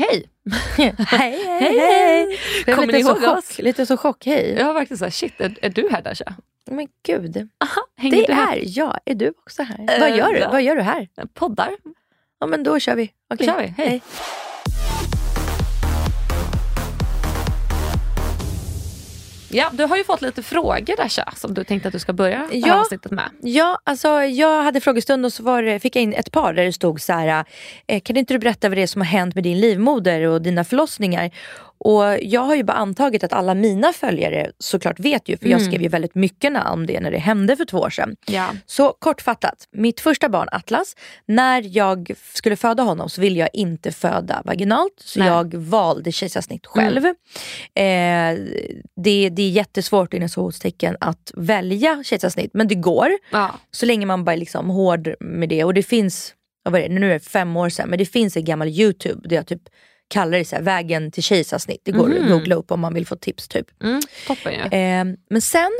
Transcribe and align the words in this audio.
Hej! 0.08 0.26
hej, 0.76 0.94
hej, 1.08 1.36
Hej, 1.60 1.78
hej. 1.78 2.38
Jag 2.66 2.74
Kommer 2.76 2.86
lite 2.86 2.98
ni 2.98 3.04
så 3.04 3.10
ihåg 3.10 3.36
chock? 3.36 3.58
Lite 3.58 3.86
så 3.86 3.96
chock, 3.96 4.26
hej. 4.26 4.54
Jag 4.58 4.66
var 4.66 4.74
verkligen 4.74 4.98
såhär, 4.98 5.10
shit 5.10 5.40
är, 5.40 5.58
är 5.62 5.70
du 5.70 5.88
här 5.92 6.02
Dasha? 6.02 6.34
Men 6.70 6.88
gud, 7.06 7.48
Aha, 7.64 7.80
det 8.10 8.26
du 8.26 8.32
här? 8.32 8.56
är 8.56 8.62
jag. 8.78 8.98
Är 9.04 9.14
du 9.14 9.28
också 9.28 9.62
här? 9.62 9.86
Eh, 9.88 10.00
Vad 10.00 10.16
gör 10.16 10.32
du? 10.32 10.38
ja. 10.38 10.50
Vad 10.50 10.62
gör 10.62 10.76
du 10.76 10.82
här? 10.82 11.08
Poddar? 11.34 11.70
Ja 12.40 12.46
men 12.46 12.62
då 12.62 12.78
kör 12.78 12.94
vi. 12.96 13.10
Okej. 13.34 13.46
kör 13.46 13.58
vi. 13.58 13.66
Hej. 13.76 14.02
Ja, 19.52 19.70
du 19.72 19.84
har 19.84 19.96
ju 19.96 20.04
fått 20.04 20.22
lite 20.22 20.42
frågor 20.42 20.96
Dasha 20.96 21.32
som 21.36 21.54
du 21.54 21.64
tänkte 21.64 21.88
att 21.88 21.92
du 21.92 21.98
ska 21.98 22.12
börja 22.12 22.46
det 22.50 22.60
här 22.60 22.68
Ja. 22.68 22.80
avsnittet 22.80 23.10
med. 23.12 23.30
Ja, 23.42 23.78
alltså 23.84 24.08
jag 24.22 24.62
hade 24.62 24.80
frågestund 24.80 25.24
och 25.26 25.32
så 25.32 25.42
var 25.42 25.78
fick 25.78 25.96
jag 25.96 26.02
in 26.02 26.12
ett 26.12 26.32
par 26.32 26.52
där 26.52 26.64
det 26.64 26.72
stod 26.72 27.00
så 27.00 27.12
här, 27.12 27.44
eh, 27.86 28.00
kan 28.00 28.16
inte 28.16 28.34
du 28.34 28.38
berätta 28.38 28.68
vad 28.68 28.78
det 28.78 28.82
är 28.82 28.86
som 28.86 29.00
har 29.00 29.06
hänt 29.06 29.34
med 29.34 29.44
din 29.44 29.60
livmoder 29.60 30.26
och 30.26 30.42
dina 30.42 30.64
förlossningar? 30.64 31.30
Och 31.84 32.04
jag 32.22 32.40
har 32.40 32.54
ju 32.54 32.62
bara 32.64 32.76
antagit 32.76 33.24
att 33.24 33.32
alla 33.32 33.54
mina 33.54 33.92
följare 33.92 34.50
såklart 34.58 35.00
vet 35.00 35.28
ju, 35.28 35.36
för 35.36 35.46
jag 35.46 35.60
Mm. 35.60 35.70
skrev 35.70 35.82
ju 35.82 35.88
väldigt 35.88 36.14
mycket 36.14 36.66
om 36.66 36.86
det 36.86 37.00
när 37.00 37.10
det 37.10 37.18
hände 37.18 37.56
för 37.56 37.64
två 37.64 37.78
år 37.78 37.90
sedan. 37.90 38.16
Ja. 38.26 38.48
Så 38.66 38.92
kortfattat, 38.98 39.68
mitt 39.72 40.00
första 40.00 40.28
barn 40.28 40.48
Atlas, 40.52 40.96
när 41.26 41.76
jag 41.76 42.10
skulle 42.34 42.56
föda 42.56 42.82
honom 42.82 43.08
så 43.08 43.20
ville 43.20 43.38
jag 43.40 43.48
inte 43.52 43.92
föda 43.92 44.42
vaginalt. 44.44 44.92
Så 45.04 45.18
Nej. 45.18 45.28
jag 45.28 45.54
valde 45.54 46.12
kejsarsnitt 46.12 46.66
själv. 46.66 47.04
Eh, 47.04 47.12
det, 48.96 49.28
det 49.28 49.42
är 49.42 49.50
jättesvårt 49.50 50.14
inom 50.14 50.52
tecken 50.62 50.96
att 51.00 51.32
välja 51.36 52.02
kejsarsnitt 52.04 52.50
men 52.54 52.68
det 52.68 52.74
går. 52.74 53.10
ja. 53.32 53.50
Så 53.70 53.86
länge 53.86 54.06
man 54.06 54.24
bara 54.24 54.32
är 54.32 54.36
liksom 54.36 54.70
hård 54.70 55.14
med 55.20 55.48
det. 55.48 55.64
Och 55.64 55.74
det 55.74 55.82
finns, 55.82 56.34
vad 56.64 56.72
var 56.72 56.80
det, 56.80 56.88
nu 56.88 57.10
är 57.10 57.14
det 57.14 57.20
fem 57.20 57.56
år 57.56 57.68
sedan, 57.68 57.88
men 57.88 57.98
det 57.98 58.06
finns 58.06 58.36
en 58.36 58.44
gammal 58.44 58.68
YouTube 58.68 59.28
där 59.28 59.36
jag 59.36 59.46
typ 59.46 59.62
kallar 60.10 60.38
det 60.38 60.44
så 60.44 60.56
här, 60.56 60.62
vägen 60.62 61.10
till 61.10 61.22
kejsarsnitt. 61.22 61.80
Det 61.84 61.92
går 61.92 62.08
Mhm. 62.08 62.22
att 62.22 62.28
googla 62.30 62.54
upp 62.54 62.70
om 62.70 62.80
man 62.80 62.94
vill 62.94 63.06
få 63.06 63.16
tips 63.16 63.48
typ. 63.48 63.66
Mm, 63.82 64.00
toppen 64.26 64.52
ju. 64.52 64.58
Eh, 64.78 65.04
men 65.30 65.40
sen 65.42 65.70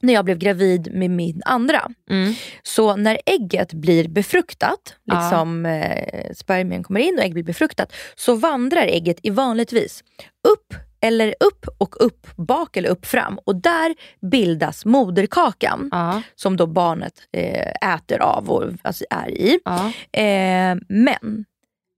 när 0.00 0.12
jag 0.14 0.24
blev 0.24 0.38
gravid 0.38 0.94
med 0.94 1.10
min 1.10 1.42
andra, 1.44 1.90
Mm. 2.10 2.34
så 2.62 2.96
när 2.96 3.18
ägget 3.26 3.72
blir 3.72 4.08
befruktat, 4.08 4.94
Ja. 5.04 5.20
liksom 5.20 5.66
eh, 5.66 6.32
spermien 6.36 6.82
kommer 6.82 7.00
in 7.00 7.18
och 7.18 7.24
ägg 7.24 7.32
blir 7.34 7.42
befruktat, 7.44 7.92
så 8.16 8.34
vandrar 8.34 8.82
ägget 8.82 9.18
i 9.22 9.30
vanligtvis 9.30 10.04
upp 10.48 10.74
eller 11.00 11.34
upp 11.40 11.66
och 11.78 12.04
upp 12.06 12.26
bak 12.36 12.76
eller 12.76 12.88
upp 12.88 13.06
fram 13.06 13.38
och 13.44 13.56
där 13.56 13.94
bildas 14.30 14.84
moderkakan 14.84 15.88
Ja. 15.92 16.22
som 16.34 16.56
då 16.56 16.66
barnet 16.66 17.12
eh, 17.32 17.94
äter 17.94 18.18
av 18.22 18.50
och 18.50 18.70
alltså 18.82 19.04
är 19.10 19.28
i. 19.30 19.58
Ja. 19.64 19.92
Eh, 20.20 20.76
men 20.88 21.44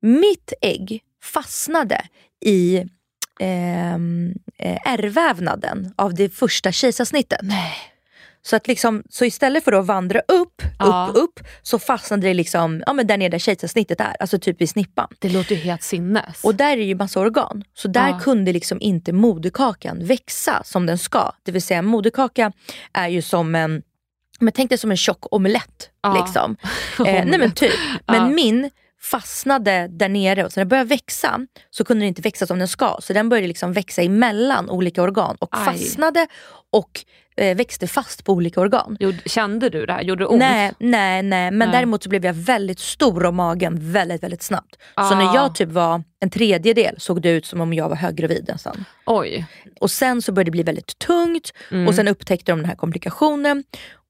mitt 0.02 0.52
ägg 0.61 1.00
fastnade 1.25 2.00
i 2.44 2.84
ehm, 3.41 4.33
eh, 4.58 4.78
ärrvävnaden 4.92 5.92
av 5.97 6.14
det 6.14 6.28
första 6.34 6.72
kejsarsnittet. 6.72 7.39
Nej. 7.42 7.72
Så, 8.47 8.56
att 8.56 8.67
liksom, 8.69 9.03
så 9.11 9.25
istället 9.25 9.64
för 9.64 9.72
att 9.72 9.86
vandra 9.86 10.20
upp, 10.28 10.62
Ja. 10.78 11.08
upp, 11.11 11.17
upp 11.22 11.41
så 11.62 11.78
fastnade 11.78 12.27
det 12.28 12.34
liksom, 12.34 12.83
ja, 12.86 12.92
men 12.92 13.06
där 13.06 13.17
nere 13.19 13.28
där 13.28 13.39
kejsarsnittet 13.39 14.00
är, 14.00 14.17
alltså 14.20 14.39
typ 14.39 14.61
vid 14.61 14.70
snippan. 14.70 15.08
Det 15.19 15.28
låter 15.28 15.55
ju 15.55 15.61
helt 15.61 15.83
sinnes. 15.83 16.45
Och 16.45 16.55
där 16.55 16.77
är 16.77 16.83
ju 16.83 16.95
massa 16.95 17.20
organ. 17.20 17.64
Så 17.75 17.89
där 17.89 18.08
Ja. 18.08 18.19
kunde 18.22 18.52
liksom 18.52 18.80
inte 18.80 19.12
moderkakan 19.12 20.05
växa 20.06 20.62
som 20.64 20.86
den 20.86 20.98
ska. 20.98 21.33
Det 21.42 21.52
vill 21.52 21.62
säga 21.62 21.83
moderkaka 21.83 22.52
är 22.92 23.08
ju 23.08 23.22
som 23.22 23.55
en, 23.55 23.83
men 24.41 24.52
tänk 24.52 24.69
dig 24.69 24.78
som 24.78 24.91
en 24.91 24.97
tjock 24.97 25.33
omelett. 25.34 25.91
Ja. 26.02 26.25
Liksom. 26.25 26.56
Eh, 27.06 27.25
nej 27.25 27.39
men 27.39 27.52
typ. 27.52 27.72
Men 28.06 28.34
min 28.34 28.70
fastnade 29.10 29.88
där 29.91 30.08
nere 30.08 30.44
och 30.44 30.52
så 30.52 30.60
när 30.60 30.64
den 30.64 30.69
började 30.69 30.88
växa 30.88 31.41
så 31.70 31.84
kunde 31.84 32.00
den 32.02 32.08
inte 32.08 32.22
växa 32.22 32.47
som 32.47 32.58
den 32.58 32.69
ska. 32.69 32.97
Så 33.02 33.12
den 33.12 33.28
började 33.28 33.48
liksom 33.48 33.72
växa 33.72 34.02
emellan 34.02 34.70
olika 34.70 35.02
organ 35.02 35.36
och 35.41 35.48
Aj. 35.52 35.64
fastnade 35.64 36.27
och 36.72 37.05
eh, 37.36 37.56
växte 37.56 37.86
fast 37.86 38.24
på 38.24 38.33
olika 38.33 38.61
organ. 38.61 38.96
Gjorde- 39.00 39.29
Kände 39.29 39.68
du 39.68 39.86
det 39.86 39.92
här? 39.92 40.02
Gjorde 40.02 40.24
det 40.24 40.29
ont? 40.29 40.39
Nej, 40.39 40.73
nej, 40.79 41.23
nej. 41.23 41.51
Men 41.51 41.58
Nej. 41.68 41.68
däremot 41.79 42.02
så 42.02 42.08
blev 42.08 42.24
jag 42.27 42.34
väldigt 42.34 42.79
stor 42.79 43.24
om 43.27 43.36
magen 43.36 43.92
väldigt, 43.92 44.23
väldigt 44.23 44.42
snabbt. 44.42 44.74
Så 44.95 45.01
Ah. 45.01 45.14
när 45.14 45.34
jag 45.34 45.55
typ 45.55 45.68
var 45.68 46.02
en 46.20 46.30
tredjedel 46.30 46.95
såg 46.98 47.23
det 47.23 47.30
ut 47.30 47.46
som 47.46 47.61
om 47.61 47.73
jag 47.73 47.89
var 47.89 47.96
höggravid 47.96 48.45
nästan. 48.48 48.84
Oj. 49.06 49.46
Och 49.80 49.90
sen 49.90 50.23
så 50.23 50.33
började 50.33 50.46
det 50.48 50.52
bli 50.52 50.62
väldigt 50.62 50.98
tungt 50.98 51.52
Mm. 51.70 51.89
och 51.89 51.95
sen 51.95 52.08
upptäckte 52.08 52.52
de 52.52 52.58
den 52.58 52.68
här 52.68 52.77
komplikationen. 52.77 53.64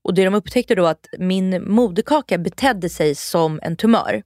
Och 0.05 0.15
det 0.15 0.25
de 0.25 0.35
upptäckte 0.35 0.75
då 0.75 0.87
att 0.87 1.07
min 1.19 1.73
moderkaka 1.73 2.39
betedde 2.39 2.89
sig 2.89 3.15
som 3.15 3.61
en 3.63 3.77
tumör. 3.77 4.23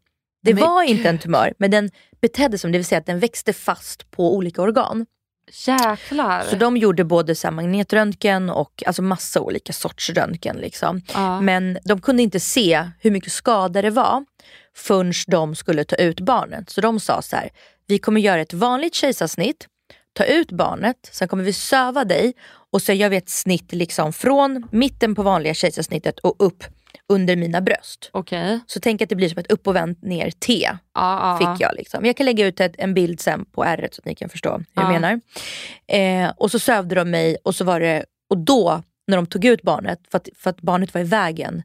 Det 0.49 0.55
Men 0.55 0.65
var 0.65 0.83
inte 0.83 1.09
en 1.09 1.19
tumör 1.19 1.55
men 1.59 1.71
den 1.71 1.91
betedde 2.21 2.59
som, 2.59 2.73
det 2.73 2.79
vill 2.79 2.85
säga 2.85 2.99
att 2.99 3.07
den 3.07 3.19
växte 3.19 3.53
fast 3.53 4.11
på 4.11 4.35
olika 4.37 4.63
organ. 4.63 5.07
Jäklar. 5.67 6.45
Så 6.51 6.57
de 6.57 6.77
gjorde 6.77 7.05
både 7.05 7.35
så 7.35 7.51
magnetröntgen 7.51 8.51
och 8.51 8.83
alltså 8.87 9.03
massa 9.03 9.41
olika 9.41 9.73
sorts 9.73 10.11
röntgen. 10.11 10.57
Liksom. 10.57 11.03
ja. 11.15 11.41
Men 11.41 11.79
de 11.85 12.01
kunde 12.01 12.23
inte 12.23 12.41
se 12.41 12.91
hur 13.01 13.11
mycket 13.11 13.33
skada 13.33 13.83
det 13.83 13.91
var 13.91 14.25
förrän 14.77 15.13
de 15.27 15.55
skulle 15.55 15.85
ta 15.85 15.97
ut 15.97 16.21
barnet. 16.21 16.71
Så 16.71 16.81
de 16.81 17.01
sa 17.01 17.23
så 17.23 17.37
här, 17.37 17.51
vi 17.87 17.99
kommer 17.99 18.21
göra 18.21 18.41
ett 18.41 18.53
vanligt 18.53 18.95
kejsarsnitt, 18.95 19.67
ta 20.13 20.25
ut 20.25 20.53
barnet, 20.53 21.09
sen 21.13 21.29
kommer 21.29 21.45
vi 21.45 21.53
söva 21.53 22.05
dig 22.05 22.35
och 22.73 22.83
så 22.83 22.93
gör 22.93 23.09
vi 23.09 23.17
ett 23.17 23.29
snitt 23.29 23.73
liksom 23.73 24.13
från 24.13 24.69
mitten 24.73 25.15
på 25.15 25.23
vanliga 25.23 25.55
kejsarsnittet 25.55 26.19
och 26.19 26.35
upp 26.39 26.65
under 27.09 27.37
mina 27.37 27.61
bröst. 27.61 28.11
Okej. 28.13 28.61
Så 28.67 28.81
tänk 28.81 29.03
att 29.03 29.09
det 29.09 29.15
blir 29.17 29.29
som 29.29 29.39
ett 29.39 29.51
upp 29.53 29.67
och 29.67 29.77
vänt 29.77 30.03
ner 30.03 30.31
T 30.31 30.53
ja, 30.63 30.79
ja. 30.95 31.39
fick 31.39 31.63
jag. 31.67 31.75
Liksom. 31.77 32.05
Jag 32.05 32.17
kan 32.17 32.27
lägga 32.27 32.47
ut 32.47 32.61
ett, 32.61 32.75
en 32.79 32.95
bild 32.95 33.21
sen 33.21 33.45
på 33.45 33.65
ärret 33.65 33.95
så 33.95 34.01
att 34.01 34.05
ni 34.05 34.15
kan 34.15 34.29
förstå 34.29 34.51
hur 34.57 34.65
jag 34.75 34.85
Ja. 34.85 34.89
menar. 35.01 35.21
Eh, 35.87 36.33
och 36.37 36.51
så 36.51 36.59
sövde 36.59 36.95
de 36.95 37.11
mig 37.11 37.37
och 37.45 37.55
så 37.55 37.65
var 37.65 37.81
det, 37.81 38.05
och 38.31 38.39
då 38.39 38.83
när 39.07 39.17
de 39.17 39.27
tog 39.27 39.45
ut 39.45 39.63
barnet, 39.63 39.99
för 40.11 40.17
att, 40.19 40.29
för 40.37 40.51
att 40.51 40.61
barnet 40.61 40.95
var 40.95 41.01
i 41.01 41.05
vägen, 41.05 41.63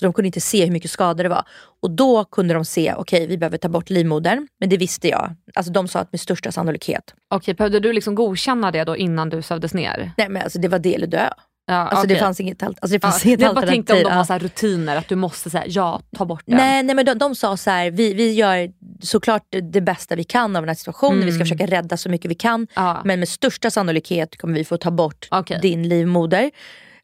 så 0.00 0.04
de 0.06 0.12
kunde 0.12 0.26
inte 0.26 0.40
se 0.40 0.64
hur 0.64 0.72
mycket 0.72 0.90
skada 0.90 1.22
det 1.22 1.28
var. 1.28 1.44
Och 1.82 1.90
då 1.90 2.24
kunde 2.24 2.54
de 2.54 2.64
se, 2.64 2.94
okej 2.94 3.26
vi 3.26 3.38
behöver 3.38 3.58
ta 3.58 3.68
bort 3.68 3.90
livmodern. 3.90 4.48
Men 4.60 4.68
det 4.68 4.76
visste 4.76 5.08
jag. 5.08 5.34
Alltså 5.54 5.72
de 5.72 5.88
sa 5.88 5.98
att 6.00 6.12
med 6.12 6.20
största 6.20 6.52
sannolikhet. 6.52 7.14
Okej, 7.30 7.54
behövde 7.54 7.80
du 7.80 7.92
liksom 7.92 8.14
godkänna 8.14 8.70
det 8.70 8.84
då 8.84 8.96
innan 8.96 9.28
du 9.30 9.42
sövdes 9.42 9.74
ner? 9.74 10.12
Nej 10.16 10.28
men 10.28 10.42
alltså 10.42 10.58
det 10.58 10.68
var 10.68 10.86
eller 10.86 11.06
dö. 11.06 11.28
Ja, 11.68 11.74
Alltså 11.74 12.06
det 12.06 12.14
okej. 12.14 12.20
fanns 12.20 12.40
inget, 12.40 12.62
alltså, 12.62 12.86
det 12.88 13.00
fanns 13.00 13.24
ja, 13.24 13.28
inget 13.28 13.40
Jag 13.40 13.54
bara 13.54 13.66
tänkte 13.66 13.92
om 13.92 13.96
alternativ. 13.98 14.04
de 14.04 14.10
Ja. 14.10 14.38
har 14.38 14.40
så 14.40 14.44
rutiner, 14.44 14.96
att 14.96 15.08
du 15.08 15.16
måste 15.16 15.50
säga 15.50 15.64
ja, 15.66 16.00
ta 16.16 16.24
bort 16.24 16.42
den. 16.46 16.56
Nej, 16.56 16.82
nej 16.82 16.96
men 16.96 17.04
de, 17.06 17.14
de 17.18 17.34
sa 17.34 17.56
så 17.56 17.70
här, 17.70 17.90
vi, 17.90 18.14
vi 18.14 18.32
gör 18.32 18.70
såklart 19.02 19.42
det, 19.50 19.60
det 19.60 19.80
bästa 19.80 20.16
vi 20.16 20.24
kan 20.24 20.56
av 20.56 20.62
den 20.62 20.68
här 20.68 20.74
situationen. 20.74 21.18
Vi 21.26 21.32
ska 21.32 21.34
Mm. 21.36 21.46
försöka 21.46 21.66
rädda 21.66 21.96
så 21.96 22.08
mycket 22.08 22.30
vi 22.30 22.34
kan. 22.34 22.66
Ja. 22.74 23.02
Men 23.04 23.18
med 23.20 23.28
största 23.28 23.70
sannolikhet 23.70 24.36
kommer 24.38 24.54
vi 24.54 24.64
få 24.64 24.76
ta 24.76 24.90
bort 24.90 25.28
Okej. 25.30 25.58
din 25.62 25.88
livmoder. 25.88 26.50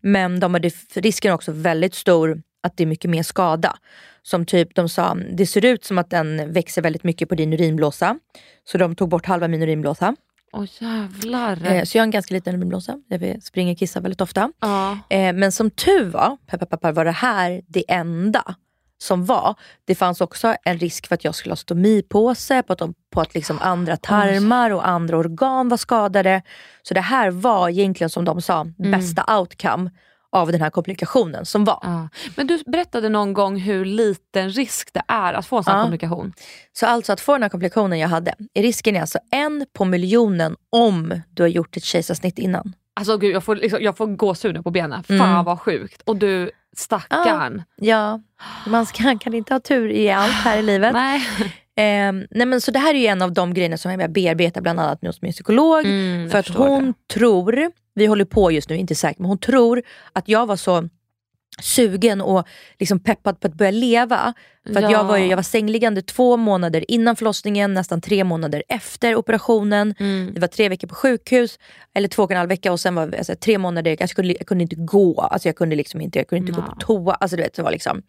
Men 0.03 0.41
de 0.41 0.55
hade, 0.55 0.71
risken 0.95 1.31
är 1.31 1.35
också 1.35 1.53
väldigt 1.53 1.95
stor 1.95 2.43
att 2.63 2.77
det 2.77 2.83
är 2.85 2.87
mycket 2.87 3.11
mer 3.11 3.23
skada. 3.23 3.77
Som 4.23 4.47
typ, 4.47 4.75
de 4.75 4.89
sa, 4.89 5.15
det 5.33 5.47
ser 5.47 5.65
ut 5.65 5.85
som 5.85 5.99
att 5.99 6.11
den 6.11 6.53
växer 6.53 6.83
väldigt 6.83 7.05
mycket 7.05 7.29
på 7.29 7.35
din 7.35 7.53
urinblåsa. 7.53 8.19
Så 8.65 8.79
de 8.79 8.95
tog 8.95 9.09
bort 9.09 9.27
halva 9.27 9.49
min 9.49 9.63
urinblåsa. 9.63 10.17
Åh 10.53 10.65
jävlar. 10.81 11.73
Eh, 11.73 11.85
så 11.85 11.97
jag 11.97 12.03
har 12.03 12.07
en 12.07 12.11
ganska 12.11 12.35
liten 12.35 12.55
urinblåsa. 12.55 12.99
Jag 13.09 13.43
springer 13.43 13.73
och 13.73 13.79
kissar 13.79 14.01
väldigt 14.01 14.21
ofta. 14.21 14.53
ja. 14.61 14.99
Eh, 15.11 15.33
men 15.33 15.53
som 15.53 15.71
tur 15.71 16.05
var, 16.05 16.37
peppar, 16.47 16.67
peppar, 16.67 16.93
var 16.93 17.05
det 17.05 17.11
här 17.11 17.63
det 17.67 17.85
enda 17.89 18.55
som 19.03 19.25
var. 19.25 19.55
Det 19.85 19.95
fanns 19.95 20.21
också 20.21 20.55
en 20.65 20.79
risk 20.79 21.07
för 21.07 21.15
att 21.15 21.25
jag 21.25 21.35
skulle 21.35 21.53
ha 21.53 21.57
stomipåse, 21.57 22.63
på 22.63 22.73
att, 22.73 22.79
de, 22.79 22.95
på 23.11 23.21
att 23.21 23.35
liksom 23.35 23.59
andra 23.61 23.97
tarmar 23.97 24.71
och 24.71 24.89
andra 24.89 25.17
organ 25.17 25.69
var 25.69 25.77
skadade. 25.77 26.43
Så 26.83 26.95
det 26.95 27.01
här 27.01 27.31
var 27.31 27.69
egentligen 27.69 28.11
som 28.11 28.25
de 28.25 28.43
sa, 28.43 28.67
bästa 28.79 29.39
outcome 29.39 29.91
av 30.33 30.53
den 30.53 30.61
här 30.61 30.71
komplikationen 30.71 31.47
som 31.47 31.65
var. 31.65 31.79
Ja. 31.83 32.09
Men 32.37 32.47
du 32.47 32.63
berättade 32.67 33.09
någon 33.09 33.33
gång 33.33 33.57
hur 33.59 33.85
liten 33.85 34.51
risk 34.51 34.89
det 34.93 35.03
är 35.09 35.33
att 35.33 35.47
få 35.47 35.57
en 35.57 35.65
sån 35.65 35.75
Ja. 35.77 35.83
komplikation. 35.83 36.33
Så 36.73 36.87
alltså 36.87 37.13
att 37.13 37.21
få 37.21 37.33
den 37.33 37.43
här 37.43 37.49
komplikationen 37.51 37.99
jag 37.99 38.09
hade, 38.09 38.35
risken 38.55 38.97
är 38.97 39.01
alltså 39.01 39.19
en 39.31 39.67
på 39.73 39.85
miljonen 39.85 40.57
om 40.71 41.21
du 41.31 41.43
har 41.43 41.49
gjort 41.49 41.77
ett 41.77 41.85
kejsarsnitt 41.85 42.39
innan. 42.39 42.73
Alltså 42.95 43.19
gud, 43.19 43.35
jag 43.35 43.45
får, 43.45 43.57
liksom, 43.57 43.79
jag 43.83 43.97
får 43.97 44.07
gåshud 44.07 44.65
på 44.65 44.71
benen. 44.71 45.03
Fan 45.03 45.21
Mm. 45.21 45.45
vad 45.45 45.61
sjukt. 45.61 46.03
Och 46.05 46.17
du 46.17 46.51
stackarn. 46.77 47.63
Ja, 47.77 48.21
man 48.67 48.87
ska, 48.87 49.19
kan 49.19 49.35
inte 49.35 49.55
ha 49.55 49.61
tur 49.61 49.91
i 49.91 50.11
allt 50.11 50.33
här 50.33 50.59
i 50.59 50.63
livet. 50.63 50.93
Nej. 50.93 51.23
Eh, 51.77 52.13
nej 52.31 52.47
men 52.47 52.61
så 52.61 52.71
det 52.71 52.79
här 52.79 52.95
är 52.95 53.13
en 53.13 53.23
av 53.23 53.33
de 53.33 53.55
grejerna 53.55 53.77
som 53.77 54.01
jag 54.01 54.13
bearbetar 54.13 54.61
bland 54.61 54.81
annat 54.81 55.03
med 55.03 55.09
hos 55.09 55.23
min 55.23 55.33
psykolog. 55.33 55.85
Mm, 55.85 56.31
för 56.31 56.39
att 56.39 56.49
hon 56.49 56.87
det. 56.87 57.15
tror, 57.15 57.71
vi 57.95 58.07
håller 58.07 58.25
på 58.25 58.51
just 58.51 58.69
nu, 58.69 58.77
inte 58.77 58.95
säkert, 58.95 59.19
men 59.19 59.29
hon 59.29 59.39
tror 59.39 59.83
att 60.13 60.29
jag 60.29 60.47
var 60.47 60.57
så 60.57 60.89
sugen 61.61 62.21
och 62.21 62.47
liksom 62.79 63.01
peppad 63.01 63.41
på 63.41 63.47
att 63.47 63.55
börja 63.55 63.71
leva. 63.71 64.35
För 64.73 64.83
Ja. 64.83 64.91
jag, 64.93 65.05
var 65.05 65.17
ju, 65.17 65.27
jag 65.27 65.37
var 65.37 65.43
sängliggande 65.43 66.03
två 66.03 66.37
månader 66.37 66.91
innan 66.91 67.17
förlossningen, 67.17 67.75
nästan 67.75 68.01
tre 68.01 68.25
månader 68.25 68.63
efter 68.69 69.15
operationen. 69.17 69.95
Mm. 69.99 70.31
Det 70.35 70.41
var 70.41 70.49
tre 70.49 70.69
veckor 70.69 70.89
på 70.89 70.95
sjukhus, 70.95 71.59
eller 71.95 72.09
två 72.09 72.23
och 72.23 72.31
en 72.31 72.37
halv 72.37 72.49
vecka 72.49 72.73
och 72.73 72.81
sen 72.81 72.95
var 72.95 73.15
alltså, 73.19 73.35
tre 73.37 73.59
månader, 73.59 73.97
jag 74.01 74.11
kunde, 74.11 74.33
jag 74.39 74.47
kunde 74.47 74.63
inte 74.63 74.77
gå. 74.77 75.21
Alltså, 75.21 75.49
jag 75.49 75.57
kunde 75.57 75.77
liksom 75.77 76.01
inte, 76.01 76.19
jag 76.19 76.29
kunde 76.29 76.41
inte 76.41 76.53
gå 76.53 76.67
Nej. 76.67 76.71
på 76.71 76.87
toa. 76.87 77.15
Alltså, 77.15 77.37
du 77.37 77.43
vet, 77.43 77.55
det 77.55 77.63
var 77.63 77.71
liksom. 77.71 78.03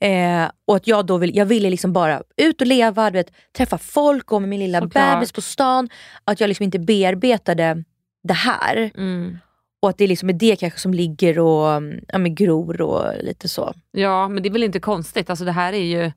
eh, 0.00 0.50
och 0.66 0.76
att 0.76 0.86
jag 0.86 1.06
då 1.06 1.18
vill, 1.18 1.36
jag 1.36 1.46
ville 1.46 1.70
liksom 1.70 1.92
bara 1.92 2.22
ut 2.36 2.60
och 2.60 2.66
leva, 2.66 3.10
du 3.10 3.18
vet, 3.18 3.30
träffa 3.56 3.78
folk, 3.78 4.26
gå 4.26 4.38
med 4.40 4.48
min 4.48 4.60
lilla 4.60 4.80
Såklart. 4.80 5.14
bebis 5.14 5.32
på 5.32 5.40
stan. 5.40 5.88
Att 6.24 6.40
jag 6.40 6.48
liksom 6.48 6.64
inte 6.64 6.78
bearbetade 6.78 7.84
det 8.28 8.34
här. 8.34 8.90
Mm. 8.96 9.38
Och 9.82 9.88
att 9.90 9.98
det 9.98 10.06
liksom 10.06 10.28
är 10.28 10.32
det 10.32 10.56
kanske 10.56 10.78
som 10.80 10.94
ligger 10.94 11.38
och 11.38 11.72
mm, 11.72 12.04
ja, 12.08 12.18
men 12.18 12.34
gror 12.34 12.80
och 12.80 13.24
lite 13.24 13.48
så. 13.48 13.74
Ja, 13.92 14.28
men 14.28 14.42
det 14.42 14.48
är 14.48 14.50
väl 14.52 14.62
inte 14.62 14.80
konstigt. 14.80 15.30
Alltså, 15.30 15.44
det 15.44 15.52
här 15.52 15.72
är 15.72 15.84
ju 15.84 16.12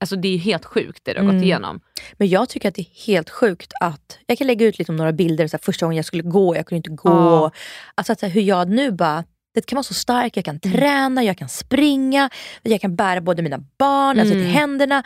alltså, 0.00 0.16
det 0.16 0.28
är 0.28 0.38
helt 0.38 0.64
sjukt 0.64 1.04
det 1.04 1.12
du 1.12 1.18
har 1.18 1.24
Mm. 1.24 1.36
gått 1.36 1.44
igenom. 1.44 1.80
Men 2.16 2.28
jag 2.28 2.48
tycker 2.48 2.68
att 2.68 2.74
det 2.74 2.80
är 2.82 3.06
helt 3.06 3.30
sjukt 3.30 3.72
att, 3.80 4.18
jag 4.26 4.38
kan 4.38 4.46
lägga 4.46 4.66
ut 4.66 4.78
lite 4.78 4.92
om 4.92 4.96
några 4.96 5.12
bilder, 5.12 5.46
så 5.48 5.56
här, 5.56 5.62
första 5.64 5.86
gången 5.86 5.96
jag 5.96 6.04
skulle 6.04 6.22
gå, 6.22 6.56
jag 6.56 6.66
kunde 6.66 6.76
inte 6.76 6.90
gå. 7.02 7.10
Ja. 7.10 7.50
Alltså 7.94 8.12
att, 8.12 8.20
här, 8.22 8.28
hur 8.28 8.40
jag 8.42 8.68
nu 8.68 8.90
bara, 8.92 9.24
det 9.54 9.66
kan 9.66 9.76
vara 9.76 9.82
så 9.82 9.94
stark, 9.94 10.36
jag 10.36 10.44
kan 10.44 10.60
Mm. 10.64 10.76
träna, 10.76 11.24
jag 11.24 11.38
kan 11.38 11.48
springa, 11.48 12.30
jag 12.62 12.80
kan 12.80 12.96
bära 12.96 13.20
både 13.20 13.42
mina 13.42 13.58
barn, 13.78 14.18
alltså 14.18 14.32
till 14.34 14.40
Mm. 14.42 14.52
händerna. 14.52 15.02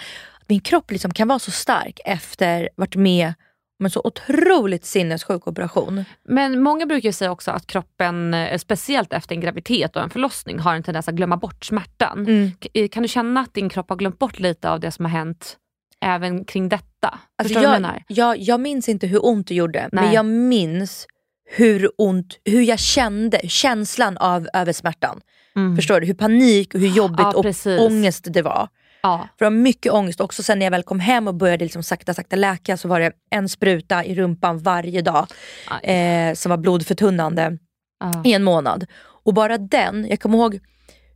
Min 0.47 0.61
kropp 0.61 0.91
liksom 0.91 1.15
kan 1.15 1.29
vara 1.29 1.39
så 1.39 1.51
stark 1.51 2.01
efter 2.05 2.69
varit 2.77 2.97
med 2.97 3.33
om 3.83 3.87
en 3.87 3.91
så 3.91 4.01
otroligt 4.05 4.85
sinnessjuk 4.85 5.47
operation. 5.47 6.05
Men 6.29 6.63
många 6.63 6.87
brukar 6.87 7.13
säga 7.13 7.31
också 7.31 7.51
att 7.51 7.67
kroppen, 7.67 8.35
eh, 8.35 8.59
speciellt 8.59 9.13
efter 9.13 9.35
en 9.35 9.41
graviditet 9.41 9.97
och 9.97 10.03
en 10.03 10.11
förlossning, 10.11 10.59
har 10.59 10.75
en 10.75 10.83
tendens 10.83 11.09
att 11.09 11.15
glömma 11.15 11.37
bort 11.37 11.65
smärtan. 11.65 12.19
Mm. 12.19 12.51
Eh, 12.75 12.89
Kan 12.89 13.03
du 13.03 13.09
känna 13.09 13.41
att 13.41 13.55
din 13.55 13.69
kropp 13.69 13.89
har 13.89 13.97
glömt 13.97 14.19
bort 14.19 14.39
lite 14.39 14.71
av 14.71 14.81
det 14.81 14.91
som 14.91 15.05
har 15.05 15.13
hänt 15.13 15.57
även 16.01 16.45
kring 16.45 16.69
detta? 16.69 17.19
Alltså 17.39 17.61
jag 17.61 17.81
jag, 17.81 18.03
jag, 18.09 18.39
jag 18.39 18.61
minns 18.61 18.89
inte 18.89 19.07
hur 19.07 19.27
ont 19.27 19.47
det 19.47 19.55
gjorde, 19.55 19.89
men 19.93 20.05
Nej. 20.05 20.15
jag 20.15 20.27
minns 20.27 21.07
hur 21.45 21.91
ont, 21.99 22.39
hur 22.45 22.63
jag 22.63 22.79
kände, 22.79 23.41
känslan 23.49 24.17
av 24.17 24.49
över 24.55 24.73
smärtan. 24.73 25.21
Mm. 25.57 25.77
Förstår 25.77 26.01
du? 26.01 26.07
Hur 26.07 26.15
panik 26.15 26.75
och 26.75 26.81
hur 26.81 26.89
jobbigt 26.89 27.21
Ja, 27.21 27.33
och 27.33 27.87
ångest 27.87 28.27
det 28.31 28.43
var. 28.43 28.69
Ja. 29.03 29.29
För 29.39 29.45
det 29.45 29.51
var 29.51 29.57
mycket 29.57 29.93
ångest. 29.93 30.21
Också 30.21 30.43
sen 30.43 30.59
när 30.59 30.67
jag 30.67 30.71
väl 30.71 30.83
kom 30.83 31.01
hem 31.01 31.29
och 31.29 31.35
började 31.35 31.65
liksom 31.65 31.83
sakta 31.83 32.15
sakta 32.15 32.37
läka 32.37 32.77
så 32.77 32.89
var 32.89 33.01
det 33.01 33.13
en 33.31 33.49
spruta 33.49 34.05
i 34.05 34.15
rumpan 34.15 34.59
varje 34.59 35.03
dag 35.03 35.27
eh, 35.83 36.35
som 36.35 36.51
var 36.51 36.57
blodförtunnande 36.57 37.59
Ja. 38.01 38.23
i 38.25 38.33
en 38.33 38.43
månad. 38.45 38.87
Och 39.25 39.35
bara 39.35 39.59
den, 39.59 40.07
jag 40.11 40.21
kommer 40.21 40.39
ihåg 40.39 40.61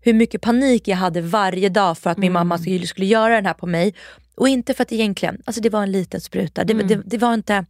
hur 0.00 0.12
mycket 0.12 0.40
panik 0.42 0.88
jag 0.88 0.96
hade 0.96 1.20
varje 1.20 1.68
dag 1.68 1.98
för 1.98 2.10
att 2.10 2.18
min 2.18 2.30
Mm. 2.30 2.32
mamma 2.32 2.58
skulle, 2.58 2.86
skulle 2.86 3.06
göra 3.06 3.34
den 3.34 3.46
här 3.46 3.54
på 3.54 3.66
mig. 3.66 3.94
Och 4.36 4.48
inte 4.48 4.74
för 4.74 4.82
att 4.82 4.92
egentligen, 4.92 5.42
alltså 5.44 5.62
det 5.62 5.70
var 5.70 5.82
en 5.82 5.92
liten 5.92 6.20
spruta. 6.20 6.64
Det, 6.64 6.72
Mm. 6.72 6.86
det, 6.86 7.02
det 7.04 7.18
var 7.18 7.34
inte, 7.34 7.64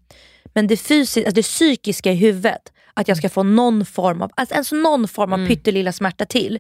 men 0.57 0.67
det, 0.67 0.77
fysiska, 0.77 1.21
alltså 1.21 1.35
det 1.35 1.43
psykiska 1.43 2.13
i 2.13 2.15
huvudet. 2.15 2.73
Att 2.99 3.09
jag 3.09 3.17
ska 3.17 3.29
få 3.29 3.43
någon 3.43 3.85
form 3.85 4.23
av, 4.23 4.31
alltså 4.35 4.55
ens 4.55 4.73
någon 4.73 5.09
form 5.09 5.33
av 5.33 5.39
Mm. 5.39 5.49
pyttelilla 5.49 5.93
smärta 5.93 6.25
till. 6.25 6.59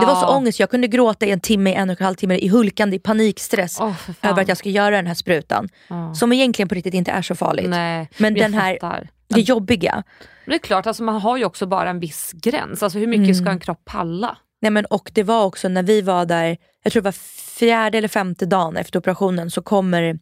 Det 0.00 0.06
var 0.06 0.14
så 0.20 0.26
ångest, 0.36 0.60
jag 0.60 0.70
kunde 0.70 0.86
gråta 0.86 1.26
i 1.26 1.30
en 1.30 1.40
timme, 1.40 1.74
en 1.74 1.90
och 1.90 2.00
en 2.00 2.04
halv 2.04 2.14
timme 2.14 2.36
i 2.36 2.48
hulkande 2.48 2.96
i 2.96 2.98
panikstress. 2.98 3.76
Fan. 3.76 3.94
över 4.22 4.42
att 4.42 4.48
jag 4.48 4.56
ska 4.56 4.68
göra 4.68 4.96
den 4.96 5.06
här 5.06 5.14
sprutan. 5.14 5.68
Ja. 5.88 6.14
Som 6.14 6.32
egentligen 6.32 6.68
på 6.68 6.74
riktigt 6.74 6.94
inte 6.94 7.10
är 7.10 7.22
så 7.22 7.34
farligt. 7.34 7.68
Nej, 7.68 8.08
Men 8.18 8.34
den 8.34 8.54
här- 8.54 8.74
fattar. 8.80 9.08
Det 9.28 9.40
jobbiga. 9.40 10.02
Men 10.44 10.50
det 10.50 10.54
är 10.56 10.58
klart, 10.66 10.86
alltså, 10.86 11.02
man 11.02 11.20
har 11.20 11.36
ju 11.36 11.44
också 11.44 11.66
bara 11.66 11.90
en 11.90 12.00
viss 12.00 12.32
gräns. 12.34 12.82
Alltså, 12.82 12.98
hur 12.98 13.06
mycket 13.06 13.36
ska 13.36 13.42
Mm. 13.42 13.52
en 13.52 13.60
kropp 13.60 13.84
palla? 13.84 14.36
Nej, 14.60 14.70
men, 14.70 14.84
och 14.84 15.10
det 15.14 15.22
var 15.22 15.44
också 15.44 15.68
när 15.68 15.82
vi 15.82 16.00
var 16.02 16.26
där, 16.26 16.56
jag 16.84 16.92
tror 16.92 17.02
det 17.02 17.06
var 17.06 17.12
fjärde 17.58 17.98
eller 17.98 18.08
femte 18.08 18.46
dagen 18.46 18.76
efter 18.76 18.98
operationen 18.98 19.50
så 19.50 19.62
kommer 19.62 20.18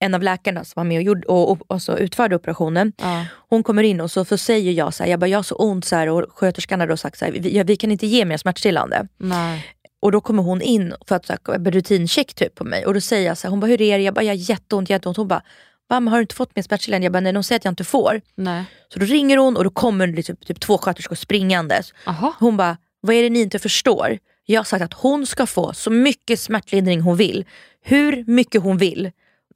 en 0.00 0.14
av 0.14 0.22
läkarna 0.22 0.64
som 0.64 0.72
var 0.76 0.84
med 0.84 0.96
och, 0.96 1.02
gjorde, 1.02 1.26
och, 1.26 1.50
och, 1.50 1.70
och 1.70 1.82
så 1.82 1.98
utförde 1.98 2.36
operationen. 2.36 2.92
Ja. 2.96 3.24
Hon 3.48 3.62
kommer 3.62 3.82
in 3.82 4.00
och 4.00 4.10
så, 4.10 4.24
så 4.24 4.38
säger 4.38 4.72
jag 4.72 4.94
så 4.94 5.02
här, 5.02 5.10
jag, 5.10 5.20
bara, 5.20 5.26
jag 5.26 5.38
har 5.38 5.42
så 5.42 5.54
ont 5.54 5.84
så 5.84 5.96
här, 5.96 6.08
och 6.08 6.24
sköterskan 6.30 6.80
hade 6.80 6.92
då 6.92 6.96
sagt 6.96 7.18
så 7.18 7.24
här, 7.24 7.32
vi, 7.32 7.62
vi 7.62 7.76
kan 7.76 7.92
inte 7.92 8.06
ge 8.06 8.24
mer 8.24 8.36
smärtstillande. 8.36 9.08
Nej. 9.16 9.66
Och 10.00 10.12
då 10.12 10.20
kommer 10.20 10.42
hon 10.42 10.62
in 10.62 10.94
för 11.08 11.16
att 11.16 11.26
så 11.26 11.32
här, 11.32 11.70
rutincheck 11.70 12.34
typ 12.34 12.54
på 12.54 12.64
mig 12.64 12.86
och 12.86 12.94
då 12.94 13.00
säger 13.00 13.26
jag 13.26 13.38
så 13.38 13.46
här, 13.46 13.50
hon 13.50 13.60
bara 13.60 13.66
hur 13.66 13.82
är 13.82 13.98
det? 13.98 14.04
Jag 14.04 14.14
bara, 14.14 14.22
jag 14.22 14.34
har 14.34 14.50
jätteont, 14.50 14.90
jätteont. 14.90 15.16
Hon 15.16 15.28
bara, 15.28 15.42
men 15.88 16.08
har 16.08 16.16
du 16.16 16.22
inte 16.22 16.34
fått 16.34 16.56
mer 16.56 16.62
smärtstillande? 16.62 17.04
Jag 17.04 17.12
bara, 17.12 17.20
nej 17.20 17.32
de 17.32 17.42
säger 17.42 17.58
att 17.58 17.64
jag 17.64 17.72
inte 17.72 17.84
får. 17.84 18.20
Nej. 18.34 18.64
Så 18.92 18.98
då 18.98 19.06
ringer 19.06 19.36
hon 19.36 19.56
och 19.56 19.64
då 19.64 19.70
kommer 19.70 20.22
typ, 20.22 20.46
typ 20.46 20.60
två 20.60 20.78
sköterskor 20.78 21.16
springandes. 21.16 21.92
Aha. 22.06 22.34
Hon 22.38 22.56
bara, 22.56 22.76
vad 23.00 23.14
är 23.14 23.22
det 23.22 23.30
ni 23.30 23.40
inte 23.40 23.58
förstår? 23.58 24.18
Jag 24.46 24.60
har 24.60 24.64
sagt 24.64 24.84
att 24.84 24.94
hon 24.94 25.26
ska 25.26 25.46
få 25.46 25.72
så 25.72 25.90
mycket 25.90 26.40
smärtlindring 26.40 27.00
hon 27.00 27.16
vill. 27.16 27.44
Hur 27.82 28.24
mycket 28.26 28.62
hon 28.62 28.78
vill. 28.78 29.10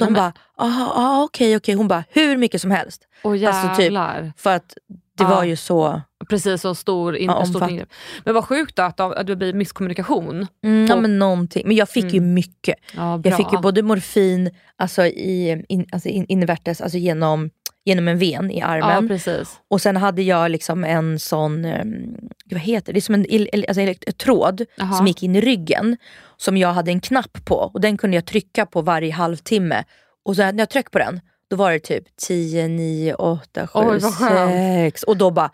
De 0.05 0.13
men- 0.13 0.21
bara, 0.23 0.33
aha, 0.67 0.93
ah, 0.95 1.23
okej 1.25 1.57
okej. 1.57 1.75
Hon 1.75 1.89
bara, 1.89 2.05
hur 2.09 2.37
mycket 2.37 2.61
som 2.61 2.71
helst. 2.71 3.03
Åh 3.25 3.33
Alltså, 3.49 3.83
typ-. 3.83 3.99
För 4.41 4.57
att 4.57 4.75
det 5.19 5.25
Ja. 5.25 5.29
var 5.31 5.45
ju 5.45 5.57
så... 5.57 6.01
Precis, 6.29 6.61
så 6.61 6.75
stor, 6.75 7.17
in, 7.17 7.31
Ja, 7.31 7.47
stort 7.47 7.71
ingrepp. 7.71 7.89
Men 8.25 8.35
vad 8.35 8.45
sjukt 8.45 8.77
då 8.77 8.83
att, 8.83 9.01
att 9.01 9.27
det 9.27 9.37
blir 9.37 9.53
misskommunikation. 9.53 10.47
Mm, 10.65 10.87
ja, 10.87 10.97
men 10.97 11.19
någonting. 11.19 11.63
Men 11.67 11.77
jag 11.77 11.89
fick 11.89 12.13
ju 12.13 12.21
mycket. 12.21 12.75
Ja. 12.97 13.21
Jag 13.25 13.37
fick 13.37 13.53
ju 13.53 13.59
både 13.59 13.83
morfin 13.83 14.51
alltså 14.77 15.05
i, 15.07 15.65
in, 15.69 15.87
alltså 15.93 16.09
in, 16.09 16.27
invärtes, 16.29 16.81
alltså 16.81 16.99
genom, 16.99 17.51
genom 17.85 18.09
en 18.09 18.19
ven 18.19 18.51
i 18.51 18.59
Ja, 18.61 18.67
armen. 18.67 19.09
precis. 19.09 19.61
och 19.71 19.81
sen 19.81 19.97
hade 19.97 20.23
jag 20.23 20.51
liksom 20.51 20.85
en 20.85 21.19
sån, 21.19 21.65
um, 21.65 22.15
vad 22.51 22.61
heter 22.61 22.87
det, 22.87 22.93
det 22.93 22.99
är 22.99 23.01
som 23.01 23.15
en 23.15 23.27
alltså 23.69 23.81
elekt- 23.81 24.19
tråd 24.19 24.63
Jaha. 24.77 24.93
som 24.93 25.07
gick 25.07 25.23
in 25.23 25.37
i 25.37 25.41
ryggen. 25.41 25.97
Som 26.43 26.57
jag 26.57 26.73
hade 26.73 26.91
en 26.91 27.01
knapp 27.01 27.45
på 27.45 27.57
och 27.57 27.81
den 27.81 27.97
kunde 27.97 28.17
jag 28.17 28.25
trycka 28.27 28.67
på 28.67 28.81
varje 28.81 29.13
halvtimme. 29.13 29.85
Och 30.25 30.37
så 30.37 30.43
när 30.43 30.59
jag 30.59 30.71
tryckte 30.71 30.91
på 30.91 30.99
den, 30.99 31.21
då 31.51 31.57
var 31.57 31.73
det 31.73 31.79
typ 31.79 32.05
10, 32.17 32.69
9, 32.69 33.15
8, 33.15 33.67
7, 33.67 33.79
Oj, 33.79 33.99
vad 33.99 34.15
skönt. 34.15 34.53
6. 34.93 35.03
Och 35.03 35.17
då 35.17 35.31
bara, 35.31 35.51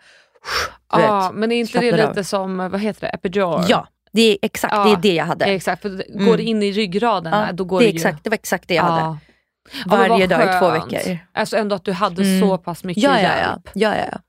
Ja, 0.91 1.27
vet, 1.27 1.35
men 1.39 1.51
är 1.51 1.55
inte 1.59 1.71
det 1.79 1.81
slappnade 1.81 2.03
av. 2.03 2.09
lite 2.15 2.23
som, 2.23 2.57
vad 2.57 2.79
heter 2.81 3.01
det, 3.01 3.07
epidural? 3.07 3.65
Ja, 3.67 3.87
det 4.11 4.21
är 4.21 4.37
exakt 4.41 4.73
Ja, 4.75 4.83
det, 4.83 4.91
är 4.91 4.97
det 4.97 5.13
jag 5.15 5.25
hade. 5.25 5.45
Exakt, 5.45 5.81
för 5.81 5.89
Mm. 5.89 6.25
går 6.25 6.37
det 6.37 6.43
in 6.43 6.63
i 6.63 6.71
ryggraden, 6.71 7.33
Ja, 7.33 7.39
där, 7.39 7.53
då 7.53 7.63
går 7.63 7.79
det, 7.79 7.85
det, 7.85 7.89
är 7.89 7.91
ju... 7.93 7.97
exakt, 7.97 8.23
det 8.23 8.29
var 8.29 8.35
exakt 8.35 8.67
det 8.67 8.73
jag 8.73 8.83
hade. 8.83 9.01
Ja. 9.01 9.17
Ja, 9.85 9.97
Varje 9.97 10.27
dag 10.27 10.55
i 10.55 10.59
två 10.59 10.69
veckor. 10.71 11.17
Alltså 11.33 11.57
ändå 11.57 11.75
att 11.75 11.85
du 11.85 11.91
hade 11.91 12.21
Mm. 12.23 12.39
så 12.41 12.57
pass 12.57 12.83
mycket 12.83 13.03
Ja, 13.03 13.15
ja, 13.21 13.21
hjälp. 13.21 13.69
ja. 13.73 13.95
ja, 13.95 14.05
ja, 14.11 14.19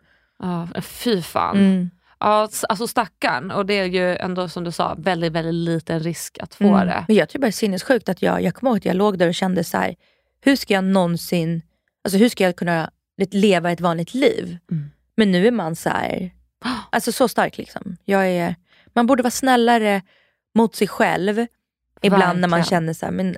Ja, 0.75 0.81
fy 0.83 1.23
fan. 1.23 1.57
Mm. 1.57 1.91
Ja, 2.21 2.49
alltså 2.69 2.87
stackarn. 2.87 3.51
Och 3.51 3.67
det 3.67 3.75
är 3.75 3.85
ju 3.85 4.17
ändå 4.17 4.49
som 4.49 4.65
du 4.65 4.73
sa, 4.73 4.95
väldigt, 4.99 5.33
väldigt 5.33 5.55
liten 5.55 6.01
risk 6.01 6.39
att 6.41 6.55
få 6.55 6.65
Mm. 6.65 6.87
det. 6.87 7.05
Men 7.09 7.17
jag 7.17 7.29
tror 7.29 7.41
bara 7.41 7.47
det 7.47 7.51
är 7.51 7.53
sinnessjukt 7.53 8.09
att 8.09 8.23
jag, 8.23 8.43
jag 8.43 8.55
kommer 8.55 8.71
ihåg 8.71 8.79
att 8.79 8.85
jag 8.85 8.97
låg 8.97 9.19
där 9.19 9.29
och 9.29 9.35
kände 9.35 9.65
så 9.65 9.77
här, 9.79 9.95
hur 10.41 10.57
ska 10.57 10.75
jag 10.75 10.85
någonsin, 10.85 11.63
alltså 12.05 12.19
hur 12.19 12.29
ska 12.29 12.45
jag 12.45 12.57
kunna 12.57 12.91
leva 13.31 13.71
ett 13.73 13.81
vanligt 13.81 14.15
liv? 14.15 14.59
Mm. 14.71 14.91
Men 15.17 15.31
nu 15.33 15.47
är 15.47 15.51
man 15.51 15.77
så 15.77 15.89
här, 15.89 16.31
alltså 16.91 17.13
så 17.13 17.29
stark 17.29 17.59
liksom. 17.59 17.97
Jag 18.05 18.29
är, 18.29 18.55
man 18.93 19.07
borde 19.07 19.23
vara 19.23 19.31
snällare 19.31 20.03
mot 20.55 20.75
sig 20.77 20.89
själv 20.89 21.47
ibland 22.03 22.41
när 22.41 22.49
man 22.49 22.59
Verkligen. 22.59 22.81
känner 22.81 22.93
så 22.93 23.07
här, 23.07 23.13
men, 23.13 23.37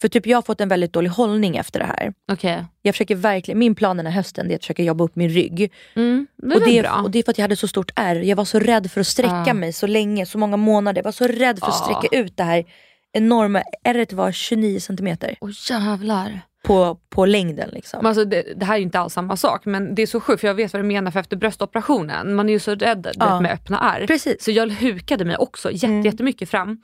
för 0.00 0.08
typ 0.08 0.26
jag 0.26 0.36
har 0.36 0.42
fått 0.42 0.60
en 0.60 0.68
väldigt 0.68 0.92
dålig 0.92 1.10
hållning 1.10 1.56
efter 1.56 1.78
det 1.80 1.86
här. 1.86 2.12
Okej. 2.32 2.64
Jag 2.82 2.94
försöker 2.94 3.14
verkligen, 3.14 3.58
min 3.58 3.74
plan 3.74 3.96
den 3.96 4.06
här 4.06 4.12
hösten 4.12 4.50
är 4.50 4.54
att 4.54 4.60
försöka 4.60 4.82
jobba 4.82 5.04
upp 5.04 5.16
min 5.16 5.28
rygg. 5.30 5.72
Mm, 5.96 6.26
det 6.36 6.54
och, 6.56 6.62
är 6.62 6.66
det, 6.66 6.82
bra. 6.82 7.00
och 7.04 7.10
det 7.10 7.18
är 7.18 7.22
för 7.22 7.30
att 7.30 7.38
jag 7.38 7.44
hade 7.44 7.56
så 7.56 7.68
stort 7.68 7.92
ärr. 7.96 8.16
Jag 8.16 8.36
var 8.36 8.44
så 8.44 8.58
rädd 8.58 8.90
för 8.90 9.00
att 9.00 9.06
sträcka 9.06 9.44
Ja. 9.46 9.54
mig 9.54 9.72
så 9.72 9.86
länge, 9.86 10.26
så 10.26 10.38
många 10.38 10.56
månader. 10.56 10.98
Jag 10.98 11.04
var 11.04 11.12
så 11.12 11.26
rädd 11.26 11.58
för 11.58 11.66
att 11.66 11.74
sträcka 11.74 12.16
ut 12.16 12.36
det 12.36 12.42
här 12.44 12.64
enorma 13.12 13.62
ärret 13.84 14.12
var 14.12 14.32
29 14.32 14.80
centimeter 14.80 15.36
Åh 15.40 15.50
jävlar. 15.70 16.40
På, 16.62 16.98
på 17.08 17.26
längden. 17.26 17.70
Liksom. 17.72 18.06
Alltså, 18.06 18.24
det, 18.24 18.42
det 18.56 18.64
här 18.64 18.74
är 18.74 18.78
ju 18.78 18.84
inte 18.84 18.98
alls 19.00 19.12
samma 19.14 19.36
sak 19.36 19.64
men 19.64 19.94
det 19.94 20.02
är 20.02 20.06
så 20.06 20.20
sjukt 20.20 20.40
för 20.40 20.46
jag 20.48 20.54
vet 20.54 20.72
vad 20.72 20.82
du 20.82 20.86
menar 20.86 21.10
för 21.10 21.20
efter 21.20 21.36
bröstoperationen, 21.36 22.34
man 22.34 22.48
är 22.48 22.52
ju 22.52 22.58
så 22.58 22.74
rädd 22.74 23.10
Ja. 23.18 23.40
med 23.40 23.52
öppna 23.52 23.78
ärr. 23.96 24.06
Precis. 24.06 24.44
Så 24.44 24.50
jag 24.50 24.68
hukade 24.70 25.24
mig 25.24 25.36
också 25.36 25.70
jätte, 25.70 25.86
Mm. 25.86 26.02
jättemycket 26.02 26.50
fram. 26.50 26.82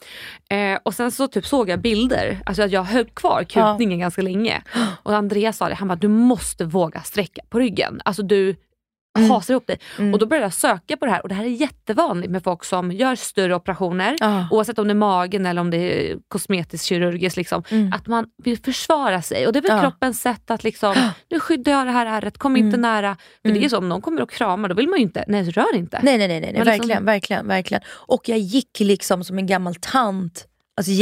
Eh, 0.51 0.79
och 0.83 0.95
sen 0.95 1.11
så 1.11 1.29
typ 1.29 1.47
såg 1.47 1.69
jag 1.69 1.81
bilder, 1.81 2.39
alltså 2.47 2.63
att 2.63 2.71
jag 2.71 2.83
höll 2.83 3.05
kvar 3.05 3.45
kutningen 3.45 3.99
ganska 3.99 4.23
länge. 4.23 4.63
Och 5.03 5.15
Andreas 5.17 5.57
sa 5.57 5.69
det, 5.69 5.75
han 5.75 5.89
bara 5.89 5.97
du 5.97 6.09
måste 6.09 6.65
våga 6.65 7.01
sträcka 7.03 7.43
på 7.49 7.59
ryggen. 7.59 8.01
Alltså 8.05 8.23
du 8.23 8.57
Mm. 9.19 9.31
hasar 9.31 9.55
ihop 9.55 9.67
dig. 9.67 9.79
Mm. 9.99 10.13
Och 10.13 10.19
då 10.19 10.27
började 10.27 10.45
jag 10.47 10.53
söka 10.53 10.97
på 10.97 11.05
det 11.07 11.11
här 11.13 11.23
och 11.23 11.29
det 11.29 11.35
här 11.35 11.45
är 11.45 11.49
jättevanligt 11.49 12.31
med 12.33 12.43
folk 12.45 12.65
som 12.65 12.93
gör 12.93 13.15
större 13.15 13.55
operationer. 13.55 14.17
Ja. 14.21 14.49
Oavsett 14.51 14.79
om 14.79 14.87
det 14.89 14.93
är 14.93 14.95
magen 14.95 15.47
eller 15.47 15.61
om 15.61 15.71
det 15.71 15.77
är 16.11 16.17
kosmetiskt 16.29 16.87
kirurgiskt. 16.87 17.37
Liksom, 17.37 17.63
Mm. 17.71 17.93
Att 17.93 18.07
man 18.07 18.27
vill 18.45 18.59
försvara 18.59 19.23
sig. 19.23 19.47
Och 19.47 19.53
det 19.53 19.59
är 19.59 19.63
väl 19.63 19.71
Ja. 19.71 19.81
kroppens 19.81 20.21
sätt 20.23 20.51
att 20.51 20.65
liksom, 20.65 20.95
nu 21.31 21.41
skyddar 21.41 21.73
jag 21.73 21.87
det 21.87 21.91
här 21.93 22.07
ärret, 22.07 22.39
kom 22.39 22.57
inte 22.57 22.69
Mm. 22.69 22.81
nära. 22.81 23.17
För 23.43 23.49
Mm. 23.49 23.61
det 23.61 23.67
är 23.67 23.69
så 23.69 23.79
om 23.79 23.89
någon 23.89 24.03
kommer 24.03 24.23
och 24.23 24.31
kramar 24.31 24.69
då 24.69 24.75
vill 24.75 24.89
man 24.89 24.99
ju 24.99 25.03
inte, 25.03 25.25
nej 25.29 25.51
rör 25.51 25.75
inte. 25.77 26.01
Nej, 26.03 26.19
nej, 26.19 26.29
nej, 26.29 26.41
nej, 26.41 26.41
nej. 26.41 26.53
Liksom- 26.53 26.65
verkligen, 26.73 27.05
verkligen, 27.05 27.47
verkligen. 27.49 27.83
Och 27.89 28.29
jag 28.29 28.39
gick 28.39 28.81
liksom 28.81 29.25
som 29.25 29.39
en 29.39 29.47
gammal 29.47 29.75
tant, 29.75 30.47
alltså 30.77 30.93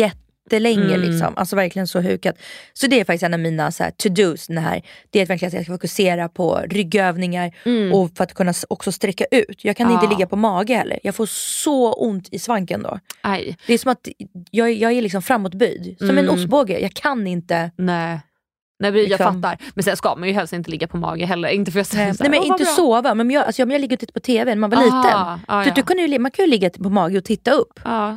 jättelänge. 0.44 0.94
Mm. 0.94 1.00
Liksom. 1.00 1.34
Alltså 1.36 1.56
verkligen 1.56 1.86
så 1.86 2.00
hukat. 2.00 2.36
Så 2.72 2.86
det 2.86 3.00
är 3.00 3.04
faktiskt 3.04 3.22
en 3.22 3.34
av 3.34 3.40
mina 3.40 3.70
to-dos. 3.70 4.46
Det 5.10 5.20
är 5.20 5.26
verkligen 5.26 5.48
att 5.48 5.54
jag 5.54 5.64
ska 5.64 5.72
fokusera 5.72 6.28
på 6.28 6.60
ryggövningar 6.68 7.52
mm. 7.64 7.94
och 7.94 8.10
för 8.16 8.24
att 8.24 8.34
kunna 8.34 8.52
också 8.68 8.92
sträcka 8.92 9.24
ut. 9.30 9.64
Jag 9.64 9.76
kan 9.76 9.90
ja. 9.90 9.94
inte 9.94 10.14
ligga 10.14 10.26
på 10.26 10.36
mage 10.36 10.74
heller. 10.74 10.98
Jag 11.02 11.14
får 11.14 11.26
så 11.26 11.92
ont 11.92 12.28
i 12.32 12.38
svanken 12.38 12.82
då. 12.82 12.98
Aj. 13.20 13.56
Det 13.66 13.74
är 13.74 13.78
som 13.78 13.92
att 13.92 14.08
jag, 14.50 14.72
jag 14.72 14.92
är 14.92 15.02
liksom 15.02 15.22
framåtböjd. 15.22 15.96
Som 15.98 16.10
mm. 16.10 16.24
en 16.24 16.30
ostbåge. 16.30 16.78
Jag 16.78 16.94
kan 16.94 17.26
inte. 17.26 17.70
Nej. 17.76 18.20
Nej, 18.78 18.90
jag 18.90 19.08
liksom. 19.08 19.42
fattar. 19.42 19.58
Men 19.74 19.84
sen 19.84 19.96
ska 19.96 20.16
man 20.16 20.28
ju 20.28 20.34
helst 20.34 20.52
inte 20.52 20.70
ligga 20.70 20.88
på 20.88 20.96
mage 20.96 21.26
heller. 21.26 21.48
Inte 21.48 21.72
för 21.72 21.78
jag 21.78 21.86
Nej, 21.94 22.14
nej 22.20 22.30
men 22.30 22.42
inte 22.42 22.64
sova. 22.64 23.14
Men 23.14 23.30
jag, 23.30 23.44
alltså, 23.44 23.62
jag, 23.62 23.72
jag 23.72 23.80
ligger 23.80 23.96
och 23.96 24.00
tittar 24.00 24.12
på 24.12 24.20
TV 24.20 24.54
när 24.54 24.60
man 24.60 24.70
var 24.70 24.76
Aha, 24.76 24.84
liten. 24.84 25.18
Ah, 25.46 25.62
du, 25.62 25.68
ja. 25.68 25.74
du 25.74 25.82
kunde 25.82 26.02
ju, 26.02 26.18
man 26.18 26.30
kan 26.30 26.44
ju 26.44 26.50
ligga 26.50 26.70
på 26.70 26.90
mage 26.90 27.18
och 27.18 27.24
titta 27.24 27.50
upp. 27.50 27.80
Ah, 27.82 28.12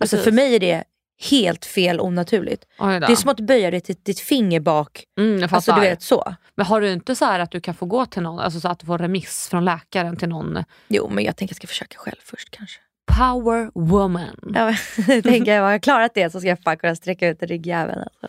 alltså, 0.00 0.16
för 0.16 0.32
mig 0.32 0.54
är 0.54 0.60
det 0.60 0.84
helt 1.18 1.64
fel 1.64 2.00
onaturligt. 2.00 2.64
Det 2.78 2.84
är 2.84 3.16
som 3.16 3.30
att 3.30 3.40
böja 3.40 3.70
dig 3.70 3.80
till 3.80 3.96
ditt 4.02 4.20
finger 4.20 4.60
bak. 4.60 5.04
Mm, 5.18 5.48
alltså, 5.52 5.72
du 5.72 5.80
vet 5.80 6.02
så. 6.02 6.34
Men 6.54 6.66
har 6.66 6.80
du 6.80 6.92
inte 6.92 7.16
så 7.16 7.24
att 7.24 7.50
du 7.50 7.60
kan 7.60 7.74
få 7.74 7.86
gå 7.86 8.06
till 8.06 8.22
någon, 8.22 8.38
alltså 8.38 8.60
så 8.60 8.68
att 8.68 8.78
du 8.78 8.86
får 8.86 8.98
remiss 8.98 9.48
från 9.48 9.64
läkaren 9.64 10.16
till 10.16 10.28
någon? 10.28 10.64
Jo 10.88 11.08
men 11.08 11.24
jag 11.24 11.36
tänker 11.36 11.52
jag 11.52 11.56
ska 11.56 11.66
försöka 11.66 11.98
själv 11.98 12.18
först 12.24 12.50
kanske. 12.50 12.80
Power 13.18 13.70
woman. 13.74 14.52
Ja, 14.54 14.74
jag 15.08 15.22
tänker 15.24 15.54
jag 15.54 15.62
har 15.62 15.78
klarat 15.78 16.14
det 16.14 16.30
så 16.30 16.40
ska 16.40 16.48
jag 16.48 16.62
fan 16.62 16.76
kunna 16.76 16.96
sträcka 16.96 17.28
ut 17.28 17.42
ryggjäveln. 17.42 17.98
Alltså. 17.98 18.28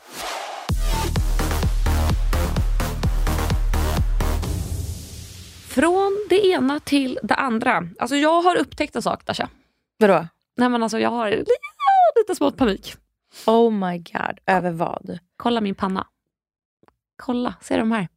Från 5.67 6.25
det 6.29 6.45
ena 6.47 6.79
till 6.79 7.19
det 7.23 7.35
andra. 7.35 7.87
Alltså 7.99 8.15
jag 8.15 8.41
har 8.41 8.55
upptäckt 8.55 8.95
en 8.95 9.01
sak 9.01 9.25
Dasha. 9.25 9.49
Vadå? 9.97 10.27
Nej 10.57 10.69
men 10.69 10.83
alltså 10.83 10.99
jag 10.99 11.09
har 11.09 11.31
lite, 12.15 12.35
smått 12.35 12.57
panik. 12.57 12.95
Oh 13.45 13.71
my 13.71 13.97
god, 13.97 14.39
över 14.45 14.71
vad? 14.71 15.19
Kolla 15.37 15.61
min 15.61 15.75
panna. 15.75 16.07
Kolla, 17.23 17.55
ser 17.61 17.75
du 17.75 17.79
de 17.79 17.91
här? 17.91 18.07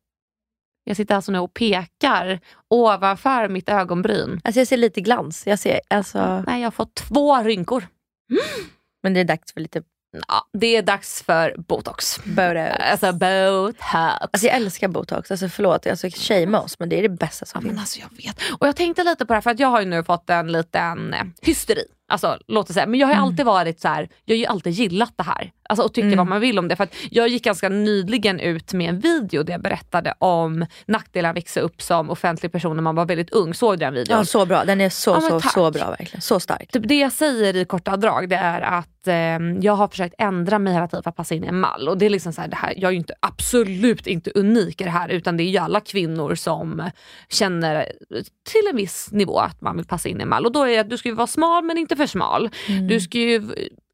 Jag 0.85 0.97
sitter 0.97 1.15
alltså 1.15 1.33
nu 1.33 1.39
och 1.39 1.55
pekar 1.55 2.41
ovanför 2.69 3.49
mitt 3.49 3.69
ögonbryn. 3.69 4.41
Alltså 4.45 4.61
jag 4.61 4.69
ser 4.69 4.77
lite 4.77 5.01
glans. 5.01 5.47
Jag 5.47 5.59
ser, 5.59 5.81
alltså... 5.91 6.45
Nej, 6.47 6.61
jag 6.61 6.67
har 6.67 6.71
fått 6.71 6.95
två 6.95 7.37
rynkor. 7.43 7.87
Men 9.03 9.15
det 9.15 9.21
är 9.21 9.25
dags 9.25 9.53
för 9.53 9.61
lite 9.61 9.83
Ja, 10.29 10.49
det 10.53 10.77
är 10.77 10.83
dags 10.83 11.23
för 11.23 11.55
botox. 11.59 12.19
Botox. 12.25 12.77
Alltså 12.81 13.13
botox. 13.13 13.79
Alltså 13.93 14.47
jag 14.47 14.57
älskar 14.57 14.89
botox. 14.89 15.31
Alltså 15.31 15.49
förlåt, 15.49 15.87
alltså 15.87 16.09
shamea 16.11 16.61
oss 16.61 16.79
men 16.79 16.89
det 16.89 16.99
är 16.99 17.03
det 17.03 17.09
bästa 17.09 17.47
som 17.47 17.59
ja, 17.59 17.61
finns. 17.61 17.73
Men 17.73 17.81
alltså 17.81 18.01
jag 18.01 18.25
vet. 18.25 18.37
Och 18.59 18.67
jag 18.67 18.77
tänkte 18.77 19.05
lite 19.05 19.27
på 19.27 19.33
det 19.33 19.37
här 19.37 19.41
för 19.41 19.51
att 19.51 19.61
jag 19.61 19.69
har 19.69 19.81
ju 19.81 19.87
nu 19.87 20.05
fått 20.05 20.31
en 20.31 20.53
liten 20.53 21.15
eh, 21.15 21.25
hysteri 21.43 21.85
Alltså, 22.13 22.39
låt 22.49 22.67
det 22.67 22.73
säga. 22.73 22.87
Men 22.87 23.01
jag 23.01 23.07
har 23.07 23.15
mm. 23.15 23.25
alltid 23.25 23.47
varit 23.47 23.81
så 23.81 23.89
här, 23.89 24.09
jag 24.25 24.35
har 24.35 24.39
ju 24.39 24.47
alltid 24.47 24.73
gillat 24.73 25.13
det 25.17 25.23
här. 25.23 25.53
Alltså, 25.73 25.85
och 25.85 25.95
tycker 25.95 26.07
mm. 26.07 26.19
vad 26.19 26.27
man 26.27 26.41
vill 26.41 26.59
om 26.59 26.69
det. 26.69 26.77
För 26.77 26.89
jag 27.11 27.29
gick 27.29 27.45
ganska 27.45 27.69
nyligen 27.69 28.41
ut 28.41 28.73
med 28.73 28.89
en 28.89 29.01
video 29.01 29.43
där 29.43 29.53
jag 29.53 29.63
berättade 29.63 30.15
om 30.19 30.67
nackdelar 30.87 31.31
att 31.31 31.37
växa 31.37 31.61
upp 31.61 31.83
som 31.83 32.11
offentlig 32.11 32.53
person 32.53 32.77
när 32.77 32.83
man 32.83 32.95
var 32.95 33.07
väldigt 33.07 33.31
ung. 33.31 33.55
Såg 33.55 33.75
du 33.75 33.77
den 33.77 33.95
videon? 33.95 34.19
Ja, 34.19 34.25
så 34.25 34.47
bra. 34.47 34.65
Den 34.65 34.81
är 34.81 34.91
så, 34.91 35.11
ja, 35.11 35.21
så, 35.21 35.41
så 35.41 35.71
bra 35.71 35.91
verkligen. 35.91 36.21
Så 36.21 36.41
stark. 36.41 36.73
Typ 36.73 36.89
det 36.89 36.99
jag 36.99 37.13
säger 37.13 37.57
i 37.57 37.65
korta 37.65 37.97
drag 37.97 38.29
det 38.29 38.37
är 38.37 38.61
att 38.61 39.07
eh, 39.07 39.15
jag 39.61 39.73
har 39.73 39.89
försökt 39.89 40.15
ändra 40.19 40.59
mig 40.59 40.73
hela 40.73 40.89
tiden 40.89 41.03
för 41.03 41.11
att 41.11 41.17
passa 41.17 41.35
in 41.35 41.45
i 41.45 41.47
en 41.47 41.61
mall. 41.61 41.89
Och 41.89 41.99
det 41.99 42.07
är 42.07 42.11
liksom 42.11 42.33
så 42.33 42.41
här, 42.41 42.49
det 42.49 42.57
här, 42.57 42.75
jag 42.77 42.89
är 42.89 42.93
ju 42.93 42.99
inte, 42.99 43.15
absolut 43.21 44.07
inte 44.07 44.31
unik 44.35 44.81
i 44.81 44.85
det 44.85 44.91
här 44.91 45.09
utan 45.09 45.37
det 45.37 45.43
är 45.43 45.51
ju 45.51 45.59
alla 45.59 45.81
kvinnor 45.81 46.35
som 46.35 46.91
känner 47.29 47.93
till 48.51 48.71
en 48.71 48.77
viss 48.77 49.09
nivå 49.13 49.39
att 49.39 49.61
man 49.61 49.77
vill 49.77 49.87
passa 49.87 50.09
in 50.09 50.21
i 50.21 50.23
en 50.23 50.29
mall. 50.29 50.47
Och 50.47 50.53
då 50.53 50.63
är 50.63 50.69
det 50.69 50.79
att 50.79 50.91
du 50.91 50.99
ska 50.99 51.15
vara 51.15 51.27
smal 51.27 51.65
men 51.65 51.79
inte 51.79 51.97
för 51.97 52.07
smal. 52.07 52.51
Mm. 52.69 52.89
Du 52.89 53.01
ska 53.01 53.19
ju 53.19 53.43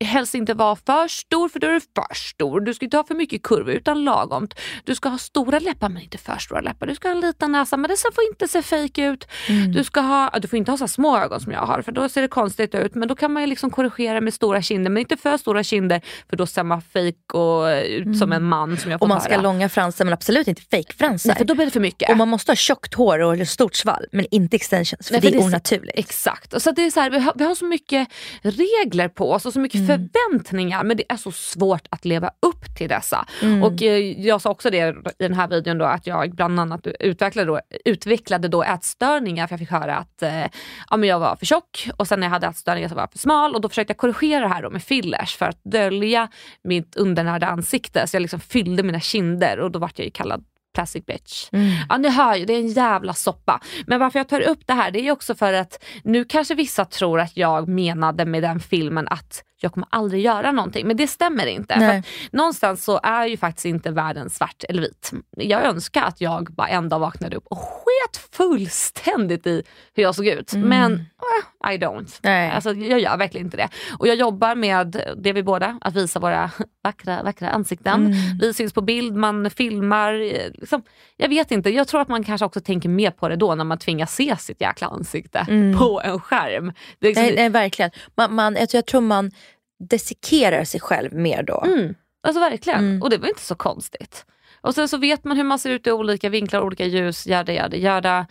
helst 0.05 0.35
inte 0.35 0.55
vara 0.55 0.77
för 0.77 1.09
stor 1.09 1.49
för 1.49 1.61
då 1.61 1.67
är 1.67 1.73
du 1.73 1.81
för 1.81 2.15
stor. 2.15 2.61
Du 2.61 2.75
ska 2.75 2.85
inte 2.85 2.97
ha 2.97 3.05
för 3.05 3.15
mycket 3.15 3.43
kurvor 3.43 3.75
utan 3.75 4.05
lagomt. 4.05 4.55
Du 4.85 4.95
ska 4.95 5.09
ha 5.09 5.19
stora 5.19 5.59
läppar 5.59 5.89
men 5.89 6.03
inte 6.03 6.19
för 6.19 6.39
stora 6.39 6.61
läppar. 6.61 6.87
Du 6.87 6.95
ska 6.95 7.09
ha 7.09 7.15
en 7.15 7.21
liten 7.21 7.53
näsa 7.53 7.77
men 7.77 7.91
det 7.91 7.97
får 8.15 8.25
inte 8.33 8.49
se 8.49 8.63
fake 8.63 9.07
ut. 9.07 9.29
Mm. 9.49 9.73
Du, 9.73 9.85
ska 9.85 10.01
ha, 10.01 10.31
du 10.43 10.49
får 10.49 10.57
inte 10.57 10.71
ha 10.71 10.79
så 10.79 10.89
små 10.89 11.19
ögon 11.19 11.41
som 11.41 11.53
jag 11.53 11.61
har 11.61 11.83
för 11.83 11.93
då 11.93 12.09
ser 12.09 12.23
det 12.23 12.29
konstigt 12.29 12.75
ut. 12.75 12.95
Men 12.95 13.09
då 13.09 13.17
kan 13.17 13.33
man 13.33 13.43
ju 13.43 13.47
liksom 13.47 13.71
korrigera 13.71 14.21
med 14.21 14.35
stora 14.35 14.63
kinder 14.63 14.91
men 14.91 15.01
inte 15.01 15.17
för 15.17 15.37
stora 15.37 15.63
kinder 15.63 16.01
för 16.31 16.37
då 16.37 16.47
ser 16.47 16.63
man 16.63 16.83
fake 16.83 17.39
och 17.39 17.67
ut 17.85 18.05
mm. 18.05 18.15
som 18.15 18.33
en 18.33 18.45
man 18.45 18.77
som 18.77 18.91
jag 18.91 19.03
Och 19.03 19.09
man 19.09 19.21
ska 19.21 19.35
ha 19.35 19.43
långa 19.43 19.69
fransar 19.69 20.05
men 20.05 20.15
absolut 20.15 20.49
inte 20.49 20.63
fake-fransar. 20.63 21.35
för 21.35 21.45
då 21.45 21.55
blir 21.55 21.65
det 21.65 21.71
för 21.71 21.81
mycket. 21.81 22.11
Och 22.11 22.17
man 22.17 22.29
måste 22.29 22.51
ha 22.51 22.57
tjockt 22.57 22.95
hår 22.95 23.19
och 23.19 23.49
stort 23.49 23.75
svall 23.75 24.07
men 24.13 24.27
inte 24.31 24.57
extensions 24.57 25.07
för, 25.07 25.13
Nej, 25.13 25.23
för 25.23 25.31
det 25.31 25.37
är 25.37 25.45
onaturligt. 25.45 25.99
Exakt. 25.99 26.55
Och 26.55 26.63
så 26.63 26.71
det 26.71 26.87
är 26.87 26.91
så 26.91 27.01
här, 27.01 27.11
vi, 27.11 27.19
har, 27.19 27.33
vi 27.37 27.45
har 27.45 27.55
så 27.55 27.65
mycket 27.65 28.09
regler 28.43 29.09
på 29.09 29.33
oss 29.33 29.47
och 29.47 29.53
så 29.53 29.61
mycket 29.61 29.79
mm. 29.79 29.88
Förväntningar 29.89 30.85
men 30.85 30.97
det 30.97 31.05
är 31.09 31.17
så 31.17 31.33
svårt 31.33 31.87
att 31.91 32.05
leva 32.05 32.31
upp 32.47 32.77
till 32.79 32.89
dessa. 32.89 33.27
Mm. 33.43 33.63
Och 33.63 33.83
eh, 33.83 33.99
Jag 34.21 34.41
sa 34.41 34.51
också 34.51 34.71
det 34.71 34.79
i 34.79 34.95
den 35.19 35.35
här 35.35 35.49
videon 35.49 35.79
då 35.79 35.85
att 35.85 36.07
jag 36.07 36.35
bland 36.35 36.61
annat 36.61 36.87
utvecklade 37.01 37.47
då, 37.47 37.61
utvecklade 37.85 38.49
då 38.49 38.63
ätstörningar 38.63 39.47
för 39.47 39.53
jag 39.53 39.61
fick 39.61 39.71
höra 39.71 39.97
att 39.97 40.23
eh, 40.23 40.47
ja, 40.91 40.97
men 40.97 41.09
jag 41.09 41.19
var 41.19 41.37
för 41.37 41.47
tjock 41.47 41.89
och 41.97 42.09
sen 42.09 42.21
när 42.21 42.27
jag 42.27 42.33
hade 42.33 42.47
ätstörningar 42.47 42.89
så 42.89 42.95
var 42.95 43.03
jag 43.03 43.13
för 43.13 43.19
smal 43.19 43.55
och 43.55 43.61
då 43.61 43.69
försökte 43.69 43.91
jag 43.91 43.99
korrigera 43.99 44.41
det 44.41 44.55
här 44.55 44.63
då 44.63 44.71
med 44.71 44.83
fillers 44.83 45.37
för 45.37 45.47
att 45.47 45.61
dölja 45.65 46.29
mitt 46.65 46.97
undernärda 46.97 47.47
ansikte. 47.47 48.07
Så 48.07 48.17
jag 48.17 48.21
liksom 48.21 48.41
fyllde 48.41 48.83
mina 48.83 49.01
kinder 49.01 49.61
och 49.61 49.71
då 49.71 49.79
vart 49.79 49.99
jag 49.99 50.05
ju 50.05 50.11
kallad 50.11 50.45
plastic 50.75 51.07
bitch. 51.07 51.49
Mm. 51.53 51.71
Ja 51.89 51.97
ni 51.97 52.09
hör 52.09 52.37
ju, 52.37 52.45
det 52.45 52.53
är 52.53 52.59
en 52.59 52.69
jävla 52.69 53.15
soppa. 53.15 53.61
Men 53.87 54.01
varför 54.01 54.19
jag 54.19 54.29
tar 54.29 54.41
upp 54.41 54.67
det 54.67 54.73
här 54.73 54.91
det 54.91 55.09
är 55.09 55.13
också 55.13 55.35
för 55.35 55.53
att 55.53 55.85
nu 56.05 56.25
kanske 56.25 56.55
vissa 56.55 56.85
tror 56.85 57.21
att 57.21 57.37
jag 57.37 57.69
menade 57.69 58.25
med 58.25 58.43
den 58.43 58.61
filmen 58.61 59.09
att 59.09 59.43
jag 59.61 59.73
kommer 59.73 59.89
aldrig 59.91 60.23
göra 60.23 60.53
någonting. 60.53 60.87
Men 60.87 60.97
det 60.97 61.07
stämmer 61.07 61.47
inte. 61.47 61.75
För 61.75 62.03
någonstans 62.37 62.85
så 62.85 63.01
är 63.03 63.27
ju 63.27 63.37
faktiskt 63.37 63.65
inte 63.65 63.91
världen 63.91 64.31
svart 64.31 64.65
eller 64.69 64.83
vit. 64.83 65.13
Jag 65.31 65.65
önskar 65.65 66.03
att 66.03 66.21
jag 66.21 66.49
bara 66.51 66.69
en 66.69 66.89
dag 66.89 66.99
vaknade 66.99 67.37
upp 67.37 67.47
och 67.47 67.59
sket 67.59 68.17
fullständigt 68.33 69.47
i 69.47 69.63
hur 69.95 70.03
jag 70.03 70.15
såg 70.15 70.27
ut. 70.27 70.53
Mm. 70.53 70.69
Men 70.69 70.93
uh, 70.93 71.75
I 71.75 71.79
don't. 71.79 72.19
Nej. 72.23 72.51
Alltså, 72.51 72.73
jag 72.73 73.01
gör 73.01 73.17
verkligen 73.17 73.47
inte 73.47 73.57
det. 73.57 73.69
Och 73.99 74.09
jag 74.09 74.17
jobbar 74.17 74.55
med 74.55 75.03
det 75.17 75.33
vi 75.33 75.43
båda, 75.43 75.79
att 75.81 75.95
visa 75.95 76.21
våra 76.21 76.51
vackra, 76.85 77.23
vackra 77.23 77.51
ansikten. 77.51 78.07
Mm. 78.07 78.39
Vi 78.41 78.55
syns 78.55 78.73
på 78.73 78.81
bild, 78.81 79.15
man 79.15 79.51
filmar. 79.51 80.13
Liksom, 80.61 80.83
jag 81.17 81.29
vet 81.29 81.51
inte, 81.51 81.71
jag 81.71 81.89
tror 81.89 82.01
att 82.01 82.09
man 82.09 82.25
kanske 82.25 82.45
också 82.45 82.61
tänker 82.61 82.89
mer 82.89 83.11
på 83.11 83.29
det 83.29 83.37
då 83.37 83.55
när 83.55 83.65
man 83.65 83.79
tvingas 83.79 84.15
se 84.15 84.37
sitt 84.37 84.61
jäkla 84.61 84.87
ansikte 84.87 85.47
mm. 85.49 85.79
på 85.79 86.01
en 86.05 86.21
skärm. 86.21 86.73
Det 86.99 87.09
liksom, 87.09 87.25
nej, 87.25 87.35
nej, 87.37 87.49
verkligen. 87.49 87.91
Man, 88.17 88.35
man, 88.35 88.55
jag, 88.55 88.69
jag 88.73 88.87
tror 88.87 89.01
man 89.01 89.31
desikerar 89.79 90.65
sig 90.65 90.81
själv 90.81 91.15
mer 91.15 91.43
då. 91.43 91.65
Mm. 91.67 91.95
Alltså 92.23 92.41
verkligen. 92.41 92.79
Mm. 92.79 93.03
Och 93.03 93.11
det 93.11 93.19
var 93.19 93.29
inte 93.29 93.41
så 93.41 93.55
konstigt. 93.55 94.25
Och 94.61 94.75
sen 94.75 94.89
så 94.89 94.97
vet 94.97 95.25
man 95.25 95.37
hur 95.37 95.45
man 95.45 95.59
ser 95.59 95.71
ut 95.71 95.87
i 95.87 95.93
olika 95.93 96.29
vinklar, 96.29 96.61
olika 96.61 96.85
ljus, 96.85 97.27
jada 97.27 97.53
jada 97.53 97.77
jada. 97.77 98.27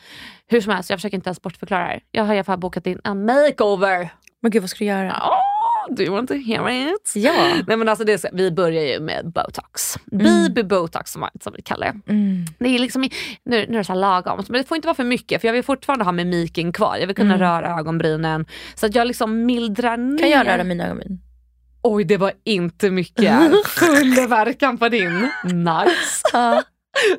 Hur 0.48 0.62
som 0.62 0.74
helst, 0.74 0.90
jag 0.90 1.00
försöker 1.00 1.18
inte 1.18 1.30
ens 1.30 1.42
bortförklara 1.42 1.88
det. 1.88 2.00
Jag 2.12 2.24
har 2.24 2.34
i 2.34 2.38
alla 2.38 2.44
fall 2.44 2.60
bokat 2.60 2.88
in 2.88 3.02
en 3.04 3.26
makeover. 3.26 4.10
Men 4.42 4.52
gud 4.52 4.62
vad 4.62 4.70
ska 4.70 4.80
du 4.80 4.86
göra? 4.86 5.10
Oh, 5.10 5.96
do 5.96 6.04
you 6.04 6.14
want 6.14 6.30
to 6.30 6.36
hear 6.36 6.70
it? 6.70 7.14
Ja. 7.16 7.34
Nej, 7.68 7.78
men 7.78 7.90
alltså 7.90 8.06
det 8.06 8.24
är, 8.24 8.30
vi 8.34 8.52
börjar 8.52 8.84
ju 8.84 9.00
med 9.00 9.32
botox. 9.32 9.96
Mm. 10.12 10.24
Baby 10.24 10.64
botox 10.64 11.12
som, 11.12 11.28
som 11.42 11.54
vi 11.56 11.62
kallar 11.62 11.88
det. 11.88 12.12
Mm. 12.12 12.46
Det 12.60 12.70
är 12.70 12.80
liksom, 12.80 13.02
nu, 13.02 13.10
nu 13.44 13.58
är 13.58 13.78
det 13.78 13.84
så 13.84 13.94
här 13.94 14.00
lagom, 14.00 14.44
men 14.50 14.62
det 14.62 14.68
får 14.68 14.76
inte 14.76 14.88
vara 14.88 14.96
för 14.96 15.04
mycket 15.04 15.42
för 15.42 15.48
jag 15.48 15.54
vill 15.54 15.64
fortfarande 15.64 16.06
ha 16.06 16.12
mimiken 16.12 16.74
kvar. 16.74 16.98
Jag 16.98 17.08
vill 17.08 17.16
kunna 17.16 17.36
mm. 17.36 17.48
röra 17.48 17.80
ögonbrynen. 17.80 18.46
Så 18.76 18.86
att 18.86 18.96
jag 18.96 19.08
liksom 19.08 19.46
mildrar 19.46 19.98
ner. 19.98 20.18
Kan 20.18 20.30
jag 20.30 20.48
röra 20.48 20.64
mina 20.64 20.86
ögonbryn? 20.86 21.22
Oj, 21.82 22.04
det 22.04 22.18
var 22.18 22.32
inte 22.44 22.92
mycket. 22.92 23.52
Full 23.66 24.28
verkan 24.28 24.78
på 24.78 24.90
din. 24.90 25.30
Nice. 25.44 26.64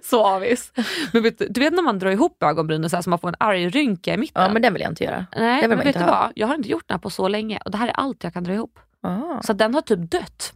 så 0.05 0.27
avis. 0.27 0.73
Men 1.13 1.23
vet, 1.23 1.43
du 1.55 1.61
vet 1.61 1.73
när 1.73 1.83
man 1.83 1.99
drar 1.99 2.11
ihop 2.11 2.43
ögonbrynen 2.43 2.91
så, 2.91 2.97
här, 2.97 3.03
så 3.03 3.11
man 3.11 3.19
får 3.19 3.29
en 3.29 3.35
arg 3.39 3.69
rynka 3.69 4.15
i 4.15 4.17
mitten? 4.17 4.43
Ja 4.43 4.53
men 4.53 4.63
den 4.63 4.73
vill 4.73 4.83
jag 4.83 4.91
inte 4.91 5.05
göra. 5.05 5.27
Nej, 5.37 5.69
men 5.69 5.79
vet 5.79 5.99
du 5.99 6.05
vad? 6.05 6.33
Jag 6.35 6.47
har 6.47 6.55
inte 6.55 6.69
gjort 6.69 6.85
den 6.89 6.95
här 6.95 7.01
på 7.01 7.11
så 7.11 7.29
länge 7.29 7.61
och 7.65 7.71
det 7.71 7.77
här 7.77 7.89
är 7.89 7.93
allt 7.93 8.25
jag 8.25 8.33
kan 8.35 8.45
dra 8.45 8.53
ihop. 8.53 8.79
Ah. 9.03 9.43
Så 9.43 9.53
den 9.53 9.75
har 9.75 9.83
typ 9.83 10.11
dött. 10.11 10.53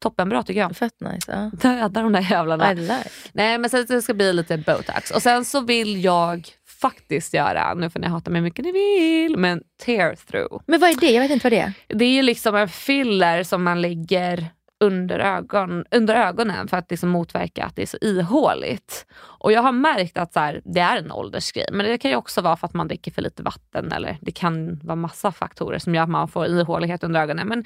Toppenbra 0.00 0.42
tycker 0.42 0.60
jag. 0.60 0.76
Fett 0.76 1.00
nice. 1.00 1.32
Ja. 1.32 1.70
Döda 1.70 2.02
de 2.02 2.12
där 2.12 2.30
jävlarna. 2.30 2.72
Like. 2.72 3.10
Nej 3.32 3.58
men 3.58 3.70
sen 3.70 3.86
det 3.88 4.02
ska 4.02 4.14
bli 4.14 4.32
lite 4.32 4.56
botox. 4.56 5.10
Och 5.10 5.22
sen 5.22 5.44
så 5.44 5.60
vill 5.60 6.04
jag 6.04 6.48
faktiskt 6.80 7.34
göra, 7.34 7.74
nu 7.74 7.90
får 7.90 8.00
ni 8.00 8.06
hata 8.06 8.30
mig 8.30 8.40
hur 8.40 8.44
mycket 8.44 8.64
ni 8.64 8.72
vill, 8.72 9.36
men 9.36 9.62
tear 9.84 10.14
through. 10.14 10.62
Men 10.66 10.80
vad 10.80 10.90
är 10.90 11.00
det? 11.00 11.10
Jag 11.10 11.22
vet 11.22 11.30
inte 11.30 11.44
vad 11.44 11.52
det 11.52 11.58
är. 11.58 11.72
Det 11.88 12.04
är 12.04 12.22
liksom 12.22 12.56
en 12.56 12.68
filler 12.68 13.42
som 13.42 13.62
man 13.62 13.82
lägger 13.82 14.50
under, 14.80 15.18
ögon, 15.18 15.84
under 15.90 16.14
ögonen 16.14 16.68
för 16.68 16.76
att 16.76 16.90
liksom 16.90 17.08
motverka 17.08 17.64
att 17.64 17.76
det 17.76 17.82
är 17.82 17.86
så 17.86 17.98
ihåligt. 18.00 19.06
Och 19.22 19.52
jag 19.52 19.62
har 19.62 19.72
märkt 19.72 20.18
att 20.18 20.32
så 20.32 20.40
här, 20.40 20.60
det 20.64 20.80
är 20.80 20.96
en 20.96 21.12
åldersgrej, 21.12 21.68
men 21.72 21.86
det 21.86 21.98
kan 21.98 22.10
ju 22.10 22.16
också 22.16 22.40
vara 22.40 22.56
för 22.56 22.66
att 22.66 22.74
man 22.74 22.88
dricker 22.88 23.10
för 23.10 23.22
lite 23.22 23.42
vatten 23.42 23.92
eller 23.92 24.18
det 24.20 24.32
kan 24.32 24.80
vara 24.82 24.96
massa 24.96 25.32
faktorer 25.32 25.78
som 25.78 25.94
gör 25.94 26.02
att 26.02 26.08
man 26.08 26.28
får 26.28 26.46
ihålighet 26.46 27.04
under 27.04 27.20
ögonen. 27.20 27.48
Men 27.48 27.64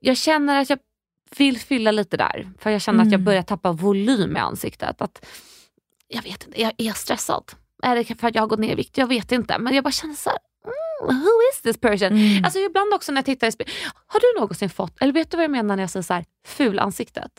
jag 0.00 0.16
känner 0.16 0.60
att 0.60 0.70
jag 0.70 0.78
vill 1.36 1.58
fylla 1.58 1.90
lite 1.90 2.16
där, 2.16 2.48
för 2.58 2.70
jag 2.70 2.82
känner 2.82 2.96
mm. 2.96 3.08
att 3.08 3.12
jag 3.12 3.18
mm. 3.18 3.24
börjar 3.24 3.42
tappa 3.42 3.72
volym 3.72 4.36
i 4.36 4.40
ansiktet. 4.40 5.02
Att, 5.02 5.26
jag 6.08 6.22
vet 6.22 6.46
inte, 6.46 6.60
jag 6.60 6.72
är 6.76 6.92
stressad. 6.92 7.44
Är 7.82 7.96
det 7.96 8.20
för 8.20 8.28
att 8.28 8.34
jag 8.34 8.42
har 8.42 8.46
gått 8.48 8.58
ner 8.60 8.72
i 8.72 8.74
vikt? 8.74 8.98
Jag 8.98 9.06
vet 9.06 9.32
inte. 9.32 9.58
Men 9.58 9.74
jag 9.74 9.84
bara 9.84 9.90
känner 9.92 10.14
så 10.14 10.30
här, 10.30 10.38
who 11.06 11.28
is 11.54 11.62
this 11.62 11.80
person? 11.80 12.08
Mm. 12.08 12.44
Alltså 12.44 12.58
ibland 12.58 12.94
också 12.94 13.12
när 13.12 13.18
jag 13.18 13.24
tittar 13.24 13.46
i 13.46 13.52
spel, 13.52 13.66
har 14.06 14.20
du 14.20 14.40
någonsin 14.40 14.70
fått, 14.70 14.96
eller 15.02 15.12
vet 15.12 15.30
du 15.30 15.36
vad 15.36 15.44
jag 15.44 15.50
menar 15.50 15.76
när 15.76 15.82
jag 15.82 15.90
säger 15.90 16.02
så 16.04 16.14
här, 16.14 16.24
fulansiktet? 16.46 17.32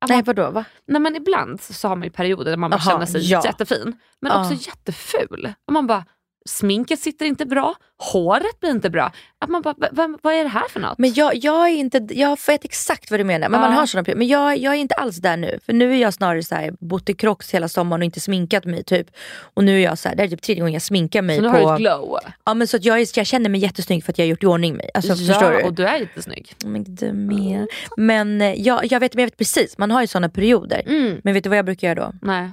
Att 0.00 0.08
Nej 0.08 0.22
vadå? 0.22 0.50
Va? 0.50 0.64
Nej 0.86 1.00
men 1.00 1.16
ibland 1.16 1.60
så 1.60 1.88
har 1.88 1.96
man 1.96 2.04
ju 2.04 2.10
perioder 2.10 2.50
där 2.50 2.56
man 2.56 2.70
bara 2.70 2.76
Aha, 2.76 2.90
känner 2.90 3.06
sig 3.06 3.30
ja. 3.30 3.42
jättefin. 3.44 3.96
Men 4.20 4.32
Ja. 4.32 4.40
också 4.40 4.68
jätteful. 4.68 5.52
Och 5.66 5.72
man 5.72 5.86
bara, 5.86 6.04
sminket 6.48 7.00
sitter 7.00 7.26
inte 7.26 7.46
bra, 7.46 7.74
håret 7.98 8.60
blir 8.60 8.70
inte 8.70 8.90
bra. 8.90 9.12
Att 9.38 9.50
man 9.50 9.62
bara, 9.62 9.74
"Va- 9.78 9.88
va- 9.92 10.18
vad 10.22 10.34
är 10.34 10.42
det 10.42 10.48
här 10.48 10.68
för 10.68 10.80
något? 10.80 10.98
Men 10.98 11.14
jag, 11.14 11.34
jag 11.36 11.68
är 11.68 11.72
inte, 11.74 12.06
jag 12.10 12.38
vet 12.46 12.64
exakt 12.64 13.10
vad 13.10 13.20
du 13.20 13.24
menar. 13.24 13.48
Men 13.48 13.60
man 13.60 13.72
Ja. 13.72 13.78
har 13.78 13.86
såna 13.86 14.04
perioder. 14.04 14.18
Men 14.18 14.28
jag, 14.28 14.58
jag 14.58 14.74
är 14.74 14.78
inte 14.78 14.94
alls 14.94 15.16
där 15.16 15.36
nu. 15.36 15.58
För 15.66 15.72
nu 15.72 15.92
är 15.92 15.96
jag 15.96 16.14
snarare 16.14 16.42
så 16.42 16.54
här, 16.54 16.72
bott 16.80 17.08
i 17.08 17.14
Crocs 17.14 17.54
hela 17.54 17.68
sommaren 17.68 18.00
och 18.00 18.04
inte 18.04 18.20
sminkat 18.20 18.64
mig 18.64 18.84
typ. 18.84 19.06
Och 19.54 19.64
nu 19.64 19.76
är 19.80 19.84
jag 19.84 19.98
så 19.98 20.08
här, 20.08 20.16
det 20.16 20.22
är 20.22 20.28
typ 20.28 20.42
tredje 20.42 20.60
gången 20.60 20.72
jag 20.72 20.82
sminkar 20.82 21.22
mig 21.22 21.36
så 21.36 21.42
nu 21.42 21.48
på... 21.48 21.54
har 21.56 21.66
du 21.66 21.72
ett 21.74 21.78
glow. 21.78 22.18
Ja 22.44 22.54
men 22.54 22.66
så 22.66 22.76
att 22.76 22.84
jag, 22.84 23.00
är, 23.00 23.06
jag 23.18 23.26
känner 23.26 23.50
mig 23.50 23.60
jättesnygg 23.60 24.04
för 24.04 24.12
att 24.12 24.18
jag 24.18 24.24
har 24.24 24.30
gjort 24.30 24.42
i 24.42 24.46
ordning 24.46 24.76
mig. 24.76 24.90
Alltså, 24.94 25.12
ja, 25.12 25.16
förstår 25.34 25.50
du? 25.50 25.62
och 25.62 25.72
du 25.74 25.86
är 25.86 25.98
jättesnygg. 25.98 26.52
Men 26.64 26.84
du 26.94 27.12
med. 27.12 27.66
Men 27.96 28.40
eh, 28.40 28.52
jag, 28.60 28.92
jag, 28.92 29.00
vet, 29.00 29.14
men 29.14 29.22
jag 29.22 29.26
vet 29.26 29.36
precis, 29.38 29.78
man 29.78 29.90
har 29.90 30.00
ju 30.00 30.06
såna 30.06 30.28
perioder. 30.28 30.82
Mm. 30.86 31.20
Men 31.24 31.34
vet 31.34 31.44
du 31.44 31.48
vad 31.48 31.58
jag 31.58 31.64
brukar 31.64 31.88
göra 31.88 32.00
då? 32.06 32.12
Nej. 32.22 32.50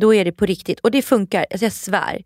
Då 0.00 0.14
är 0.14 0.24
det 0.24 0.32
på 0.32 0.46
riktigt. 0.46 0.80
Och 0.80 0.90
det 0.90 1.02
funkar, 1.02 1.46
alltså 1.50 1.64
jag 1.64 1.72
svär. 1.72 2.22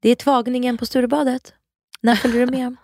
Det 0.00 0.08
är 0.08 0.14
tvagningen 0.14 0.78
på 0.78 0.86
Sturebadet. 0.86 1.54
När 2.00 2.14
följer 2.16 2.46
du 2.46 2.52
med? 2.52 2.76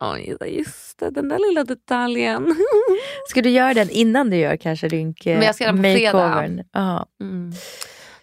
Oj, 0.00 0.36
just 0.46 0.98
det, 0.98 1.10
den 1.10 1.28
där 1.28 1.38
lilla 1.48 1.64
detaljen. 1.64 2.56
Ska 3.28 3.42
du 3.42 3.50
göra 3.50 3.74
den 3.74 3.90
innan 3.90 4.30
du 4.30 4.36
gör 4.36 4.56
kanske 4.56 4.88
rynk 4.88 5.22
Men 5.26 5.42
jag 5.42 5.54
ska 5.54 5.64
göra 5.64 5.72
den 5.72 5.82
på 5.82 5.98
fredag. 5.98 6.12
makeovern? 6.12 6.64
Ja. 6.72 7.06
Mm. 7.20 7.52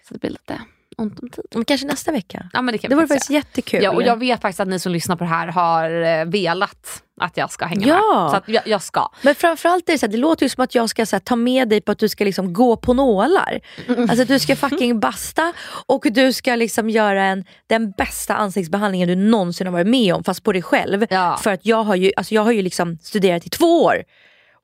Så 0.08 0.14
det 0.14 0.20
blir 0.20 0.30
lite 0.30 0.62
ont 0.98 1.20
om 1.20 1.30
tid. 1.30 1.46
Men 1.54 1.66
kanske 1.66 1.88
nästa 1.88 2.12
vecka? 2.12 2.50
Ja, 2.54 2.62
men 2.62 2.72
det 2.72 2.78
kan 2.78 2.90
Det 2.90 2.96
vore 2.96 3.08
faktiskt 3.08 3.30
jättekul. 3.30 3.84
Ja, 3.84 3.92
och 3.92 4.04
jag 4.04 4.20
vet 4.20 4.42
faktiskt 4.42 4.60
att 4.60 4.68
ni 4.68 4.80
som 4.80 4.92
lyssnar 4.92 5.16
på 5.16 5.24
det 5.24 5.30
här 5.30 5.48
har 5.48 6.02
eh, 6.20 6.26
velat 6.26 7.02
att 7.22 7.38
jag 7.38 7.52
ska 7.52 7.66
hänga 7.66 7.88
Ja. 7.88 8.24
med. 8.24 8.32
Så 8.32 8.38
att 8.38 8.50
jag, 8.50 8.68
jag 8.68 8.82
ska. 8.82 9.10
Men 9.22 9.36
framförallt 9.36 9.90
är 9.90 9.94
det, 9.94 10.00
så 10.00 10.06
här, 10.06 10.12
det 10.12 10.18
låter 10.18 10.46
ju 10.46 10.50
som 10.50 10.64
att 10.64 10.76
jag 10.76 10.90
ska 10.90 11.06
här, 11.12 11.20
ta 11.20 11.36
med 11.36 11.70
dig 11.70 11.82
på 11.82 11.92
att 11.92 12.00
du 12.00 12.10
ska 12.10 12.24
liksom 12.24 12.54
gå 12.54 12.78
på 12.78 12.94
nålar. 12.94 13.60
Alltså 13.88 14.26
du 14.26 14.40
ska 14.40 14.56
fucking 14.56 15.00
basta 15.00 15.54
och 15.86 16.06
du 16.12 16.34
ska 16.34 16.56
liksom 16.56 16.90
göra 16.90 17.24
en, 17.24 17.46
den 17.68 17.92
bästa 17.92 18.36
ansiktsbehandlingen 18.36 19.08
du 19.08 19.16
någonsin 19.16 19.68
har 19.68 19.72
varit 19.72 19.88
med 19.88 20.14
om 20.16 20.24
fast 20.24 20.44
på 20.44 20.52
dig 20.52 20.62
själv. 20.62 21.06
Ja. 21.10 21.38
För 21.42 21.52
att 21.52 21.66
jag 21.66 21.84
har 21.84 21.96
ju, 21.96 22.12
alltså 22.18 22.36
jag 22.36 22.42
har 22.44 22.52
ju 22.52 22.62
liksom 22.62 22.98
studerat 23.02 23.46
i 23.46 23.50
två 23.50 23.84
år 23.84 24.04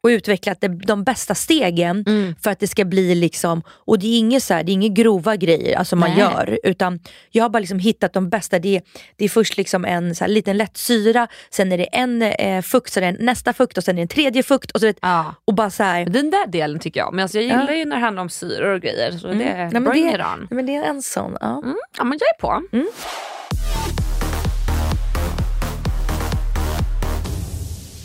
och 0.04 0.08
utvecklat 0.08 0.64
de 0.88 1.04
bästa 1.04 1.36
stegen 1.36 2.04
Mm. 2.08 2.36
för 2.44 2.52
att 2.52 2.60
det 2.60 2.68
ska 2.68 2.86
bli 2.86 3.16
liksom, 3.16 3.62
och 3.68 4.00
det 4.00 4.08
är 4.08 4.18
inget, 4.18 4.44
så 4.44 4.54
här, 4.54 4.64
det 4.64 4.72
är 4.72 4.74
inget 4.74 4.92
grova 4.92 5.36
grejer 5.36 5.78
alltså 5.78 5.96
man 5.96 6.10
Nej. 6.10 6.20
gör 6.20 6.60
utan 6.64 7.00
jag 7.32 7.44
har 7.44 7.50
bara 7.50 7.60
liksom 7.60 7.80
hittat 7.80 8.14
de 8.14 8.30
bästa. 8.30 8.60
Det 8.60 8.76
är, 8.76 8.82
det 9.16 9.26
är 9.26 9.30
först 9.30 9.58
liksom 9.58 9.86
en 9.86 10.16
så 10.16 10.24
här, 10.24 10.32
liten 10.32 10.58
lätt 10.58 10.78
syra, 10.78 11.28
sen 11.50 11.72
är 11.72 11.78
det 11.78 11.84
en 11.84 12.22
eh, 12.22 12.62
fukt, 12.62 12.94
sen 12.94 13.04
är 13.04 13.12
det 13.12 13.24
nästa 13.26 13.54
fukt 13.54 13.78
och 13.78 13.84
sen 13.84 13.96
är 13.96 13.98
det 13.98 14.02
en 14.02 14.08
tredje 14.08 14.44
fukt. 14.44 14.72
Och, 14.72 14.80
så, 14.80 14.86
vet- 14.86 14.98
Ja. 15.02 15.36
och 15.46 15.54
bara 15.54 15.70
så 15.70 15.84
här, 15.84 16.06
Den 16.06 16.30
där 16.32 16.48
delen 16.48 16.80
tycker 16.80 17.00
jag. 17.00 17.14
Men 17.14 17.24
alltså, 17.24 17.38
jag 17.38 17.44
gillar 17.46 17.68
Ja. 17.72 17.76
ju 17.76 17.86
när 17.86 17.96
det 17.96 18.02
handlar 18.02 18.22
om 18.24 18.30
syror 18.30 18.74
och 18.76 18.82
grejer. 18.82 19.12
Så 19.12 19.28
det, 19.28 19.34
Nej, 19.36 19.70
men 19.72 19.84
bring 19.84 20.08
det- 20.08 20.14
it 20.14 20.20
on. 20.34 20.48
men 20.52 20.66
det 20.66 20.76
är 20.76 20.84
en 20.84 21.02
sån. 21.02 21.38
Ja. 21.42 21.62
Mm. 21.64 21.76
Ja 21.98 22.04
men 22.04 22.20
jag 22.22 22.28
är 22.36 22.40
på. 22.42 22.78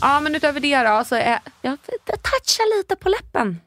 Ja 0.01 0.19
men 0.19 0.35
utöver 0.35 0.59
det 0.59 0.83
då 0.83 1.03
så 1.05 1.15
är 1.15 1.29
jag, 1.29 1.39
jag 1.61 1.77
touchar 2.05 2.77
lite 2.77 2.95
på 2.95 3.09
läppen. 3.09 3.61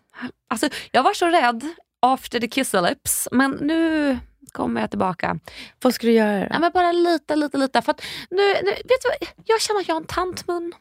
Alltså 0.48 0.68
jag 0.92 1.02
var 1.02 1.14
så 1.14 1.26
rädd 1.26 1.68
after 2.02 2.40
the 2.40 2.48
kiss 2.48 2.72
lips 2.72 3.28
men 3.32 3.50
nu 3.50 4.18
kommer 4.52 4.80
jag 4.80 4.90
tillbaka. 4.90 5.38
Vad 5.82 5.94
ska 5.94 6.06
du 6.06 6.12
göra 6.12 6.38
Ja, 6.38 6.48
då? 6.54 6.58
men 6.60 6.70
bara 6.74 6.92
lite, 6.92 7.36
lite, 7.36 7.56
lite. 7.58 7.82
För 7.82 7.94
nu, 8.30 8.52
nu, 8.62 8.70
vet 8.70 9.02
du? 9.20 9.26
Jag 9.44 9.60
känner 9.60 9.80
att 9.80 9.88
jag 9.88 9.94
har 9.94 10.00
en 10.00 10.06
tantmun. 10.06 10.72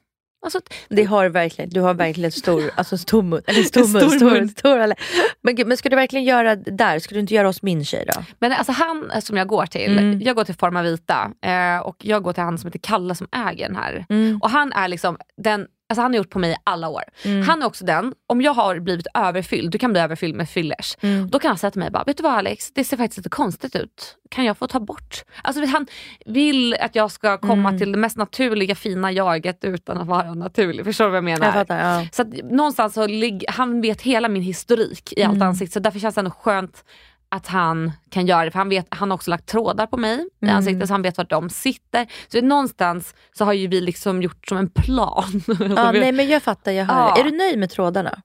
Alltså, 0.42 0.60
Det 0.90 1.04
har 1.04 1.30
verkligen. 1.30 1.70
Du 1.70 1.82
har 1.82 1.94
verkligen 1.94 2.32
stor, 2.32 2.64
alltså 2.76 2.98
stor 2.98 3.22
mun. 3.24 3.42
Eller 3.48 3.64
stor 3.64 3.82
mun. 3.88 4.02
Stor 4.02 4.18
Stor, 4.18 4.30
mun. 4.32 4.50
stor, 4.50 4.80
eller. 4.80 4.98
Men, 5.42 5.68
men 5.68 5.78
ska 5.78 5.90
du 5.90 5.96
verkligen 5.96 6.26
göra 6.26 6.56
där? 6.56 7.00
Ska 7.00 7.16
du 7.16 7.22
inte 7.22 7.34
göra 7.34 7.48
hos 7.48 7.62
min 7.62 7.86
tjej 7.86 8.06
då? 8.16 8.24
Men 8.40 8.52
alltså 8.52 8.72
han 8.72 9.12
som 9.22 9.38
jag 9.38 9.48
går 9.48 9.66
till, 9.66 9.98
Mm. 9.98 10.22
jag 10.22 10.36
går 10.36 10.44
till 10.44 10.56
Forma 10.56 10.82
Vita 10.82 11.32
eh, 11.46 11.78
och 11.80 11.96
jag 12.00 12.24
går 12.24 12.34
till 12.34 12.44
han 12.44 12.58
som 12.58 12.68
heter 12.68 12.80
Kalle 12.80 13.16
som 13.16 13.28
äger 13.32 13.68
den 13.68 13.76
här. 13.76 14.06
Mm. 14.10 14.40
Och 14.42 14.50
han 14.50 14.74
är 14.74 14.88
liksom 14.88 15.18
den, 15.38 15.68
alltså 15.90 16.02
han 16.02 16.12
har 16.12 16.18
gjort 16.18 16.30
på 16.30 16.40
mig 16.40 16.52
i 16.52 16.56
alla 16.64 16.88
år. 16.90 17.04
Mm. 17.26 17.48
Han 17.48 17.62
är 17.62 17.66
också 17.66 17.86
den, 17.86 18.14
om 18.28 18.42
jag 18.42 18.54
har 18.54 18.80
blivit 18.80 19.08
överfylld, 19.14 19.72
du 19.72 19.78
kan 19.78 19.92
bli 19.92 20.02
överfylld 20.02 20.36
med 20.36 20.50
fillers. 20.50 20.98
Mm. 21.02 21.30
Då 21.30 21.40
kan 21.40 21.50
han 21.50 21.58
säga 21.58 21.72
till 21.72 21.80
mig 21.80 21.92
bara, 21.92 22.04
vet 22.04 22.18
du 22.18 22.24
vad 22.24 22.34
Alex, 22.34 22.72
det 22.74 22.84
ser 22.84 22.98
faktiskt 22.98 23.18
lite 23.18 23.30
konstigt 23.30 23.76
ut. 23.76 24.16
Kan 24.32 24.46
jag 24.46 24.58
få 24.58 24.68
ta 24.68 24.80
bort? 24.80 25.24
Alltså 25.44 25.66
han 25.66 25.88
vill 26.26 26.74
att 26.80 26.96
jag 26.96 27.12
ska 27.12 27.38
komma 27.38 27.70
Mm. 27.70 27.80
till 27.80 27.92
det 27.92 27.98
mest 27.98 28.18
naturliga 28.18 28.76
fina 28.76 29.12
jaget 29.12 29.64
utan 29.64 29.98
att 29.98 30.08
vara 30.08 30.34
naturlig. 30.34 30.86
Förstår 30.86 31.06
du 31.06 31.10
vad 31.12 31.18
jag 31.18 31.24
menar? 31.24 31.46
Jag 31.46 31.54
fattar. 31.54 32.00
Ja. 32.02 32.08
Så 32.12 32.22
att 32.22 32.28
någonstans 32.52 32.94
så 32.94 33.08
ligger, 33.08 33.52
han 33.52 33.82
vet 33.82 34.02
hela 34.02 34.30
min 34.30 34.42
historik 34.44 35.14
i 35.18 35.24
allt 35.24 35.36
Mm. 35.36 35.48
ansikte 35.48 35.74
så 35.74 35.80
därför 35.80 36.00
känns 36.00 36.16
det 36.16 36.22
ändå 36.22 36.32
skönt 36.32 36.84
att 37.32 37.48
han 37.48 37.92
kan 38.10 38.26
göra 38.28 38.46
det. 38.46 38.52
För 38.52 38.60
han, 38.60 38.70
vet, 38.70 38.88
han 38.90 39.12
har 39.12 39.16
också 39.16 39.32
lagt 39.32 39.46
trådar 39.46 39.88
på 39.88 39.98
mig 39.98 40.28
i 40.42 40.46
Mm. 40.46 40.56
ansiktet 40.58 40.88
så 40.88 40.94
han 40.94 41.02
vet 41.02 41.18
vart 41.18 41.30
de 41.30 41.50
sitter. 41.50 42.08
Så 42.28 42.42
någonstans 42.42 43.16
så 43.38 43.46
har 43.46 43.54
ju 43.54 43.68
vi 43.68 43.82
liksom 43.82 44.22
gjort 44.22 44.48
som 44.48 44.58
en 44.58 44.70
plan. 44.70 45.42
Ja, 45.76 45.92
nej 45.92 46.12
men 46.12 46.28
jag 46.30 46.44
fattar, 46.44 46.72
jag 46.72 46.86
hör. 46.86 46.96
Ja. 46.96 47.18
Är 47.20 47.24
du 47.24 47.32
nöjd 47.38 47.60
med 47.60 47.70
trådarna? 47.70 48.22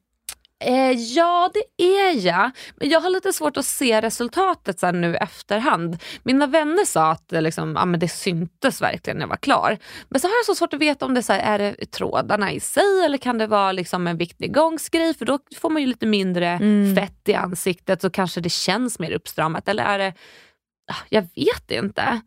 Eh, 0.64 0.90
ja 0.90 1.51
det 1.55 1.85
är 1.85 2.27
jag. 2.27 2.51
Men 2.77 2.88
jag 2.88 3.01
har 3.01 3.11
lite 3.11 3.33
svårt 3.33 3.57
att 3.57 3.64
se 3.67 4.01
resultatet 4.01 4.81
så 4.81 4.90
nu 4.93 5.17
efterhand. 5.17 6.03
Mina 6.23 6.47
vänner 6.47 6.85
sa 6.85 7.11
att 7.11 7.29
det, 7.29 7.40
liksom, 7.40 7.75
ja, 7.77 7.85
men 7.85 8.01
det 8.01 8.09
syntes 8.09 8.83
verkligen 8.83 9.17
när 9.17 9.23
jag 9.23 9.29
var 9.29 9.37
klar. 9.37 9.79
Men 10.09 10.21
så 10.21 10.27
har 10.29 10.35
jag 10.35 10.47
så 10.47 10.55
svårt 10.55 10.75
att 10.75 10.81
veta 10.81 11.07
om 11.07 11.14
det 11.14 11.23
så 11.23 11.33
här, 11.33 11.40
är 11.40 11.59
det 11.59 11.90
trådarna 11.90 12.53
i 12.53 12.61
sig 12.61 13.05
eller 13.05 13.19
kan 13.19 13.38
det 13.38 13.47
vara 13.47 13.73
liksom 13.73 14.07
en 14.07 14.17
viktnedgångsgrej 14.17 15.14
för 15.14 15.25
då 15.25 15.38
får 15.61 15.71
man 15.71 15.83
ju 15.83 15.88
lite 15.88 16.07
mindre 16.07 16.49
Mm. 16.49 16.97
fett 16.97 17.29
i 17.29 17.35
ansiktet 17.35 18.01
så 18.01 18.11
kanske 18.11 18.40
det 18.40 18.51
känns 18.51 18.99
mer 18.99 19.12
uppstramat. 19.12 19.69
Eller 19.69 19.85
är 19.85 19.99
det, 19.99 20.12
Ah, 20.93 20.97
jag 21.09 21.23
vet 21.23 21.71
inte. 21.71 22.21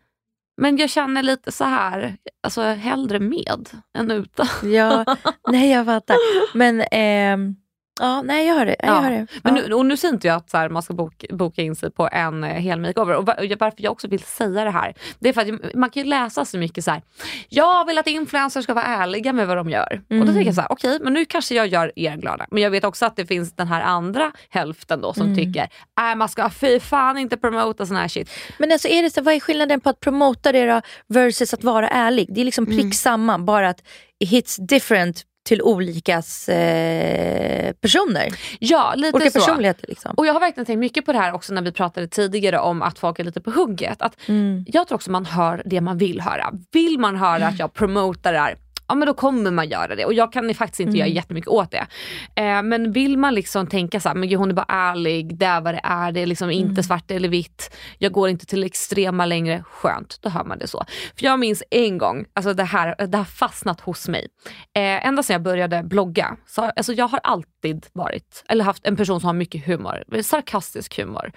Men 0.62 0.78
jag 0.78 0.90
känner 0.90 1.24
lite 1.24 1.52
så 1.52 1.64
här, 1.64 2.18
alltså 2.44 2.62
hellre 2.62 3.20
med 3.20 3.68
än 3.98 4.12
utan. 4.12 4.48
Ja, 4.74 5.06
nej 5.50 5.72
jag 5.72 5.86
fattar. 5.86 6.18
Men 6.58 6.82
ehm, 6.92 7.56
ja, 8.00 8.22
nej 8.22 8.48
jag 8.48 8.56
hör 8.56 8.66
det. 8.66 8.76
Jag 8.80 8.90
Ja. 8.90 9.00
hör 9.02 9.12
det. 9.12 9.28
Men 9.44 9.56
Ja. 9.56 9.62
nu, 9.68 9.74
och 9.74 9.86
nu 9.86 9.98
säger 9.98 10.14
inte 10.14 10.28
jag 10.28 10.36
att 10.38 10.50
så 10.50 10.58
här, 10.58 10.70
man 10.70 10.82
ska 10.84 10.94
boka, 10.94 11.28
boka 11.36 11.62
in 11.62 11.76
sig 11.76 11.92
på 11.92 12.10
en 12.12 12.44
eh, 12.44 12.50
hel 12.50 12.80
makeover. 12.82 13.16
Och 13.16 13.26
va- 13.26 13.36
och 13.40 13.46
varför 13.60 13.82
jag 13.84 13.92
också 13.92 14.08
vill 14.08 14.20
säga 14.24 14.64
det 14.64 14.72
här, 14.72 14.94
det 15.20 15.30
är 15.30 15.34
för 15.34 15.42
att 15.42 15.76
man 15.76 15.90
kan 15.90 16.04
ju 16.04 16.10
läsa 16.10 16.46
så 16.46 16.58
mycket 16.58 16.84
så 16.84 16.92
här. 16.92 17.02
jag 17.50 17.86
vill 17.86 17.98
att 17.98 18.08
influencers 18.08 18.64
ska 18.64 18.74
vara 18.74 18.86
ärliga 18.86 19.34
med 19.34 19.48
vad 19.48 19.58
de 19.58 19.70
gör. 19.70 19.94
Och 19.94 20.00
då 20.10 20.16
Mm. 20.16 20.28
tänker 20.28 20.46
jag 20.46 20.56
så 20.56 20.62
här, 20.62 20.72
okej 20.72 21.00
men 21.02 21.14
nu 21.14 21.26
kanske 21.26 21.56
jag 21.56 21.68
gör 21.68 21.92
er 21.96 22.16
glada. 22.18 22.46
Men 22.52 22.64
jag 22.64 22.72
vet 22.72 22.84
också 22.84 23.06
att 23.06 23.16
det 23.16 23.26
finns 23.26 23.56
den 23.56 23.68
här 23.68 23.82
andra 23.82 24.32
hälften 24.50 25.02
då 25.02 25.14
som 25.14 25.24
Mm. 25.26 25.38
tycker, 25.38 25.70
nej 25.98 26.16
man 26.16 26.30
ska 26.30 26.50
fy 26.50 26.80
fan 26.80 27.18
inte 27.18 27.38
promota 27.38 27.86
sån 27.86 27.98
här 27.98 28.08
shit. 28.08 28.30
Men 28.58 28.72
alltså 28.72 28.88
är 28.88 29.04
det 29.04 29.10
så, 29.14 29.22
vad 29.22 29.34
är 29.34 29.40
skillnaden 29.40 29.82
på 29.82 29.90
att 29.90 30.00
promota 30.00 30.52
det 30.52 30.66
då 30.68 30.82
versus 31.08 31.54
att 31.54 31.64
vara 31.64 31.90
ärlig? 31.90 32.28
Det 32.34 32.42
är 32.42 32.46
liksom 32.46 32.66
prick 32.66 32.80
Mm. 32.80 32.92
samma, 32.92 33.40
bara 33.40 33.70
att 33.70 33.84
it 34.20 34.30
hits 34.30 34.56
different 34.58 35.24
till 35.48 35.62
olikas 35.62 36.50
eh, 36.50 37.74
personer. 37.74 38.28
Ja, 38.60 38.94
lite 38.96 39.16
Olika 39.18 39.32
så. 39.32 39.40
personligheter. 39.40 39.88
Liksom. 39.88 40.14
Och 40.18 40.26
jag 40.28 40.34
har 40.34 40.40
verkligen 40.40 40.66
tänkt 40.66 40.80
mycket 40.80 41.06
på 41.06 41.12
det 41.14 41.20
här 41.20 41.34
också 41.34 41.54
när 41.54 41.62
vi 41.62 41.72
pratade 41.72 42.08
tidigare 42.08 42.60
om 42.60 42.82
att 42.82 43.00
folk 43.00 43.20
är 43.20 43.24
lite 43.24 43.42
på 43.42 43.52
hugget. 43.52 44.02
Att 44.02 44.14
Mm. 44.30 44.66
jag 44.68 44.88
tror 44.88 44.96
också 44.96 45.12
man 45.12 45.26
hör 45.26 45.62
det 45.66 45.82
man 45.82 45.98
vill 45.98 46.22
höra. 46.22 46.54
Vill 46.72 47.00
man 47.00 47.16
höra 47.16 47.48
att 47.48 47.60
jag 47.60 47.74
promotar 47.74 48.34
det 48.34 48.40
här, 48.40 48.56
ja 48.88 48.96
men 48.96 49.06
då 49.06 49.14
kommer 49.14 49.52
man 49.52 49.70
göra 49.70 49.96
det. 49.96 50.06
Och 50.06 50.14
jag 50.14 50.34
kan 50.34 50.54
faktiskt 50.56 50.80
inte 50.80 50.90
Mm. 50.90 51.00
göra 51.00 51.08
jättemycket 51.08 51.48
åt 51.48 51.72
det. 51.72 51.88
Eh, 52.36 52.62
men 52.64 52.92
vill 52.92 53.18
man 53.18 53.34
liksom 53.34 53.68
tänka 53.68 54.00
så 54.00 54.10
här, 54.10 54.16
men 54.16 54.30
gud, 54.30 54.40
hon 54.40 54.50
är 54.50 54.54
bara 54.54 54.66
ärlig, 54.70 55.38
det 55.38 55.46
är 55.46 55.62
vad 55.62 55.74
det 55.74 55.82
är, 55.84 56.12
det 56.12 56.20
är 56.20 56.26
liksom 56.26 56.50
inte 56.52 56.72
Mm. 56.72 56.84
svart 56.84 57.12
eller 57.12 57.30
vitt. 57.30 57.76
Jag 57.98 58.12
går 58.12 58.30
inte 58.30 58.46
till 58.46 58.64
extrema 58.64 59.26
längre, 59.26 59.64
skönt, 59.72 60.18
då 60.22 60.30
hör 60.30 60.44
man 60.44 60.60
det 60.60 60.68
så. 60.68 60.86
För 61.18 61.26
jag 61.26 61.40
minns 61.40 61.64
en 61.72 61.98
gång, 61.98 62.26
alltså 62.34 62.54
det 62.54 62.64
här 62.64 63.08
det 63.08 63.18
har 63.18 63.26
fastnat 63.26 63.82
hos 63.82 64.08
mig. 64.08 64.28
Eh, 64.76 65.08
ända 65.08 65.24
sedan 65.24 65.34
jag 65.34 65.42
började 65.42 65.84
blogga, 65.84 66.38
så, 66.48 66.62
alltså 66.62 66.94
jag 66.94 67.08
har 67.08 67.20
alltid 67.24 67.86
varit, 67.94 68.44
eller 68.50 68.64
haft 68.64 68.88
en 68.88 68.96
person 68.96 69.20
som 69.20 69.28
har 69.28 69.34
mycket 69.34 69.66
humor, 69.66 70.22
sarkastisk 70.22 70.98
humor. 71.00 71.32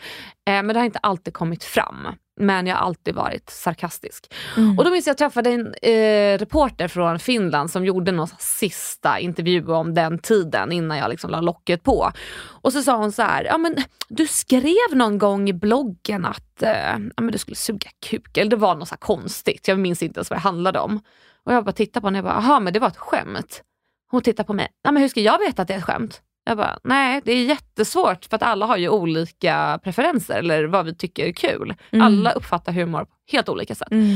Eh, 0.48 0.52
men 0.62 0.66
det 0.68 0.78
har 0.78 0.84
inte 0.84 0.98
alltid 0.98 1.34
kommit 1.34 1.64
fram. 1.64 2.08
Men 2.40 2.66
jag 2.66 2.76
har 2.76 2.86
alltid 2.86 3.14
varit 3.14 3.50
sarkastisk. 3.50 4.34
Mm. 4.56 4.78
Och 4.78 4.84
då 4.84 4.90
minns 4.90 5.06
jag 5.06 5.12
att 5.12 5.20
jag 5.20 5.32
träffade 5.32 5.50
en 5.50 5.74
eh, 5.82 6.38
reporter 6.38 6.88
från 6.88 7.18
Finland 7.18 7.70
som 7.70 7.84
gjorde 7.84 8.12
någon 8.12 8.28
sista 8.38 9.18
intervju 9.18 9.72
om 9.72 9.94
den 9.94 10.18
tiden 10.18 10.72
innan 10.72 10.98
jag 10.98 11.10
liksom 11.10 11.30
la 11.30 11.40
locket 11.40 11.82
på. 11.82 12.12
Och 12.40 12.72
så 12.72 12.82
sa 12.82 12.96
hon 12.96 13.12
så 13.12 13.22
här, 13.22 13.44
ja 13.44 13.58
men 13.58 13.76
du 14.08 14.26
skrev 14.26 14.94
någon 14.94 15.18
gång 15.18 15.48
i 15.48 15.52
bloggen 15.52 16.24
att 16.24 16.62
eh, 16.62 16.92
ja, 17.16 17.22
men 17.22 17.32
du 17.32 17.38
skulle 17.38 17.56
suga 17.56 17.90
kuk, 18.06 18.36
eller 18.36 18.50
det 18.50 18.56
var 18.56 18.74
något 18.74 18.88
så 18.88 18.96
konstigt, 18.96 19.68
jag 19.68 19.78
minns 19.78 20.02
inte 20.02 20.18
ens 20.18 20.30
vad 20.30 20.36
det 20.36 20.42
handlade 20.42 20.78
om. 20.80 21.00
Och 21.44 21.52
jag 21.52 21.64
bara 21.64 21.72
tittade 21.72 22.00
på 22.00 22.06
henne 22.06 22.18
och 22.18 22.26
jag 22.26 22.34
bara, 22.34 22.38
aha 22.38 22.60
men 22.60 22.72
det 22.72 22.78
var 22.78 22.88
ett 22.88 22.96
skämt. 22.96 23.62
Hon 24.10 24.22
tittar 24.22 24.44
på 24.44 24.52
mig, 24.52 24.68
nej 24.84 24.92
men 24.92 25.02
hur 25.02 25.08
ska 25.08 25.20
jag 25.20 25.38
veta 25.38 25.62
att 25.62 25.68
det 25.68 25.74
är 25.74 25.78
ett 25.78 25.84
skämt? 25.84 26.22
Jag 26.50 26.56
bara, 26.56 26.78
nej 26.84 27.20
det 27.24 27.32
är 27.32 27.44
jättesvårt 27.44 28.24
för 28.24 28.36
att 28.36 28.42
alla 28.42 28.66
har 28.66 28.76
ju 28.76 28.88
olika 28.88 29.80
preferenser 29.84 30.38
eller 30.38 30.64
vad 30.64 30.84
vi 30.86 30.94
tycker 30.94 31.26
är 31.26 31.32
kul. 31.32 31.74
Mm. 31.90 32.06
Alla 32.06 32.32
uppfattar 32.32 32.72
humor 32.72 33.04
på 33.04 33.10
helt 33.32 33.48
olika 33.48 33.74
sätt. 33.74 33.90
Mm. 33.90 34.08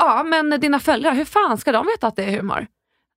Ja, 0.00 0.22
men 0.22 0.60
dina 0.60 0.80
följare, 0.80 1.14
hur 1.14 1.24
fan 1.24 1.58
ska 1.58 1.72
de 1.72 1.86
veta 1.86 2.06
att 2.06 2.16
det 2.16 2.24
är 2.24 2.36
humor? 2.36 2.66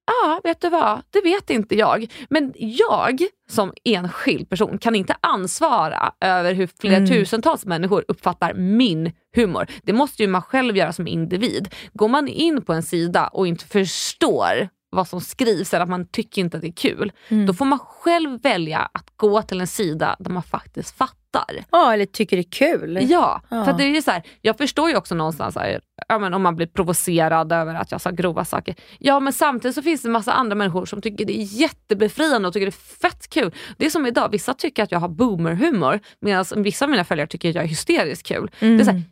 Ja, 0.06 0.42
vet 0.44 0.62
du 0.62 0.70
vad? 0.70 1.02
Det 1.10 1.22
vet 1.22 1.50
inte 1.50 1.76
jag. 1.76 2.06
Men 2.30 2.54
jag 2.58 3.22
som 3.50 3.74
enskild 3.84 4.50
person 4.50 4.78
kan 4.78 4.96
inte 4.96 5.16
ansvara 5.22 6.12
över 6.22 6.54
hur 6.54 6.70
flera 6.82 6.96
Mm. 6.98 7.10
tusentals 7.10 7.66
människor 7.66 8.06
uppfattar 8.08 8.54
min 8.54 9.12
humor. 9.36 9.68
Det 9.84 9.94
måste 9.94 10.24
ju 10.24 10.28
man 10.30 10.42
själv 10.42 10.78
göra 10.78 10.94
som 10.94 11.08
individ. 11.08 11.70
Går 11.94 12.08
man 12.08 12.28
in 12.28 12.62
på 12.62 12.74
en 12.74 12.84
sida 12.84 13.28
och 13.28 13.48
inte 13.48 13.66
förstår 13.66 14.70
vad 14.94 15.08
som 15.08 15.22
skrivs 15.22 15.74
eller 15.74 15.84
att 15.84 15.90
man 15.90 16.08
tycker 16.08 16.42
inte 16.42 16.58
att 16.58 16.62
det 16.62 16.68
är 16.70 16.72
kul, 16.72 17.12
Mm. 17.30 17.46
då 17.46 17.54
får 17.54 17.66
man 17.66 17.80
själv 17.80 18.42
välja 18.42 18.90
att 18.94 19.06
gå 19.16 19.42
till 19.42 19.62
en 19.62 19.68
sida 19.68 20.16
där 20.20 20.32
man 20.32 20.44
faktiskt 20.44 20.98
fattar. 20.98 21.66
Ja, 21.72 21.94
eller 21.94 22.06
tycker 22.06 22.38
det 22.38 22.42
är 22.42 22.52
kul. 22.52 22.98
Ja, 23.10 23.42
Ja. 23.50 23.66
för 23.66 23.74
det 23.74 23.84
är 23.84 24.02
så 24.02 24.12
här, 24.12 24.24
jag 24.42 24.58
förstår 24.58 24.90
ju 24.90 24.96
också 24.96 25.16
någonstans 25.16 25.56
här, 25.56 25.82
ja, 26.08 26.20
men 26.20 26.34
om 26.34 26.42
man 26.42 26.56
blir 26.56 26.68
provocerad 26.68 27.52
över 27.54 27.76
att 27.76 27.92
jag 27.92 28.02
sa 28.02 28.10
grova 28.12 28.46
saker. 28.46 28.76
Ja 29.00 29.20
men 29.20 29.34
samtidigt 29.34 29.76
så 29.76 29.82
finns 29.82 30.02
det 30.02 30.08
en 30.08 30.12
massa 30.12 30.34
andra 30.34 30.56
människor 30.56 30.86
som 30.86 31.02
tycker 31.02 31.26
det 31.26 31.40
är 31.42 31.44
jättebefriande 31.62 32.48
och 32.48 32.54
tycker 32.54 32.66
det 32.66 32.70
är 32.70 33.00
fett 33.02 33.30
kul. 33.30 33.52
Det 33.78 33.86
är 33.86 33.90
som 33.90 34.06
idag, 34.06 34.30
vissa 34.32 34.54
tycker 34.54 34.84
att 34.84 34.92
jag 34.92 35.00
har 35.00 35.10
boomerhumor 35.10 36.00
medan 36.20 36.46
vissa 36.56 36.86
av 36.86 36.92
mina 36.92 37.04
följare 37.04 37.28
tycker 37.28 37.50
att 37.50 37.56
jag 37.56 37.64
är 37.64 37.68
hysteriskt 37.70 38.28
kul. 38.28 38.52
Mm. 38.60 38.78
Det 38.78 38.84
är 38.84 38.86
så 38.86 38.92
här, 38.92 39.04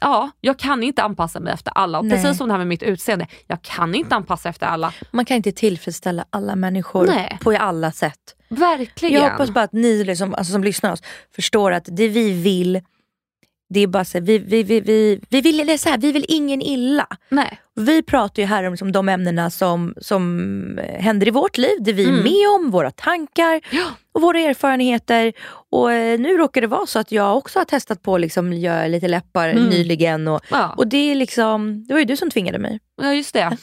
ja, 0.00 0.30
jag 0.40 0.58
kan 0.58 0.82
inte 0.82 1.02
anpassa 1.02 1.40
mig 1.40 1.52
efter 1.52 1.72
alla. 1.74 1.98
Och 1.98 2.10
precis 2.10 2.38
som 2.38 2.48
det 2.48 2.54
här 2.54 2.58
med 2.58 2.66
mitt 2.66 2.82
utseende, 2.82 3.26
jag 3.46 3.62
kan 3.62 3.94
inte 3.94 4.14
anpassa 4.14 4.48
efter 4.48 4.66
alla. 4.66 4.94
Man 5.10 5.24
kan 5.24 5.36
inte 5.36 5.52
tillfredsställa 5.52 6.24
alla 6.30 6.56
människor 6.56 7.06
Nej. 7.06 7.38
på 7.40 7.52
alla 7.52 7.92
sätt. 7.92 8.34
Verkligen. 8.48 9.22
Jag 9.22 9.30
hoppas 9.30 9.50
bara 9.50 9.64
att 9.64 9.72
ni 9.72 10.04
liksom, 10.04 10.34
alltså, 10.34 10.52
som 10.52 10.64
lyssnar 10.64 10.92
oss 10.92 11.02
förstår 11.34 11.72
att 11.72 11.84
det 11.86 12.08
vi 12.08 12.42
vill, 12.42 12.80
det 13.68 13.80
är 13.80 13.86
bara 13.86 14.04
så 14.04 14.18
här, 14.18 14.24
vi, 14.24 14.38
vi, 14.38 14.62
vi, 14.62 14.80
vi, 14.80 15.20
vi, 15.28 15.40
vill, 15.40 15.66
det 15.66 15.78
så 15.78 15.88
här, 15.88 15.98
vi 15.98 16.12
vill 16.12 16.24
ingen 16.28 16.62
illa. 16.62 17.06
Nej. 17.28 17.60
Vi 17.78 18.02
pratar 18.02 18.42
ju 18.42 18.46
här 18.46 18.64
om 18.64 18.72
liksom, 18.72 18.92
de 18.92 19.08
ämnena 19.08 19.50
som, 19.50 19.94
som 20.00 20.78
eh, 20.78 21.00
händer 21.02 21.28
i 21.28 21.30
vårt 21.30 21.58
liv, 21.58 21.76
det 21.80 21.92
vi 21.92 22.04
är 22.04 22.08
Mm. 22.08 22.22
med 22.22 22.48
om, 22.56 22.70
våra 22.70 22.90
tankar 22.90 23.60
Ja. 23.70 23.84
och 24.14 24.20
våra 24.22 24.40
erfarenheter. 24.40 25.32
Och 25.70 25.92
eh, 25.92 26.18
Nu 26.18 26.36
råkar 26.36 26.60
det 26.60 26.66
vara 26.66 26.86
så 26.86 26.98
att 26.98 27.12
jag 27.12 27.36
också 27.36 27.58
har 27.58 27.64
testat 27.64 28.02
på 28.02 28.14
att 28.14 28.20
liksom, 28.20 28.52
göra 28.52 28.86
lite 28.86 29.08
läppar 29.08 29.48
Mm. 29.48 29.64
nyligen. 29.68 30.28
Och, 30.28 30.40
Ja. 30.50 30.74
och 30.76 30.86
det, 30.88 31.10
är 31.10 31.14
liksom, 31.14 31.84
det 31.88 31.94
var 31.94 31.98
ju 31.98 32.04
du 32.06 32.16
som 32.16 32.30
tvingade 32.30 32.58
mig. 32.58 32.80
ja, 33.02 33.12
just 33.14 33.34
det. 33.34 33.56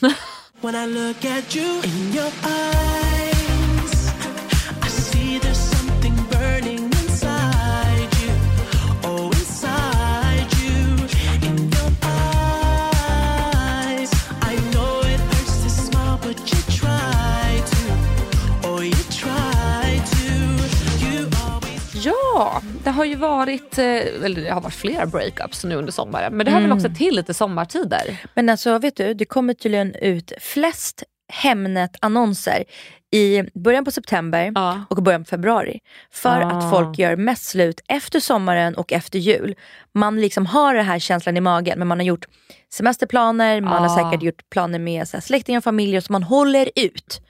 Ja, 22.38 22.62
det 22.84 22.90
har 22.90 23.04
ju 23.04 23.14
varit, 23.14 23.78
eh, 23.78 23.84
eller 24.24 24.42
det 24.42 24.50
har 24.50 24.60
varit 24.60 24.74
flera 24.74 25.06
breakups 25.06 25.64
nu 25.64 25.74
under 25.74 25.92
sommaren. 25.92 26.36
Men 26.36 26.46
det 26.46 26.52
hör 26.52 26.58
Mm. 26.58 26.70
väl 26.70 26.78
också 26.78 26.94
till 26.98 27.16
lite 27.16 27.34
sommartider. 27.34 28.16
Men 28.34 28.48
alltså 28.48 28.78
vet 28.78 28.96
du, 28.96 29.14
det 29.14 29.24
kommer 29.24 29.54
tydligen 29.54 29.94
ut 29.94 30.32
flest 30.40 31.02
Hemnet-annonser 31.32 32.64
i 33.12 33.42
början 33.54 33.84
på 33.84 33.90
september 33.90 34.52
Ja. 34.54 34.84
och 34.90 35.02
början 35.02 35.24
på 35.24 35.28
februari. 35.28 35.80
För 36.12 36.40
Ah. 36.40 36.46
att 36.50 36.70
folk 36.70 36.98
gör 36.98 37.16
mest 37.16 37.44
slut 37.44 37.80
efter 37.88 38.20
sommaren 38.20 38.74
och 38.74 38.92
efter 38.92 39.18
jul. 39.18 39.54
Man 39.94 40.20
liksom 40.20 40.46
har 40.46 40.74
den 40.74 40.84
här 40.84 40.98
känslan 40.98 41.36
i 41.36 41.40
magen 41.40 41.78
men 41.78 41.88
man 41.88 41.98
har 41.98 42.04
gjort 42.06 42.24
semesterplaner, 42.72 43.60
man 43.60 43.72
Ah. 43.84 43.88
har 43.88 44.04
säkert 44.10 44.22
gjort 44.22 44.50
planer 44.50 44.78
med 44.78 45.08
så 45.08 45.16
här, 45.16 45.22
släktingar 45.22 45.58
och 45.60 45.64
familjer 45.64 46.00
så 46.00 46.12
man 46.12 46.22
håller 46.22 46.70
ut. 46.76 47.20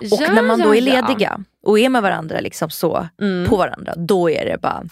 Och 0.00 0.06
Ja, 0.20 0.32
när 0.32 0.42
man 0.42 0.60
då 0.60 0.74
ja, 0.74 0.82
är 0.82 0.94
ja. 0.94 1.06
lediga 1.08 1.40
och 1.66 1.78
är 1.78 1.88
med 1.88 2.02
varandra 2.02 2.40
liksom 2.40 2.70
så 2.70 3.08
Mm. 3.22 3.48
på 3.48 3.56
varandra, 3.56 3.94
då 3.96 4.30
är 4.30 4.44
det 4.46 4.58
bara 4.60 4.84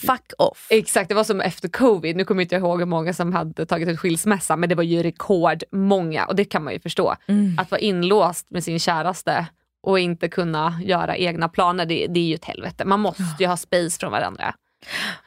fuck 0.00 0.32
off. 0.38 0.66
Exakt, 0.70 1.08
det 1.08 1.14
var 1.14 1.24
som 1.24 1.40
efter 1.40 1.68
covid. 1.68 2.16
Nu 2.16 2.24
kommer 2.24 2.42
inte 2.42 2.54
jag 2.54 2.62
ihåg 2.62 2.78
hur 2.78 2.86
många 2.86 3.12
som 3.12 3.32
hade 3.32 3.66
tagit 3.66 3.88
ut 3.88 4.00
skilsmässa 4.00 4.56
men 4.56 4.68
det 4.68 4.74
var 4.74 4.82
ju 4.82 5.02
rekordmånga 5.02 6.26
och 6.26 6.36
det 6.36 6.44
kan 6.44 6.64
man 6.64 6.72
ju 6.72 6.80
förstå. 6.80 7.14
Mm. 7.26 7.58
Att 7.58 7.70
vara 7.70 7.80
inlåst 7.80 8.50
med 8.50 8.64
sin 8.64 8.80
käraste 8.80 9.46
och 9.82 9.98
inte 9.98 10.28
kunna 10.28 10.80
göra 10.82 11.16
egna 11.16 11.48
planer, 11.48 11.86
det, 11.86 12.06
det 12.06 12.20
är 12.20 12.24
ju 12.24 12.34
ett 12.34 12.44
helvete. 12.44 12.84
Man 12.84 13.00
måste 13.00 13.36
ju 13.38 13.46
ha 13.46 13.56
space 13.56 13.98
från 14.00 14.12
varandra. 14.12 14.54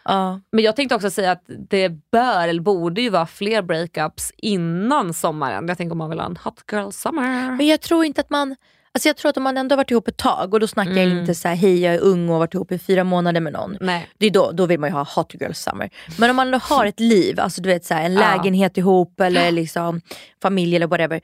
Ja. 0.04 0.40
Men 0.52 0.64
jag 0.64 0.76
tänkte 0.76 0.96
också 0.96 1.10
säga 1.10 1.32
att 1.32 1.44
det 1.70 1.90
bör, 1.90 2.48
eller 2.48 2.62
borde 2.62 3.02
ju 3.02 3.10
vara 3.10 3.26
fler 3.26 3.62
breakups 3.62 4.32
innan 4.38 5.14
sommaren. 5.14 5.68
Jag 5.68 5.78
tänker 5.78 5.92
om 5.92 5.98
man 5.98 6.10
vill 6.10 6.20
ha 6.20 6.26
en 6.26 6.38
hot 6.44 6.64
girl 6.72 6.92
summer. 6.92 7.52
Men 7.52 7.68
jag 7.68 7.82
tror 7.82 8.06
inte 8.06 8.22
att 8.22 8.30
man... 8.30 8.56
Alltså 8.92 9.10
jag 9.10 9.18
tror 9.18 9.30
att 9.30 9.38
om 9.38 9.44
man 9.44 9.58
ändå 9.58 9.76
varit 9.76 9.92
ihop 9.92 10.08
ett 10.08 10.18
tag 10.18 10.54
och 10.54 10.60
då 10.60 10.68
snackar 10.68 10.92
jag 10.92 11.04
Mm. 11.06 11.18
inte 11.20 11.36
så 11.36 11.48
här, 11.48 11.56
hej 11.56 11.80
jag 11.80 11.94
är 11.96 12.00
ung 12.00 12.28
och 12.30 12.34
har 12.34 12.40
varit 12.40 12.54
ihop 12.54 12.72
i 12.72 12.80
fyra 12.80 13.04
månader 13.04 13.42
med 13.42 13.54
någon. 13.54 13.78
Nej. 13.82 14.10
Det 14.18 14.26
är 14.26 14.32
då, 14.32 14.52
då 14.52 14.66
vill 14.66 14.80
man 14.80 14.90
ju 14.90 14.94
ha 14.94 15.04
hot 15.16 15.34
girl 15.42 15.52
summer. 15.54 15.90
Men 16.20 16.30
om 16.30 16.36
man 16.36 16.48
ändå 16.48 16.58
har 16.58 16.86
ett 16.86 17.00
liv, 17.00 17.40
alltså 17.40 17.62
du 17.62 17.70
vet 17.70 17.86
så 17.86 17.94
här, 17.94 18.04
en 18.06 18.14
Ja. 18.14 18.20
lägenhet 18.20 18.78
ihop 18.78 19.20
eller 19.22 19.52
liksom 19.52 20.02
familj 20.42 20.76
eller 20.76 20.88
whatever. 20.88 21.22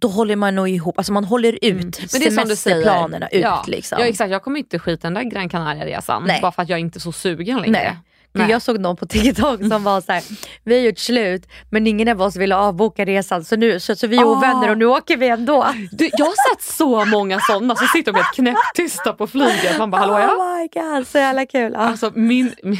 Då 0.00 0.08
håller 0.08 0.36
man 0.36 0.54
nog 0.54 0.68
ihop, 0.68 0.98
alltså 0.98 1.12
man 1.12 1.24
håller 1.24 1.52
ut 1.52 1.62
Mm. 1.62 1.76
Men 1.82 1.90
det 1.90 2.26
är 2.26 2.30
som 2.30 2.48
du 2.48 2.56
säger. 2.56 2.76
semesterplanerna 2.76 3.28
ut. 3.28 3.42
ja. 3.42 3.64
Liksom. 3.66 3.98
Ja 4.00 4.06
exakt, 4.06 4.30
jag 4.30 4.42
kommer 4.42 4.58
inte 4.58 4.78
skita 4.78 5.06
den 5.10 5.14
där 5.14 5.22
Gran 5.22 5.48
Canaria-resan 5.48 6.30
bara 6.42 6.52
för 6.52 6.62
att 6.62 6.68
jag 6.68 6.78
inte 6.80 6.98
är 6.98 7.00
så 7.00 7.12
sugen 7.12 7.56
längre. 7.60 7.72
Nej. 7.72 7.96
Gud. 8.32 8.50
Jag 8.50 8.62
såg 8.62 8.80
någon 8.80 8.96
på 8.96 9.06
TikTok 9.06 9.60
som 9.68 9.84
var 9.84 10.00
så 10.00 10.12
här: 10.12 10.22
vi 10.64 10.74
har 10.74 10.82
gjort 10.82 10.98
slut 10.98 11.46
men 11.70 11.86
ingen 11.86 12.08
av 12.08 12.22
oss 12.22 12.36
ville 12.36 12.56
avboka 12.56 13.04
resan 13.04 13.44
så, 13.44 13.56
nu, 13.56 13.80
så, 13.80 13.96
så 13.96 14.06
vi 14.06 14.16
är 14.16 14.22
Ah. 14.22 14.26
ovänner 14.26 14.70
och 14.70 14.78
nu 14.78 14.84
åker 14.86 15.16
vi 15.16 15.28
ändå. 15.28 15.66
Du, 15.92 16.10
jag 16.18 16.24
har 16.26 16.54
sett 16.56 16.62
så 16.76 17.04
många 17.04 17.40
sådana 17.40 17.76
som 17.76 17.86
sitter 17.86 18.10
och 18.10 18.14
blir 18.14 18.24
knäpptysta 18.34 19.12
på 19.12 19.26
flyget. 19.26 19.78
Man 19.78 19.90
bara, 19.90 20.00
hallå 20.00 20.18
ja? 20.18 20.34
Oh 20.36 20.58
my 20.60 20.68
god, 20.96 21.06
så 21.06 21.18
jävla 21.18 21.46
kul. 21.46 21.72
Ja. 21.74 21.78
Alltså 21.80 22.10
min, 22.14 22.54
min, 22.62 22.78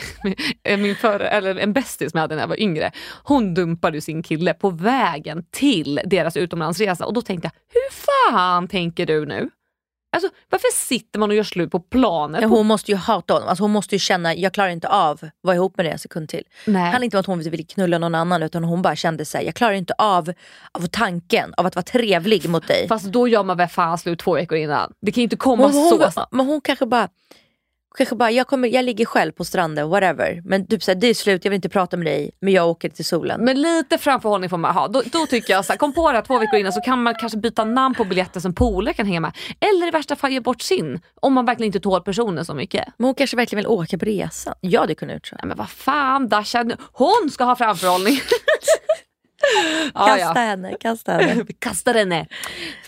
min, 0.64 0.82
min 0.82 0.96
förra, 0.96 1.28
eller 1.30 1.56
en 1.56 1.72
bästis 1.72 2.10
som 2.10 2.18
jag 2.18 2.22
hade 2.22 2.34
när 2.34 2.42
jag 2.42 2.48
var 2.48 2.60
yngre, 2.60 2.92
hon 3.24 3.54
dumpade 3.54 4.00
sin 4.00 4.22
kille 4.22 4.54
på 4.54 4.70
vägen 4.70 5.44
till 5.50 6.00
deras 6.04 6.36
utomlandsresa 6.36 7.06
och 7.06 7.14
då 7.14 7.22
tänkte 7.22 7.46
jag, 7.46 7.52
hur 7.80 7.90
fan 8.06 8.68
tänker 8.68 9.06
du 9.06 9.26
nu? 9.26 9.50
Alltså 10.12 10.30
varför 10.50 10.68
sitter 10.74 11.18
man 11.18 11.30
och 11.30 11.36
gör 11.36 11.42
slut 11.44 11.70
på 11.70 11.80
planet? 11.80 12.44
Hon 12.48 12.66
måste 12.66 12.90
ju 12.90 12.96
hata 12.96 13.34
honom, 13.34 13.48
alltså 13.48 13.64
hon 13.64 13.70
måste 13.70 13.94
ju 13.94 13.98
känna 13.98 14.34
jag 14.34 14.52
klarar 14.52 14.68
inte 14.68 14.88
av 14.88 15.18
att 15.22 15.30
vara 15.40 15.56
ihop 15.56 15.76
med 15.76 15.86
dig 15.86 15.92
en 15.92 15.98
sekund 15.98 16.28
till. 16.28 16.44
Det 16.64 16.72
Nej. 16.72 16.82
handlar 16.82 17.04
inte 17.04 17.16
om 17.16 17.20
att 17.20 17.26
hon 17.26 17.40
ville 17.40 17.62
knulla 17.62 17.98
någon 17.98 18.14
annan 18.14 18.42
utan 18.42 18.64
hon 18.64 18.82
bara 18.82 18.96
kände 18.96 19.24
sig 19.24 19.44
jag 19.44 19.54
klarar 19.54 19.72
inte 19.72 19.94
av, 19.98 20.32
av 20.72 20.86
tanken 20.86 21.54
av 21.56 21.66
att 21.66 21.76
vara 21.76 21.84
trevlig 21.84 22.48
mot 22.48 22.68
dig. 22.68 22.88
Fast 22.88 23.04
då 23.06 23.28
gör 23.28 23.44
man 23.44 23.56
väl 23.56 23.68
fan 23.68 23.98
slut 23.98 24.18
två 24.18 24.34
veckor 24.34 24.58
innan? 24.58 24.92
Det 25.00 25.12
kan 25.12 25.20
ju 25.20 25.24
inte 25.24 25.36
komma 25.36 25.62
hon, 25.62 25.90
så 25.90 26.10
snabbt. 26.10 26.32
men 26.32 26.46
hon 26.46 26.60
kanske 26.60 26.86
bara, 26.86 27.08
kanske 27.96 28.16
bara 28.16 28.30
jag, 28.30 28.46
kommer, 28.46 28.68
jag 28.68 28.84
ligger 28.84 29.04
själv 29.04 29.32
på 29.32 29.44
stranden, 29.44 29.88
whatever. 29.88 30.42
Men 30.44 30.66
typ 30.66 30.82
såhär, 30.82 30.98
det 31.00 31.06
är 31.06 31.14
slut, 31.14 31.44
jag 31.44 31.50
vill 31.50 31.56
inte 31.56 31.68
prata 31.68 31.96
med 31.96 32.06
dig 32.06 32.30
men 32.40 32.52
jag 32.52 32.68
åker 32.68 32.88
till 32.88 33.04
solen. 33.04 33.44
Men 33.44 33.60
lite 33.60 33.98
framförhållning 33.98 34.50
får 34.50 34.56
man 34.56 34.74
ha. 34.74 34.88
Då, 34.88 35.02
då 35.12 35.26
tycker 35.26 35.52
jag 35.52 35.64
så 35.64 35.72
här, 35.72 35.78
kom 35.78 35.92
på 35.92 36.10
det 36.10 36.18
här 36.18 36.24
två 36.24 36.38
veckor 36.38 36.58
innan 36.58 36.72
så 36.72 36.80
kan 36.80 37.02
man 37.02 37.14
kanske 37.14 37.38
byta 37.38 37.64
namn 37.64 37.94
på 37.94 38.04
biljetten 38.04 38.42
som 38.42 38.54
polare 38.54 38.94
kan 38.94 39.06
hänga 39.06 39.20
med. 39.20 39.32
Eller 39.60 39.88
i 39.88 39.90
värsta 39.90 40.16
fall 40.16 40.32
ge 40.32 40.40
bort 40.40 40.62
sin. 40.62 41.00
Om 41.14 41.32
man 41.32 41.44
verkligen 41.44 41.66
inte 41.66 41.80
tål 41.80 42.02
personen 42.02 42.44
så 42.44 42.54
mycket. 42.54 42.84
Men 42.96 43.04
hon 43.04 43.14
kanske 43.14 43.36
verkligen 43.36 43.58
vill 43.58 43.66
åka 43.66 43.98
på 43.98 44.04
resan. 44.04 44.54
Ja 44.60 44.86
det 44.86 44.94
kunde 44.94 45.14
jag 45.14 45.16
gjort 45.16 45.26
så. 45.26 45.36
Nej 45.36 45.46
men 45.46 45.56
vad 45.56 45.70
fan 45.70 46.28
Dasha, 46.28 46.64
hon 46.92 47.30
ska 47.32 47.44
ha 47.44 47.56
framförhållning. 47.56 48.20
Kasta 49.94 50.18
ja. 50.18 50.32
henne, 50.32 50.76
kasta 50.80 51.12
henne. 51.12 51.42
Vi 51.48 51.52
kastar 51.52 51.94
henne. 51.94 52.26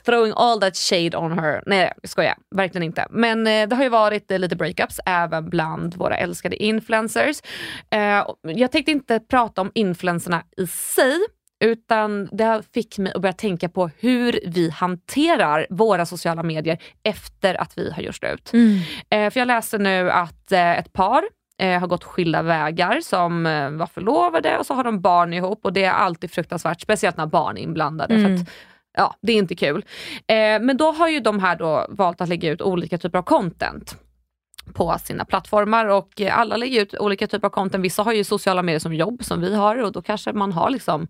Throwing 0.04 0.32
all 0.36 0.60
that 0.60 0.76
shade 0.76 1.16
on 1.16 1.38
her. 1.38 1.62
Nej 1.66 1.92
jag 2.02 2.10
skojar, 2.10 2.34
verkligen 2.50 2.82
inte. 2.82 3.06
Men 3.10 3.46
eh, 3.46 3.68
det 3.68 3.76
har 3.76 3.82
ju 3.82 3.88
varit 3.88 4.30
eh, 4.30 4.38
lite 4.38 4.56
breakups 4.56 5.00
även 5.06 5.50
bland 5.50 5.94
våra 5.94 6.16
älskade 6.16 6.62
influencers. 6.62 7.42
Eh, 7.90 8.26
jag 8.42 8.72
tänkte 8.72 8.90
inte 8.90 9.20
prata 9.20 9.60
om 9.60 9.70
influencerna 9.74 10.42
i 10.56 10.66
sig 10.66 11.18
utan 11.62 12.28
det 12.32 12.62
fick 12.74 12.98
mig 12.98 13.12
att 13.14 13.22
börja 13.22 13.32
tänka 13.32 13.68
på 13.68 13.90
hur 13.98 14.40
vi 14.46 14.70
hanterar 14.70 15.66
våra 15.70 16.06
sociala 16.06 16.42
medier 16.42 16.78
efter 17.02 17.60
att 17.60 17.78
vi 17.78 17.90
har 17.90 18.02
gjort 18.02 18.14
slut. 18.14 18.52
Mm. 18.52 18.78
Eh, 19.10 19.30
för 19.30 19.40
jag 19.40 19.46
läste 19.46 19.78
nu 19.78 20.10
att 20.10 20.52
eh, 20.52 20.78
ett 20.78 20.92
par 20.92 21.24
eh, 21.62 21.81
har 21.81 21.87
gått 21.87 22.05
skilda 22.05 22.42
vägar 22.42 23.01
som 23.01 23.46
eh, 23.46 23.70
var 23.70 23.87
förlovade 23.87 24.59
och 24.59 24.66
så 24.66 24.75
har 24.75 24.85
de 24.85 25.01
barn 25.01 25.33
ihop 25.33 25.64
och 25.64 25.72
det 25.72 25.85
är 25.85 25.92
alltid 25.92 26.31
fruktansvärt, 26.31 26.81
speciellt 26.81 27.16
när 27.16 27.27
barn 27.27 27.57
är 27.59 27.62
inblandade. 27.62 28.14
För 28.14 28.25
Mm. 28.25 28.42
att, 28.42 28.48
ja, 28.96 29.14
det 29.22 29.33
är 29.33 29.37
inte 29.37 29.55
kul. 29.55 29.85
Eh, 30.27 30.35
men 30.61 30.77
då 30.77 30.92
har 30.92 31.09
ju 31.09 31.20
de 31.20 31.38
här 31.40 31.57
då 31.57 31.87
valt 31.88 32.20
att 32.20 32.29
lägga 32.29 32.51
ut 32.51 32.62
olika 32.62 32.98
typer 32.98 33.18
av 33.18 33.22
content 33.22 33.96
på 34.75 34.96
sina 35.05 35.25
plattformar 35.25 35.87
och 35.87 36.20
alla 36.31 36.57
lägger 36.57 36.83
ut 36.83 36.94
olika 36.94 37.27
typer 37.27 37.46
av 37.46 37.51
content. 37.51 37.85
Vissa 37.85 38.03
har 38.03 38.12
ju 38.12 38.25
sociala 38.25 38.62
medier 38.62 38.81
som 38.81 38.94
jobb 38.94 39.25
som 39.25 39.40
vi 39.40 39.55
har 39.55 39.77
och 39.83 39.92
då 39.92 40.03
kanske 40.03 40.33
man 40.33 40.53
har 40.53 40.70
liksom 40.70 41.09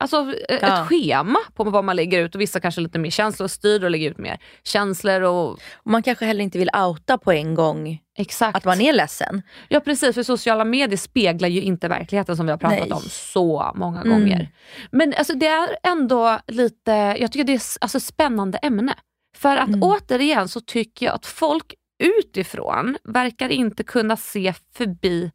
Alltså 0.00 0.34
ett 0.48 0.58
Ja. 0.62 0.84
schema 0.88 1.38
på 1.54 1.64
vad 1.64 1.84
man 1.84 1.96
lägger 1.96 2.24
ut 2.24 2.34
och 2.34 2.40
vissa 2.40 2.60
kanske 2.60 2.80
är 2.80 2.82
lite 2.82 2.98
mer 2.98 3.10
känslostyrda 3.10 3.86
och 3.86 3.90
lägger 3.90 4.10
ut 4.10 4.18
mer 4.18 4.38
känslor 4.64 5.20
och 5.22 5.50
Och 5.74 5.90
man 5.90 6.02
kanske 6.02 6.24
heller 6.24 6.44
inte 6.44 6.58
vill 6.58 6.70
outa 6.88 7.18
på 7.18 7.32
en 7.32 7.54
gång 7.54 7.98
exakt. 8.18 8.56
att 8.56 8.64
man 8.64 8.80
är 8.80 8.92
ledsen. 8.92 9.42
Ja 9.68 9.80
precis, 9.80 10.14
för 10.14 10.22
sociala 10.22 10.64
medier 10.64 10.96
speglar 10.96 11.48
ju 11.48 11.62
inte 11.62 11.88
verkligheten 11.88 12.36
som 12.36 12.46
vi 12.46 12.50
har 12.52 12.58
pratat 12.58 12.78
Nej. 12.80 12.92
om 12.92 13.02
så 13.10 13.72
många 13.74 14.00
Mm. 14.00 14.10
gånger. 14.20 14.48
Men 14.90 15.14
alltså, 15.18 15.34
det 15.34 15.46
är 15.46 15.68
ändå 15.82 16.38
lite, 16.46 16.90
jag 17.20 17.32
tycker 17.32 17.44
det 17.44 17.52
är 17.54 17.62
alltså, 17.80 18.00
spännande 18.00 18.58
ämne. 18.58 18.94
För 19.36 19.56
att 19.56 19.68
Mm. 19.68 19.82
återigen 19.82 20.48
så 20.48 20.60
tycker 20.60 21.06
jag 21.06 21.14
att 21.14 21.26
folk 21.26 21.74
utifrån 22.18 22.96
verkar 23.04 23.48
inte 23.48 23.84
kunna 23.84 24.16
se 24.16 24.54
förbi 24.74 25.30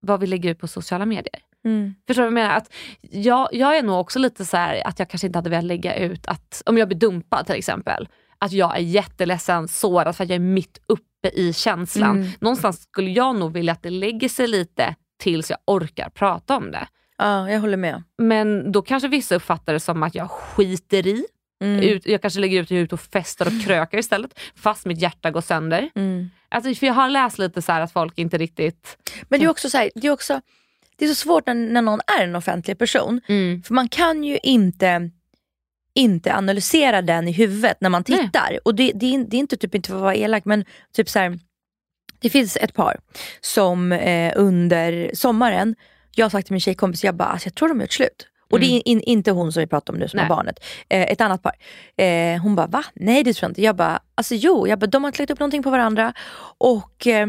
vad 0.00 0.20
vi 0.20 0.26
lägger 0.26 0.50
ut 0.50 0.58
på 0.58 0.68
sociala 0.68 1.06
medier. 1.06 1.40
Förstår 2.06 2.22
du 2.22 2.30
vad 2.30 2.40
jag 2.40 2.44
menar? 2.46 2.56
Att 2.56 2.72
jag, 3.00 3.48
jag 3.52 3.76
är 3.76 3.82
nog 3.82 4.00
också 4.00 4.18
lite 4.18 4.44
så 4.44 4.56
här 4.56 4.86
att 4.86 4.98
jag 4.98 5.10
kanske 5.10 5.26
inte 5.26 5.38
hade 5.38 5.50
velat 5.50 5.64
lägga 5.64 5.96
ut 5.96 6.26
att, 6.26 6.62
om 6.66 6.78
jag 6.78 6.88
blir 6.88 6.98
dumpad 6.98 7.46
till 7.46 7.54
exempel, 7.54 8.08
att 8.38 8.52
jag 8.52 8.76
är 8.76 8.80
jätteledsen, 8.80 9.68
sårad 9.68 10.16
för 10.16 10.24
att 10.24 10.30
jag 10.30 10.36
är 10.36 10.40
mitt 10.40 10.78
uppe 10.86 11.28
i 11.28 11.52
känslan. 11.52 12.16
Mm. 12.16 12.28
Någonstans 12.40 12.82
skulle 12.82 13.10
jag 13.10 13.36
nog 13.36 13.52
vilja 13.52 13.72
att 13.72 13.82
det 13.82 13.90
lägger 13.90 14.28
sig 14.28 14.46
lite 14.46 14.94
tills 15.18 15.50
jag 15.50 15.58
orkar 15.66 16.08
prata 16.08 16.56
om 16.56 16.70
det. 16.70 16.88
Ja, 17.18 17.50
jag 17.50 17.60
håller 17.60 17.76
med. 17.76 18.02
Men 18.18 18.72
då 18.72 18.82
kanske 18.82 19.08
vissa 19.08 19.34
uppfattar 19.34 19.72
det 19.72 19.80
som 19.80 20.02
att 20.02 20.14
jag 20.14 20.30
skiter 20.30 21.06
i. 21.06 21.24
Mm. 21.64 21.80
Ut, 21.80 22.06
jag 22.06 22.22
kanske 22.22 22.40
lägger 22.40 22.62
ut 22.62 22.72
ute 22.72 22.94
och 22.94 23.00
festar 23.00 23.46
och 23.46 23.64
krökar 23.64 23.98
istället, 23.98 24.40
fast 24.56 24.86
mitt 24.86 25.02
hjärta 25.02 25.30
går 25.30 25.40
sönder. 25.40 25.90
Mm. 25.94 26.30
Alltså, 26.48 26.74
för 26.74 26.86
jag 26.86 26.94
har 26.94 27.08
läst 27.08 27.38
lite 27.38 27.62
så 27.62 27.72
att 27.72 27.92
folk 27.92 28.18
inte 28.18 28.38
riktigt... 28.38 28.98
Men 29.28 29.40
det 29.40 29.46
är 29.46 29.50
också 29.50 29.70
så 29.70 29.78
här, 29.78 29.90
det 29.94 30.06
är 30.06 30.10
också 30.10 30.40
det 30.98 31.04
är 31.04 31.08
så 31.08 31.14
svårt 31.14 31.46
när, 31.46 31.54
när 31.54 31.82
någon 31.82 32.00
är 32.18 32.24
en 32.24 32.36
offentlig 32.36 32.78
person. 32.78 33.20
För 33.64 33.74
man 33.74 33.88
kan 33.88 34.24
ju 34.24 34.38
inte 34.42 35.10
inte 35.94 36.34
analysera 36.34 37.02
den 37.02 37.28
i 37.28 37.32
huvudet 37.32 37.80
när 37.80 37.90
man 37.90 38.04
Nej. 38.08 38.18
tittar. 38.20 38.58
Och 38.64 38.74
det, 38.74 38.92
det, 38.94 39.14
är, 39.14 39.24
det 39.24 39.36
är 39.36 39.38
inte 39.38 39.56
typ 39.56 39.74
inte 39.74 39.88
för 39.88 39.96
att 39.96 40.02
vara 40.02 40.14
elak 40.14 40.44
men 40.44 40.64
typ 40.92 41.08
så 41.08 41.18
här, 41.18 41.38
det 42.20 42.30
finns 42.30 42.56
ett 42.56 42.74
par 42.74 43.00
som 43.40 43.92
eh, 43.92 44.32
under 44.36 45.10
sommaren, 45.14 45.74
jag 46.14 46.24
har 46.24 46.30
sagt 46.30 46.46
till 46.46 46.54
min 46.54 46.60
tjejkompis, 46.60 47.04
jag 47.04 47.14
bara, 47.14 47.28
alltså, 47.28 47.46
jag 47.46 47.54
tror 47.54 47.68
de 47.68 47.78
har 47.78 47.84
gjort 47.84 47.92
slut. 47.92 48.26
Och 48.50 48.60
det 48.60 48.66
är 48.66 48.88
in, 48.88 49.00
inte 49.00 49.30
hon 49.30 49.52
som 49.52 49.60
vi 49.60 49.66
pratar 49.66 49.92
om 49.92 49.98
nu 49.98 50.08
som 50.08 50.16
Nej. 50.16 50.24
är 50.24 50.28
barnet. 50.28 50.64
Eh, 50.88 51.02
ett 51.02 51.20
annat 51.20 51.42
par. 51.42 51.52
Eh, 51.96 52.42
hon 52.42 52.56
bara, 52.56 52.66
va? 52.66 52.84
Nej 52.94 53.24
det 53.24 53.32
tror 53.34 53.44
jag 53.44 53.50
inte. 53.50 53.62
Jag 53.62 53.76
bara, 53.76 54.00
alltså 54.14 54.34
jo, 54.34 54.68
jag 54.68 54.78
bara, 54.78 54.86
de 54.86 55.04
har 55.04 55.18
lagt 55.18 55.30
upp 55.30 55.40
någonting 55.40 55.62
på 55.62 55.70
varandra. 55.70 56.12
Och 56.58 57.06
eh, 57.06 57.28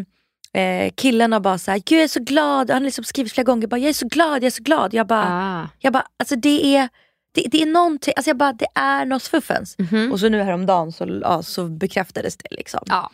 eh, 0.54 0.92
killen 0.96 1.32
har 1.34 1.40
bara 1.40 1.58
såhär, 1.58 1.78
gud 1.86 1.98
jag 1.98 2.04
är 2.04 2.08
så 2.08 2.20
glad. 2.24 2.70
Han 2.72 2.82
har 2.82 2.86
liksom 2.86 3.04
skrivit 3.04 3.34
flera 3.34 3.44
gånger, 3.44 3.68
bara, 3.68 3.78
jag 3.78 3.90
är 3.90 3.94
så 3.94 4.08
glad, 4.08 4.36
jag 4.36 4.44
är 4.44 4.50
så 4.50 4.64
glad. 4.64 4.94
Jag 4.94 5.08
bara, 5.08 5.26
Ah. 5.30 5.70
jag 5.80 5.94
bara, 5.94 6.06
alltså 6.20 6.36
det 6.36 6.76
är, 6.78 6.90
det, 7.32 7.42
det 7.52 7.62
är 7.62 7.66
någonting, 7.66 8.14
alltså 8.16 8.30
jag 8.30 8.38
bara, 8.38 8.54
det 8.54 8.68
är 8.76 9.06
något 9.06 9.24
fuffens. 9.24 9.76
Mhm. 9.78 10.12
Och 10.12 10.20
så 10.20 10.30
nu 10.30 10.42
häromdagen 10.42 10.92
så, 10.92 11.20
ja, 11.22 11.44
så 11.44 11.66
bekräftades 11.66 12.38
det. 12.38 12.48
Liksom. 12.56 12.82
Ja. 12.86 13.12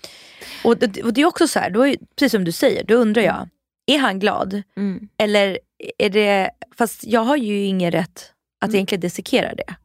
Och, 0.64 0.78
det, 0.78 1.04
och 1.04 1.14
det 1.14 1.22
är 1.22 1.26
också 1.26 1.48
så 1.48 1.60
här, 1.60 1.70
då 1.70 1.88
är, 1.88 1.96
precis 2.16 2.32
som 2.32 2.44
du 2.44 2.52
säger, 2.52 2.84
då 2.84 2.96
undrar 2.96 3.22
jag, 3.22 3.50
är 3.86 4.00
han 4.00 4.20
glad? 4.20 4.62
Mm. 4.78 5.10
Eller 5.18 5.60
är 5.98 6.10
det, 6.10 6.50
fast 6.78 7.04
jag 7.04 7.22
har 7.22 7.36
ju 7.38 7.64
ingen 7.66 7.92
rätt 7.92 8.32
att 8.62 8.68
Mm. 8.70 8.76
egentligen 8.76 9.00
dissekera 9.02 9.54
det. 9.56 9.76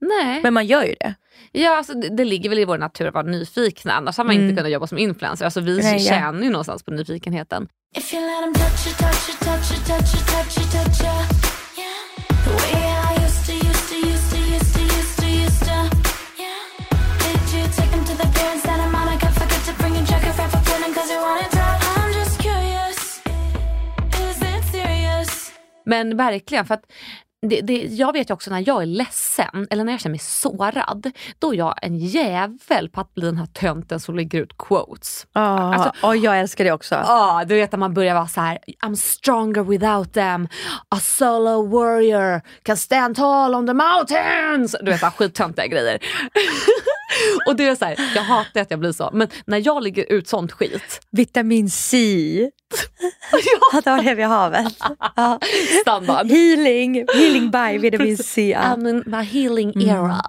Nej. 0.00 0.40
Men 0.42 0.54
man 0.54 0.66
gör 0.66 0.82
ju 0.84 0.94
det. 1.00 1.14
Ja, 1.52 1.76
alltså, 1.76 1.94
det, 1.94 2.08
det 2.16 2.24
ligger 2.24 2.48
väl 2.50 2.58
i 2.58 2.64
vår 2.64 2.78
natur 2.78 3.06
att 3.08 3.14
vara 3.14 3.26
nyfikna, 3.26 3.92
annars 3.92 4.16
har 4.16 4.24
man 4.24 4.34
Mm. 4.36 4.48
inte 4.48 4.56
kunnat 4.60 4.72
jobba 4.72 4.86
som 4.86 4.98
influencer. 4.98 5.44
Alltså, 5.44 5.60
vi 5.60 5.78
Nej, 5.82 5.92
ja. 5.92 5.98
tjänar 5.98 6.42
ju 6.42 6.50
någonstans 6.50 6.82
på 6.82 6.90
nyfikenheten. 6.90 7.68
If 7.96 8.14
you 8.14 8.22
let 8.22 8.30
'em 8.44 8.54
touch 8.54 8.86
you, 8.86 8.94
touch 8.96 9.28
you, 9.28 9.38
touch 9.38 9.72
you, 9.72 9.80
touch 9.86 10.14
you, 10.14 10.24
touch 10.26 10.58
you, 10.58 10.66
touch 10.72 11.00
you, 11.00 11.12
yeah. 11.84 12.91
Men 25.86 26.16
verkligen, 26.16 26.66
för 26.66 26.74
att 26.74 26.84
det, 27.46 27.60
det, 27.60 27.74
jag 27.82 28.12
vet 28.12 28.30
ju 28.30 28.34
också 28.34 28.50
när 28.50 28.64
jag 28.66 28.82
är 28.82 28.86
ledsen 28.86 29.66
eller 29.70 29.84
när 29.84 29.92
jag 29.92 30.00
känner 30.00 30.12
mig 30.12 30.18
sårad, 30.18 31.10
då 31.38 31.52
är 31.54 31.58
jag 31.58 31.74
en 31.82 31.98
jävel 31.98 32.88
på 32.88 33.00
att 33.00 33.14
bli 33.14 33.24
den 33.26 33.36
här 33.36 33.46
tönten 33.46 34.00
som 34.00 34.16
lägger 34.16 34.38
ut 34.40 34.58
quotes. 34.58 35.26
Ja, 35.32 35.74
Alltså- 35.74 36.06
och 36.06 36.16
jag 36.16 36.40
älskar 36.40 36.64
det 36.64 36.72
också. 36.72 36.94
Ja, 36.94 37.44
du 37.48 37.54
vet 37.54 37.74
att 37.74 37.80
man 37.80 37.94
börjar 37.94 38.14
vara 38.14 38.26
så 38.28 38.40
här: 38.40 38.58
I'm 38.84 38.94
stronger 38.94 39.62
without 39.62 40.12
them, 40.12 40.48
a 40.88 41.00
solo 41.00 41.66
warrior 41.66 42.40
can 42.62 42.76
stand 42.76 43.16
tall 43.16 43.54
on 43.54 43.66
the 43.66 43.74
mountains. 43.74 44.76
Du 44.80 44.90
vet, 44.90 45.00
skittöntiga 45.14 45.66
grejer. 45.66 45.98
och 47.46 47.56
det 47.56 47.68
är 47.68 47.74
så 47.74 47.84
här, 47.84 47.96
jag 48.14 48.22
hatar 48.22 48.60
att 48.60 48.70
jag 48.70 48.80
blir 48.80 48.92
så, 48.92 49.10
men 49.12 49.28
när 49.46 49.66
jag 49.66 49.82
lägger 49.82 50.12
ut 50.12 50.28
sånt 50.28 50.52
skit, 50.52 51.00
Vitamin 51.10 51.70
C. 51.70 52.50
ja, 53.72 53.80
det 53.84 53.90
var 53.90 54.02
det 54.02 54.14
vid 54.14 54.26
havet. 54.26 54.74
Ja. 55.16 55.38
standard. 55.80 56.26
Healing, 56.26 57.06
healing 57.14 57.50
by 57.50 57.78
vitamin 57.78 58.16
C. 58.18 58.58
Ja. 58.62 58.76
My 59.06 59.22
healing 59.22 59.82
era. 59.88 60.22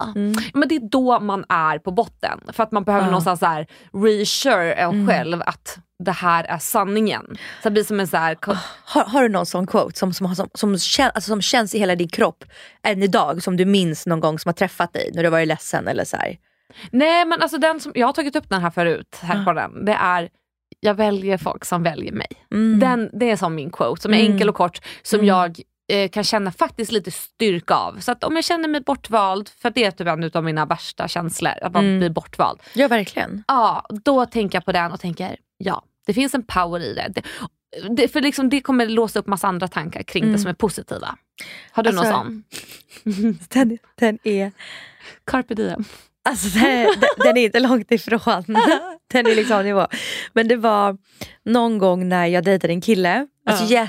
Men 0.54 0.68
det 0.70 0.76
är 0.76 0.90
då 0.90 1.20
man 1.20 1.46
är 1.50 1.80
på 1.80 1.92
botten. 1.92 2.40
För 2.54 2.64
att 2.64 2.72
man 2.72 2.84
behöver 2.84 3.06
Ja. 3.06 3.12
någonstans 3.12 3.40
så 3.40 3.46
här 3.46 3.68
reassure 3.94 4.74
en 4.74 5.08
själv 5.08 5.42
att 5.46 5.78
det 6.04 6.12
här 6.12 6.44
är 6.44 6.58
sanningen. 6.58 7.26
Så 7.64 7.70
det 7.70 7.72
blir 7.72 7.84
som 7.84 8.00
en 8.00 8.08
så 8.08 8.18
här, 8.18 8.38
Har, 8.86 9.04
har 9.04 9.24
du 9.24 9.30
någon 9.30 9.46
sån 9.46 9.68
quote 9.68 10.00
som, 10.00 10.14
som, 10.14 10.36
som, 10.36 10.50
som, 10.54 10.78
kän, 10.78 11.12
alltså 11.16 11.28
som 11.30 11.42
känns 11.42 11.76
i 11.76 11.80
hela 11.80 11.96
din 11.96 12.08
kropp 12.10 12.44
än 12.84 13.04
idag? 13.04 13.44
Som 13.44 13.58
du 13.58 13.66
minns 13.66 14.06
någon 14.06 14.20
gång 14.20 14.40
som 14.40 14.50
har 14.50 14.54
träffat 14.54 14.94
dig 14.94 15.12
när 15.14 15.24
du 15.24 15.30
varit 15.30 15.48
ledsen 15.48 15.88
eller 15.88 16.06
så 16.06 16.18
här. 16.18 16.38
Nej 16.92 17.26
men 17.26 17.42
alltså 17.42 17.58
den 17.58 17.80
som, 17.80 17.92
jag 17.96 18.08
har 18.08 18.14
tagit 18.14 18.36
upp 18.36 18.50
den 18.50 18.62
här 18.62 18.70
förut, 18.70 19.18
här 19.22 19.46
på 19.46 19.54
den. 19.54 19.86
Det 19.86 19.94
är, 19.94 20.30
jag 20.84 20.94
väljer 20.94 21.38
folk 21.38 21.66
som 21.66 21.84
väljer 21.84 22.12
mig. 22.12 22.28
Mm. 22.52 22.80
Den, 22.80 23.10
det 23.14 23.30
är 23.32 23.36
som 23.36 23.56
min 23.56 23.70
quote, 23.72 24.02
som 24.02 24.14
är 24.14 24.20
Mm. 24.20 24.32
enkel 24.32 24.50
och 24.50 24.56
kort, 24.56 24.82
som 25.02 25.20
Mm. 25.20 25.28
jag 25.28 25.60
eh, 25.88 26.10
kan 26.10 26.24
känna 26.24 26.52
faktiskt 26.52 26.92
lite 26.92 27.12
styrka 27.12 27.76
av. 27.76 28.00
Så 28.00 28.12
att 28.12 28.24
om 28.24 28.36
jag 28.36 28.46
känner 28.46 28.68
mig 28.68 28.82
bortvald, 28.82 29.50
för 29.50 29.70
det 29.70 29.84
är 29.84 29.92
typ 29.92 30.08
en 30.08 30.32
av 30.34 30.44
mina 30.44 30.66
värsta 30.66 31.08
känslor, 31.08 31.52
att 31.62 31.74
man 31.74 31.86
Mm. 31.86 32.00
blir 32.00 32.10
bortvald. 32.10 32.60
Ja 32.74 32.88
verkligen. 32.88 33.44
Ja, 33.48 33.86
då 34.04 34.26
tänker 34.26 34.56
jag 34.58 34.66
på 34.66 34.72
den 34.72 34.92
och 34.92 35.00
tänker, 35.00 35.38
ja, 35.58 35.84
det 36.06 36.14
finns 36.14 36.34
en 36.34 36.44
power 36.44 36.80
i 36.80 36.94
det. 36.94 37.12
det, 37.16 37.24
det 37.96 38.08
för 38.08 38.22
liksom, 38.22 38.50
det 38.50 38.62
kommer 38.62 38.88
låsa 38.88 39.20
upp 39.20 39.28
massa 39.28 39.48
andra 39.48 39.68
tankar 39.68 40.04
kring 40.04 40.24
Mm. 40.24 40.34
det 40.34 40.40
som 40.40 40.50
är 40.50 40.54
positiva. 40.54 41.16
Har 41.72 41.84
du 41.84 41.90
Alltså- 41.90 42.04
någon 42.04 42.14
sån? 42.14 42.44
Den, 43.50 43.78
den 43.96 44.20
är 44.24 44.52
Carpe 45.26 45.56
diem. 45.56 45.84
Alltså 46.30 46.60
den, 46.60 46.88
den, 47.18 47.38
är 47.38 47.46
inte 47.46 47.60
långt 47.60 47.92
ifrån. 47.92 48.44
Den 49.14 49.28
är 49.28 49.36
liksom 49.36 49.64
nivå. 49.64 49.88
Men 50.34 50.48
det 50.48 50.56
var 50.56 50.98
någon 51.46 51.78
gång 51.78 52.10
när 52.10 52.26
jag 52.28 52.44
dejtade 52.44 52.74
en 52.74 52.82
kille, 52.82 53.28
alltså 53.46 53.66
Ja. 53.74 53.88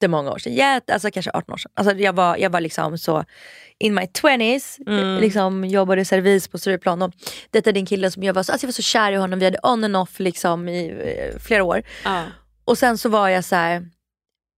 jättemånga 0.00 0.30
år 0.30 0.38
sedan, 0.38 0.52
jätte, 0.54 0.92
alltså 0.92 1.10
kanske 1.10 1.30
18 1.34 1.52
år 1.52 1.56
sedan. 1.56 1.72
Alltså 1.74 1.94
jag, 1.96 2.12
var, 2.12 2.36
jag 2.36 2.50
var 2.50 2.60
liksom 2.60 2.98
så 2.98 3.24
in 3.78 3.94
my 3.94 4.02
20s, 4.02 4.78
Mm. 4.86 5.20
liksom 5.20 5.64
jobbade 5.64 6.04
servis 6.04 6.48
på 6.48 6.58
Stureplan 6.58 7.02
och 7.02 7.12
dejtade 7.50 7.78
en 7.80 7.86
kille 7.86 8.10
som 8.10 8.22
jag 8.22 8.34
var 8.34 8.42
så, 8.42 8.52
alltså 8.52 8.64
jag 8.64 8.68
var 8.68 8.72
så 8.72 8.82
kär 8.82 9.12
i 9.12 9.16
honom, 9.16 9.38
vi 9.38 9.44
hade 9.44 9.58
on 9.62 9.84
and 9.84 9.96
off 9.96 10.18
liksom 10.20 10.68
i 10.68 10.88
eh, 11.34 11.40
flera 11.40 11.64
år. 11.64 11.82
Ja. 12.04 12.22
Och 12.64 12.78
sen 12.78 12.98
så 12.98 13.08
var 13.08 13.28
jag 13.28 13.44
så 13.44 13.56
här. 13.56 13.86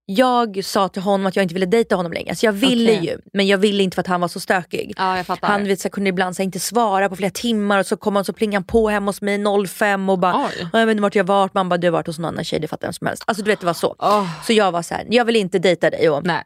Jag 0.07 0.63
sa 0.63 0.87
till 0.89 1.01
honom 1.01 1.25
att 1.25 1.35
jag 1.35 1.43
inte 1.43 1.53
ville 1.53 1.65
dejta 1.65 1.95
honom 1.95 2.13
längre. 2.13 2.29
Alltså 2.29 2.45
jag 2.45 2.53
ville 2.53 2.91
Okej. 2.97 3.05
ju, 3.05 3.17
men 3.33 3.47
jag 3.47 3.57
ville 3.57 3.83
inte 3.83 3.95
för 3.95 4.01
att 4.01 4.07
han 4.07 4.21
var 4.21 4.27
så 4.27 4.39
stökig. 4.39 4.93
ja. 4.97 5.23
Han 5.41 5.63
vet, 5.63 5.79
så 5.79 5.89
kunde 5.89 6.09
ibland 6.09 6.35
så 6.35 6.41
här, 6.41 6.45
inte 6.45 6.59
svara 6.59 7.09
på 7.09 7.15
flera 7.15 7.31
timmar 7.31 7.79
och 7.79 7.85
så 7.85 7.97
kom 7.97 8.15
han 8.15 8.25
så 8.25 8.33
plingade 8.33 8.55
han 8.57 8.63
på 8.63 8.89
hemma 8.89 9.09
hos 9.09 9.21
mig 9.21 9.43
05 9.67 10.09
och 10.09 10.19
bara 10.19 10.45
Oj. 10.45 10.67
jag 10.73 10.85
vet 10.85 10.91
inte 10.91 11.01
vart 11.01 11.15
jag 11.15 11.23
varit. 11.23 11.53
Man 11.53 11.69
bara 11.69 11.77
du 11.77 11.87
har 11.87 11.91
varit 11.91 12.07
hos 12.07 12.19
någon 12.19 12.25
annan 12.33 12.43
tjej, 12.43 12.59
det 12.59 12.67
fattar 12.67 12.87
vem 12.87 12.93
som 12.93 13.07
helst. 13.07 13.23
Alltså 13.27 13.43
du 13.43 13.51
vet 13.51 13.59
det 13.59 13.65
var 13.65 13.73
så. 13.73 13.95
Åh, 13.99 14.27
Så 14.45 14.53
jag 14.53 14.71
var 14.71 14.81
så 14.81 14.93
här, 14.93 15.07
jag 15.09 15.25
vill 15.25 15.35
inte 15.35 15.59
dejta 15.59 15.89
dig. 15.89 16.09
Och, 16.09 16.25
nej. 16.25 16.43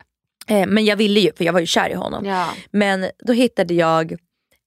eh, 0.48 0.68
men 0.68 0.86
jag 0.86 0.96
ville 0.96 1.20
ju 1.20 1.32
för 1.38 1.44
jag 1.46 1.54
var 1.54 1.60
ju 1.60 1.66
kär 1.66 1.90
i 1.90 1.94
honom. 1.94 2.26
Ja. 2.26 2.48
Men 2.72 3.06
då 3.28 3.34
hittade 3.34 3.74
jag 3.74 4.16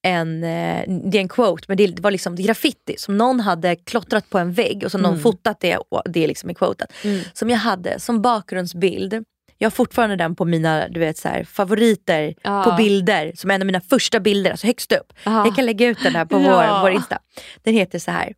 en, 0.03 0.45
eh, 0.45 0.85
det 1.05 1.19
är 1.19 1.21
en 1.21 1.29
quote, 1.29 1.65
men 1.69 1.77
det 1.77 2.01
var 2.01 2.11
liksom 2.11 2.37
graffiti 2.37 2.95
som 2.99 3.19
någon 3.19 3.41
hade 3.41 3.77
klottrat 3.77 4.31
på 4.31 4.39
en 4.39 4.53
vägg 4.53 4.85
och 4.85 4.91
så 4.91 4.99
någon 4.99 5.11
Mm. 5.11 5.23
fotat 5.23 5.61
det 5.61 5.77
och 5.77 6.03
det 6.05 6.25
är 6.25 6.29
liksom 6.29 6.51
i 6.51 6.55
quoten. 6.55 6.87
Mm. 7.05 7.21
Som 7.33 7.51
jag 7.51 7.59
hade 7.59 8.01
som 8.01 8.23
bakgrundsbild. 8.23 9.25
Jag 9.59 9.67
har 9.67 9.71
fortfarande 9.71 10.17
den 10.17 10.35
på 10.35 10.45
mina 10.45 10.89
du 10.89 11.01
vet, 11.01 11.19
så 11.19 11.29
här, 11.29 11.45
favoriter 11.45 12.35
Ja. 12.43 12.65
på 12.65 12.73
bilder, 12.77 13.33
som 13.35 13.51
en 13.51 13.63
av 13.63 13.67
mina 13.67 13.81
första 13.81 14.21
bilder, 14.21 14.51
alltså 14.51 14.67
högst 14.67 14.93
upp. 14.93 15.13
Ja. 15.25 15.47
Jag 15.47 15.57
kan 15.57 15.67
lägga 15.67 15.87
ut 15.87 15.99
den 16.03 16.15
här 16.15 16.25
på 16.25 16.41
Ja. 16.41 16.79
vår, 16.81 16.81
vår 16.81 16.91
Insta. 16.91 17.19
Den 17.63 17.75
heter 17.75 17.99
så 17.99 18.11
här. 18.11 18.35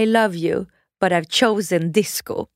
I 0.00 0.06
love 0.06 0.36
you 0.36 0.64
but 1.00 1.12
I've 1.12 1.26
chosen 1.30 1.92
disco. 1.92 2.46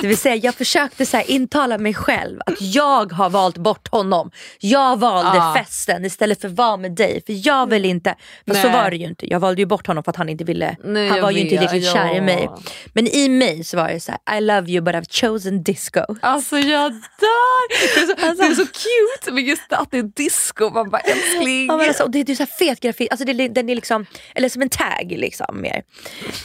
Det 0.00 0.06
vill 0.06 0.18
säga 0.18 0.34
jag 0.36 0.54
försökte 0.54 1.06
så 1.06 1.16
här 1.16 1.30
intala 1.30 1.78
mig 1.78 1.94
själv 1.94 2.40
att 2.46 2.60
jag 2.60 3.12
har 3.12 3.30
valt 3.30 3.56
bort 3.58 3.88
honom. 3.88 4.30
Jag 4.60 4.96
valde 4.98 5.30
Ah. 5.42 5.54
festen 5.54 6.04
istället 6.04 6.40
för 6.40 6.48
att 6.48 6.54
vara 6.54 6.76
med 6.76 6.92
dig. 6.92 7.22
För 7.26 7.48
jag 7.48 7.70
vill 7.70 7.84
inte, 7.84 8.14
men 8.44 8.62
så 8.62 8.68
var 8.68 8.90
det 8.90 8.96
ju 8.96 9.06
inte. 9.06 9.30
Jag 9.30 9.40
valde 9.40 9.62
ju 9.62 9.66
bort 9.66 9.86
honom 9.86 10.04
för 10.04 10.10
att 10.10 10.16
han 10.16 10.28
inte 10.28 10.44
ville, 10.44 10.76
Nej, 10.84 11.08
han 11.08 11.20
var 11.20 11.30
ju 11.30 11.40
inte 11.40 11.56
riktigt 11.64 11.92
kär 11.92 12.12
i 12.12 12.16
ja. 12.16 12.22
mig. 12.22 12.48
Men 12.92 13.06
i 13.06 13.28
mig 13.28 13.64
så 13.64 13.76
var 13.76 13.88
det 13.88 14.00
så 14.00 14.12
här: 14.26 14.38
I 14.38 14.40
love 14.40 14.70
you 14.72 14.84
but 14.84 14.94
I've 14.94 15.20
chosen 15.20 15.62
disco. 15.62 16.00
Alltså 16.22 16.58
jag 16.58 16.92
dör! 16.92 17.68
Det 17.68 18.00
är, 18.00 18.06
så, 18.06 18.42
det 18.42 18.46
är 18.48 18.54
så 18.54 18.66
cute 18.66 19.32
men 19.32 19.44
just 19.44 19.72
att 19.72 19.90
det 19.90 19.98
är 19.98 20.02
disco. 20.02 20.70
Man 20.70 20.90
bara 20.90 21.00
älskling. 21.00 21.66
Ja, 21.66 21.76
men 21.76 21.88
alltså, 21.88 22.02
och 22.02 22.10
det, 22.10 22.22
det 22.22 22.32
är 22.32 22.36
så 22.36 22.46
fet 22.46 22.80
grafik, 22.80 23.10
alltså 23.10 23.24
det, 23.26 23.48
den 23.48 23.68
är 23.68 23.74
liksom, 23.74 24.06
eller 24.34 24.48
som 24.48 24.62
en 24.62 24.68
tag 24.68 25.14
liksom 25.16 25.60
mer. 25.60 25.82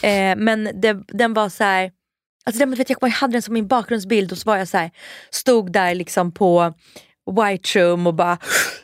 Eh, 0.02 0.36
men 0.36 0.70
det, 0.82 0.96
den 1.08 1.34
var 1.34 1.48
så 1.48 1.64
här, 1.64 1.90
alltså 2.44 2.58
den, 2.58 2.74
vet 2.74 2.90
jag, 2.90 2.98
jag 3.00 3.08
hade 3.08 3.32
den 3.32 3.42
som 3.42 3.54
min 3.54 3.66
bakgrundsbild 3.66 4.32
och 4.32 4.38
så 4.38 4.50
var 4.50 4.56
jag 4.56 4.68
så 4.68 4.78
här, 4.78 4.90
stod 5.30 5.72
där 5.72 5.94
liksom 5.94 6.32
på 6.32 6.74
White 7.40 7.78
Room 7.78 8.06
och 8.06 8.14
bara 8.14 8.38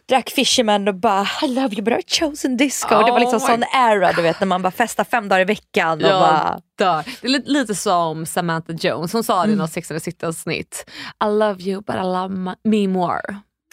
drack 0.08 0.30
Fisherman 0.30 0.88
och 0.88 0.94
bara 0.94 1.26
I 1.42 1.48
love 1.48 1.74
you 1.74 1.82
but 1.82 1.94
I've 1.94 2.20
chosen 2.30 2.56
disco. 2.56 2.88
det 2.88 3.12
var 3.12 3.20
liksom 3.20 3.36
Oh 3.36 3.46
sån 3.46 3.64
era 3.74 4.12
du 4.12 4.22
vet 4.22 4.40
när 4.40 4.46
man 4.46 4.62
bara 4.62 4.70
festar 4.70 5.04
fem 5.04 5.28
dagar 5.28 5.40
i 5.40 5.44
veckan. 5.44 5.92
Och 5.92 6.10
bara, 6.10 6.60
Jag 6.78 6.86
dör. 6.86 7.04
Det 7.20 7.26
är 7.26 7.30
lite, 7.52 7.74
som 7.74 8.26
Samantha 8.26 8.72
Jones, 8.72 9.12
hon 9.12 9.24
sa 9.24 9.42
det 9.42 9.48
i 9.48 9.52
Mm. 9.52 9.58
något 9.58 9.72
Sex 9.72 9.90
avsnitt. 10.22 10.90
I 11.24 11.28
love 11.28 11.62
you 11.62 11.82
but 11.82 11.96
I 11.96 12.02
love 12.02 12.54
me 12.64 12.88
more. 12.88 13.20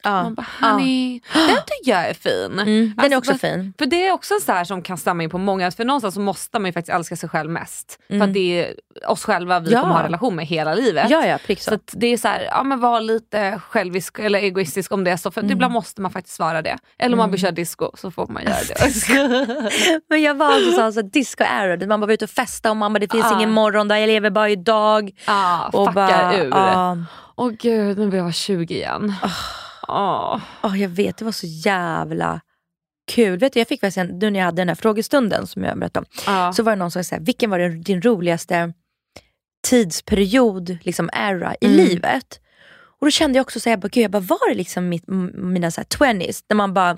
Ja. 0.05 0.23
Man 0.23 0.33
bara 0.35 0.45
honey, 0.61 1.21
den 1.33 1.57
tycker 1.67 1.91
jag 1.91 2.09
är 2.09 2.13
fin. 2.13 2.59
Mm, 2.59 2.93
den 2.97 3.11
är 3.11 3.15
Alltså, 3.15 3.17
också 3.17 3.31
för- 3.31 3.37
fin. 3.47 3.73
För 3.77 3.85
det 3.85 4.07
är 4.07 4.11
också 4.11 4.33
så 4.45 4.51
här 4.51 4.63
som 4.63 4.81
kan 4.81 4.97
stämma 4.97 5.23
in 5.23 5.29
på 5.29 5.37
många, 5.37 5.71
för 5.71 5.85
någonstans 5.85 6.13
så 6.15 6.21
måste 6.21 6.59
man 6.59 6.65
ju 6.69 6.73
faktiskt 6.73 6.95
älska 6.95 7.15
sig 7.15 7.29
själv 7.29 7.49
mest. 7.49 7.99
För 8.07 8.21
att 8.21 8.33
det 8.33 8.39
är 8.65 8.73
oss 9.07 9.23
själva 9.25 9.59
vi 9.59 9.71
Ja. 9.71 9.81
kommer 9.81 9.93
ha 9.93 10.03
relation 10.03 10.35
med 10.35 10.45
hela 10.45 10.73
livet. 10.73 11.09
Ja, 11.09 11.25
ja, 11.25 11.37
prick 11.45 11.61
så. 11.61 11.71
Så 11.71 11.77
det 11.91 12.07
är 12.07 12.17
så 12.17 12.27
här, 12.27 12.41
ja 12.51 12.63
men 12.63 12.79
var 12.79 13.01
lite 13.01 13.61
självisk 13.69 14.19
eller 14.19 14.39
egoistisk 14.39 14.91
om 14.91 15.03
det 15.03 15.11
är 15.11 15.17
så, 15.17 15.31
för 15.31 15.41
Mm. 15.41 15.51
ibland 15.51 15.73
måste 15.73 16.01
man 16.01 16.11
faktiskt 16.11 16.39
vara 16.39 16.61
det. 16.61 16.77
Eller 16.99 17.13
om 17.13 17.17
man 17.17 17.31
vill 17.31 17.41
köra 17.41 17.51
disco 17.51 17.91
så 17.97 18.11
får 18.11 18.27
man 18.27 18.43
göra 18.43 18.55
det. 18.67 18.75
Men 20.09 20.21
jag 20.21 20.35
var 20.35 20.53
alltså 20.53 20.71
sån 20.71 20.93
så 20.93 21.01
disco 21.01 21.43
era, 21.43 21.87
man 21.87 21.99
bara 21.99 22.07
var 22.07 22.13
ute 22.13 22.25
och 22.25 22.31
festa 22.31 22.69
och 22.69 22.77
man 22.77 22.93
bara 22.93 22.99
det 22.99 23.11
finns 23.11 23.25
Ah. 23.25 23.35
ingen 23.35 23.51
morgon 23.51 23.87
där 23.87 23.95
jag 23.95 24.07
lever 24.07 24.29
bara 24.29 24.49
idag. 24.49 25.11
Ja, 25.27 25.69
Och 25.73 25.87
fuckar 25.87 25.93
bara, 26.07 26.37
ur. 26.37 26.49
ja. 26.49 26.97
Åh 27.35 27.49
gud, 27.49 27.97
nu 27.97 28.05
vill 28.05 28.15
jag 28.15 28.23
vara 28.23 28.33
20 28.33 28.75
igen. 28.75 29.13
Åh. 29.87 30.41
Åh, 30.63 30.81
jag 30.81 30.89
vet, 30.89 31.17
det 31.17 31.25
var 31.25 31.31
så 31.31 31.47
jävla 31.47 32.41
kul. 33.11 33.39
Vet 33.39 33.53
du, 33.53 33.59
jag 33.59 33.67
fick 33.67 33.83
verkligen, 33.83 34.19
nu 34.19 34.29
när 34.31 34.39
jag 34.39 34.45
hade 34.45 34.61
den 34.61 34.67
här 34.67 34.75
frågestunden 34.75 35.47
som 35.47 35.63
jag 35.63 35.79
berättade 35.79 36.05
om, 36.05 36.33
Ja. 36.33 36.53
så 36.53 36.63
var 36.63 36.71
det 36.71 36.75
någon 36.75 36.91
som 36.91 37.03
sa, 37.03 37.15
vilken 37.19 37.49
var 37.49 37.59
din, 37.83 38.01
roligaste 38.01 38.73
tidsperiod, 39.67 40.77
liksom 40.81 41.09
era 41.13 41.55
i 41.61 41.65
Mm. 41.65 41.77
livet? 41.77 42.39
Och 42.99 43.07
då 43.07 43.11
kände 43.11 43.37
jag 43.37 43.43
också 43.43 43.59
så 43.59 43.69
här, 43.69 43.71
jag 43.71 43.79
bara, 43.81 43.87
gud, 43.87 44.03
jag 44.03 44.11
bara, 44.11 44.19
var 44.19 44.49
det 44.49 44.55
liksom 44.55 44.89
mitt, 44.89 45.03
mina 45.33 45.71
så 45.71 45.81
här 45.81 45.85
20s, 45.85 46.43
när 46.49 46.55
man 46.55 46.73
bara 46.73 46.97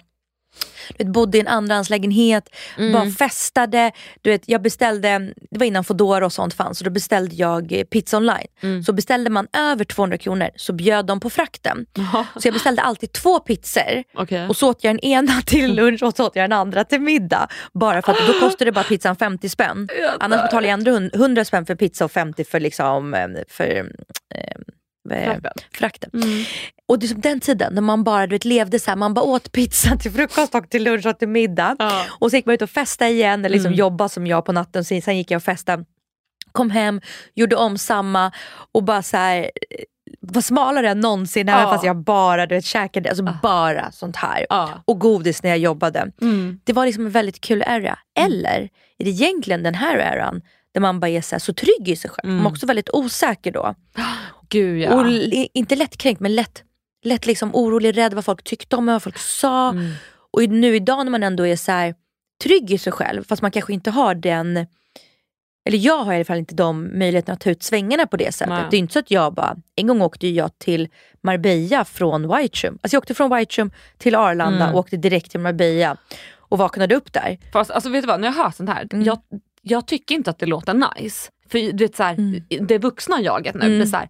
du 0.97 1.03
vet, 1.03 1.13
bodde 1.13 1.37
i 1.37 1.41
en 1.41 1.47
andrahandslägenhet, 1.47 2.49
Mm. 2.77 2.93
bara 2.93 3.09
festade. 3.11 3.91
Du 4.21 4.29
vet, 4.29 4.41
jag 4.45 4.61
beställde, 4.61 5.19
det 5.51 5.57
var 5.59 5.65
innan 5.65 5.83
Foodora 5.83 6.25
och 6.25 6.33
sånt 6.33 6.53
fanns, 6.53 6.77
så 6.77 6.83
då 6.83 6.89
beställde 6.89 7.35
jag 7.35 7.83
pizza 7.89 8.17
online. 8.17 8.47
Mm. 8.63 8.83
Så 8.83 8.93
beställde 8.93 9.29
man 9.29 9.47
över 9.53 9.83
200 9.85 10.17
kronor 10.17 10.49
så 10.55 10.73
bjöd 10.73 11.05
de 11.05 11.19
på 11.19 11.29
frakten. 11.29 11.85
Så 12.39 12.47
jag 12.47 12.53
beställde 12.53 12.81
alltid 12.81 13.11
två 13.11 13.39
pizzor 13.39 14.03
Okej. 14.13 14.47
och 14.47 14.57
så 14.57 14.69
åt 14.69 14.83
jag 14.83 14.93
den 14.95 14.99
ena 15.05 15.41
till 15.45 15.75
lunch 15.75 16.03
och 16.03 16.15
så 16.15 16.25
åt 16.27 16.35
jag 16.35 16.43
den 16.43 16.53
andra 16.59 16.83
till 16.83 17.01
middag. 17.01 17.47
Bara 17.73 18.01
för 18.01 18.11
att 18.11 18.27
då 18.27 18.33
kostade 18.39 18.71
bara 18.71 18.83
pizzan 18.83 19.15
50 19.15 19.49
spänn. 19.49 19.87
Annars 20.19 20.41
betalar 20.41 20.67
jag 20.67 20.73
ändå 20.73 20.91
hund- 20.91 21.15
100 21.15 21.45
spänn 21.45 21.65
för 21.65 21.75
pizza 21.75 22.05
och 22.05 22.11
50 22.11 22.43
för, 22.43 22.59
liksom, 22.59 23.13
eh, 23.13 23.27
för 23.47 23.65
eh, 24.35 24.57
eh, 25.11 25.35
Frakten. 25.73 26.09
Mm. 26.13 26.43
Och 26.87 26.99
det 26.99 27.05
är 27.05 27.07
som 27.07 27.21
den 27.21 27.39
tiden 27.39 27.73
när 27.73 27.81
man 27.81 28.03
bara 28.03 28.27
du 28.27 28.35
vet, 28.35 28.45
levde 28.45 28.79
så 28.79 28.91
här, 28.91 28.95
man 28.95 29.13
bara 29.13 29.25
åt 29.25 29.51
pizza 29.51 29.95
till 29.97 30.11
frukost 30.11 30.55
och 30.55 30.69
till 30.69 30.83
lunch 30.83 31.05
och 31.05 31.19
till 31.19 31.27
middag. 31.27 31.75
Ja. 31.79 32.05
Och 32.19 32.29
så 32.29 32.35
gick 32.35 32.45
man 32.45 32.55
ut 32.55 32.61
och 32.61 32.69
festa 32.69 33.07
igen, 33.09 33.39
eller 33.45 33.49
liksom 33.49 33.67
Mm. 33.69 33.79
jobba 33.79 34.09
som 34.09 34.27
jag 34.27 34.45
på 34.45 34.51
natten. 34.51 34.85
Sen, 34.85 35.01
sen 35.01 35.17
gick 35.17 35.31
jag 35.31 35.37
och 35.37 35.43
festade, 35.43 35.85
kom 36.51 36.69
hem, 36.71 37.01
gjorde 37.35 37.55
om 37.55 37.77
samma 37.77 38.31
och 38.71 38.83
bara 38.83 39.03
så 39.03 39.17
här, 39.17 39.37
eh, 39.39 39.49
var 40.21 40.41
smalare 40.41 40.89
än 40.89 40.99
någonsin 40.99 41.49
även 41.49 41.61
Ja. 41.61 41.71
fast 41.71 41.83
jag 41.83 41.95
bara 41.97 42.45
du 42.45 42.55
vet, 42.55 42.65
käkade, 42.65 43.09
alltså 43.09 43.23
bara 43.43 43.91
sånt 43.91 44.15
här. 44.15 44.45
Ja. 44.49 44.69
Och 44.85 44.99
godis 44.99 45.43
när 45.43 45.49
jag 45.49 45.59
jobbade. 45.59 46.11
Mm. 46.21 46.59
Det 46.63 46.73
var 46.73 46.85
liksom 46.85 47.05
en 47.05 47.11
väldigt 47.11 47.41
kul 47.41 47.63
era. 47.67 47.99
Eller 48.19 48.69
är 48.97 49.03
det 49.05 49.09
egentligen 49.09 49.63
den 49.63 49.75
här 49.75 49.97
eran 49.97 50.41
där 50.73 50.81
man 50.81 50.99
bara 50.99 51.09
är 51.09 51.21
så, 51.21 51.39
så 51.39 51.53
trygg 51.53 51.89
i 51.89 51.95
sig 51.95 52.09
själv. 52.11 52.29
Man 52.33 52.45
är 52.45 52.49
också 52.49 52.65
väldigt 52.65 52.89
osäker 52.93 53.51
då. 53.51 53.75
Gud 54.49 54.81
ja. 54.81 54.95
Och 54.95 55.07
inte 55.53 55.75
lättkränkt 55.75 56.21
men 56.21 56.35
lätt, 56.35 56.63
lätt 57.03 57.25
liksom 57.25 57.55
orolig, 57.55 57.97
rädd 57.97 58.13
vad 58.13 58.25
folk 58.25 58.43
tyckte 58.43 58.75
om 58.75 58.85
mig, 58.85 58.93
vad 58.93 59.03
folk 59.03 59.17
sa. 59.17 59.69
Mm. 59.69 59.91
Och 60.31 60.49
nu 60.49 60.75
idag 60.75 61.05
när 61.05 61.11
man 61.11 61.23
ändå 61.23 61.47
är 61.47 61.55
så 61.55 61.71
här, 61.71 61.95
trygg 62.43 62.71
i 62.71 62.77
sig 62.77 62.93
själv, 62.93 63.23
fast 63.23 63.41
man 63.41 63.51
kanske 63.51 63.73
inte 63.73 63.91
har 63.91 64.15
den 64.15 64.65
eller 65.67 65.77
jag 65.77 66.03
har 66.03 66.13
i 66.13 66.15
alla 66.15 66.25
fall 66.25 66.37
inte 66.37 66.55
de 66.55 66.99
möjligheterna 66.99 67.33
att 67.33 67.39
ta 67.41 67.49
ut 67.49 67.63
svängarna 67.63 68.07
på 68.07 68.17
det 68.17 68.31
sättet. 68.31 68.49
Nej. 68.53 68.63
Det 68.71 68.77
är 68.77 68.79
inte 68.79 68.93
så 68.93 68.99
att 68.99 69.11
jag 69.11 69.33
bara, 69.33 69.55
en 69.75 69.87
gång 69.87 70.01
åkte 70.01 70.27
jag 70.27 70.59
till 70.59 70.87
Marbella 71.23 71.85
från 71.85 72.35
Whitechum. 72.37 72.79
Alltså 72.81 72.95
jag 72.95 73.01
åkte 73.01 73.13
från 73.13 73.35
Whitechum 73.35 73.71
till 73.97 74.15
Arlanda 74.15 74.63
Mm. 74.63 74.73
och 74.73 74.79
åkte 74.79 74.97
direkt 74.97 75.31
till 75.31 75.39
Marbella 75.39 75.97
och 76.35 76.57
vaknade 76.57 76.95
upp 76.95 77.13
där. 77.13 77.37
Fast, 77.53 77.71
alltså, 77.71 77.89
vet 77.89 78.03
du 78.03 78.07
vad, 78.07 78.19
när 78.19 78.27
jag 78.27 78.35
hör 78.35 78.51
sånt 78.51 78.69
här, 78.69 78.87
Mm. 78.91 79.05
jag, 79.05 79.19
jag 79.61 79.87
tycker 79.87 80.15
inte 80.15 80.29
att 80.29 80.39
det 80.39 80.45
låter 80.45 80.73
nice. 80.99 81.29
För 81.49 81.71
du 81.71 81.83
vet, 81.85 81.95
så 81.95 82.03
här, 82.03 82.13
Mm. 82.17 82.41
Det 82.67 82.77
vuxna 82.77 83.21
jaget 83.21 83.55
nu 83.55 83.59
blir 83.77 83.85
såhär, 83.85 84.09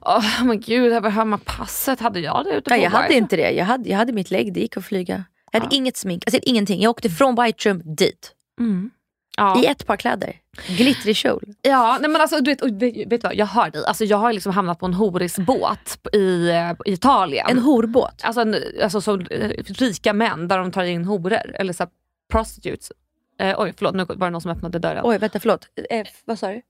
åh 0.00 0.44
men 0.44 0.60
gud, 0.60 0.92
jag 0.92 1.02
behöver 1.02 1.24
man 1.24 1.38
passet, 1.40 2.00
hade 2.00 2.20
jag 2.20 2.44
det 2.44 2.50
ute 2.50 2.60
på 2.62 2.70
Nej, 2.70 2.82
jag 2.82 2.90
hade 2.90 3.04
White? 3.08 3.18
inte 3.18 3.36
det. 3.36 3.50
Jag 3.50 3.64
hade, 3.64 3.88
jag 3.90 3.96
hade 3.96 4.12
mitt 4.12 4.30
lägg, 4.30 4.52
det 4.52 4.60
gick 4.60 4.76
att 4.76 4.84
flyga. 4.84 5.24
Jag 5.52 5.60
hade 5.60 5.74
Ja. 5.74 5.78
inget 5.78 5.96
smink, 5.96 6.22
alltså 6.26 6.40
ingenting. 6.42 6.80
Jag 6.82 6.90
åkte 6.90 7.10
från 7.10 7.34
Whitechum 7.44 7.82
dit. 7.96 8.32
Mm. 8.60 8.90
Ja. 9.36 9.62
I 9.62 9.66
ett 9.66 9.86
par 9.86 9.96
kläder. 9.96 10.32
Glittrig 10.76 11.16
kjol. 11.16 11.42
Ja, 11.62 11.98
nej 12.00 12.10
men 12.10 12.20
alltså, 12.20 12.40
du 12.40 12.50
vet, 12.54 12.62
vet, 12.62 12.96
vet 12.96 13.10
du 13.10 13.18
vad, 13.28 13.34
jag 13.34 13.46
hör 13.46 13.70
dig. 13.70 13.84
Alltså, 13.86 14.04
jag 14.04 14.16
har 14.16 14.32
liksom 14.32 14.52
hamnat 14.52 14.78
på 14.78 14.86
en 14.86 14.94
horisbåt 14.94 16.06
i, 16.12 16.48
eh, 16.50 16.70
i 16.84 16.92
Italien. 16.92 17.46
En 17.50 17.58
horbåt. 17.58 18.20
Alltså, 18.22 18.40
en, 18.40 18.56
alltså 18.82 19.00
så, 19.00 19.20
eh, 19.20 19.48
rika 19.64 20.12
män 20.12 20.48
där 20.48 20.58
de 20.58 20.72
tar 20.72 20.84
in 20.84 21.04
horor, 21.04 21.32
eller 21.54 21.72
så 21.72 21.82
här, 21.82 21.90
prostitutes. 22.32 22.92
Eh, 23.40 23.54
oj 23.60 23.72
förlåt, 23.76 23.94
nu 23.94 24.04
var 24.04 24.26
det 24.26 24.30
någon 24.30 24.40
som 24.40 24.50
öppnade 24.50 24.78
dörren. 24.78 25.00
Oj, 25.04 25.18
vänta 25.18 25.40
förlåt. 25.40 25.66
Eh, 25.90 26.06
vad 26.24 26.38
sa 26.38 26.48
du? 26.48 26.62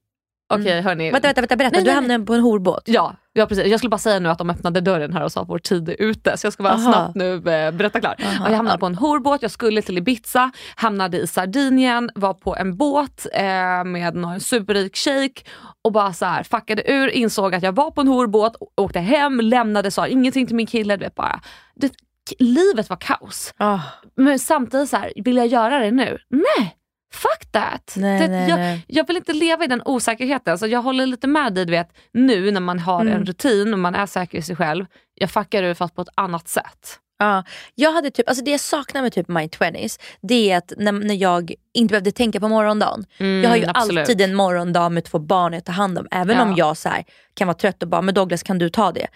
Okej 0.55 0.81
hörni. 0.81 1.11
Vänta, 1.11 1.29
vänta, 1.29 1.41
vänta 1.41 1.57
berätta. 1.57 1.75
Nej, 1.77 1.85
du 1.85 1.87
nej, 1.87 1.95
hamnade 1.95 2.25
på 2.25 2.35
en 2.35 2.41
horbåt. 2.41 2.83
Ja, 2.85 3.17
ja 3.33 3.47
precis. 3.47 3.67
Jag 3.67 3.81
skulle 3.81 3.91
bara 3.91 3.99
säga 3.99 4.19
nu 4.19 4.29
att 4.29 4.39
de 4.39 4.51
öppnade 4.51 4.81
dörren 4.81 5.13
här 5.13 5.25
och 5.25 5.33
sa 5.33 5.43
att 5.43 5.49
vår 5.49 5.59
tid 5.59 5.89
är 5.89 6.03
ute. 6.03 6.37
Så 6.37 6.47
jag 6.47 6.53
ska 6.53 6.63
bara 6.63 6.73
Aha. 6.75 6.93
snabbt 6.93 7.15
nu 7.15 7.35
eh, 7.35 7.71
berätta 7.71 8.01
klart. 8.01 8.23
Aha, 8.23 8.49
jag 8.49 8.57
hamnade 8.57 8.79
på 8.79 8.87
en 8.87 8.95
horbåt, 8.95 9.43
jag 9.43 9.51
skulle 9.51 9.83
till 9.83 9.99
Ibiza, 9.99 10.51
hamnade 10.77 11.19
i 11.19 11.27
Sardinien, 11.27 12.11
var 12.15 12.35
på 12.35 12.57
en 12.57 12.77
båt 12.77 13.27
eh, 13.33 13.45
med 13.85 14.15
någon 14.15 14.41
superrik 14.41 14.97
shejk 14.97 15.47
och 15.83 15.93
bara 15.93 16.13
så 16.13 16.25
här 16.25 16.43
fuckade 16.43 16.93
ur, 16.93 17.09
insåg 17.09 17.55
att 17.55 17.63
jag 17.63 17.73
var 17.73 17.91
på 17.91 18.01
en 18.01 18.09
horbåt, 18.09 18.57
åkte 18.77 18.99
hem, 19.01 19.41
lämnade, 19.41 19.91
sa 19.91 20.07
ingenting 20.07 20.47
till 20.47 20.57
min 20.57 20.67
kille. 20.67 20.97
Du 20.97 21.05
vet, 21.05 21.15
bara, 21.15 21.41
det, 21.75 21.93
livet 22.39 22.91
var 22.91 22.97
kaos. 22.97 23.55
Ah, 23.57 23.81
Men 24.17 24.39
samtidigt 24.39 24.89
så 24.91 24.97
här, 24.97 25.13
vill 25.17 25.37
jag 25.37 25.47
göra 25.47 25.79
det 25.79 25.91
nu? 25.91 26.19
Nej! 26.31 26.77
Fuck 27.16 27.52
that! 27.52 27.94
nej, 27.96 28.20
det, 28.20 28.29
nej, 28.29 28.48
jag, 28.50 28.59
nej. 28.59 28.85
jag 28.88 29.07
vill 29.07 29.16
inte 29.16 29.33
leva 29.33 29.64
i 29.64 29.66
den 29.66 29.83
osäkerheten. 29.85 30.59
Så 30.59 30.66
jag 30.66 30.83
håller 30.83 31.07
lite 31.07 31.26
med 31.26 31.55
dig 31.55 31.64
du 31.64 31.70
vet, 31.70 31.88
nu 32.12 32.50
när 32.50 32.61
man 32.61 32.79
har 32.79 33.00
Mm. 33.00 33.14
en 33.14 33.24
rutin 33.26 33.72
och 33.72 33.79
man 33.79 33.94
är 33.94 34.07
säker 34.07 34.38
i 34.38 34.42
sig 34.42 34.57
själv. 34.57 34.87
Jag 35.14 35.31
fuckar 35.31 35.62
ur 35.62 35.74
fast 35.74 35.94
på 35.94 36.02
ett 36.02 36.09
annat 36.14 36.48
sätt. 36.48 36.98
Ja, 37.18 37.44
jag 37.74 37.92
hade 37.92 38.11
typ, 38.11 38.29
alltså 38.29 38.44
det 38.44 38.50
jag 38.50 38.61
saknar 38.61 39.02
med 39.02 39.12
typ 39.12 39.29
my 39.29 39.46
20s, 39.46 40.00
det 40.22 40.50
är 40.50 40.57
att 40.59 40.72
när, 40.76 40.92
när 40.92 41.14
jag 41.14 41.52
inte 41.74 41.92
behövde 41.92 42.12
tänka 42.12 42.40
på 42.40 42.48
morgondagen. 42.48 43.05
jag 43.18 43.48
har 43.48 43.57
ju 43.57 43.62
Mm, 43.62 43.72
absolut. 43.74 44.00
alltid 44.00 44.20
en 44.20 44.35
morgondag 44.35 44.88
med 44.88 45.05
två 45.05 45.18
barn 45.18 45.52
jag 45.52 45.64
tar 45.64 45.72
hand 45.72 45.98
om. 45.98 46.07
Även 46.11 46.37
Ja. 46.37 46.42
om 46.42 46.55
jag 46.57 46.76
så 46.76 46.88
här, 46.88 47.05
kan 47.35 47.46
vara 47.48 47.55
trött 47.57 47.83
och 47.83 47.88
bara, 47.88 48.02
men 48.02 48.14
Douglas 48.14 48.42
kan 48.42 48.59
du 48.59 48.68
ta 48.70 48.92
det? 48.92 49.07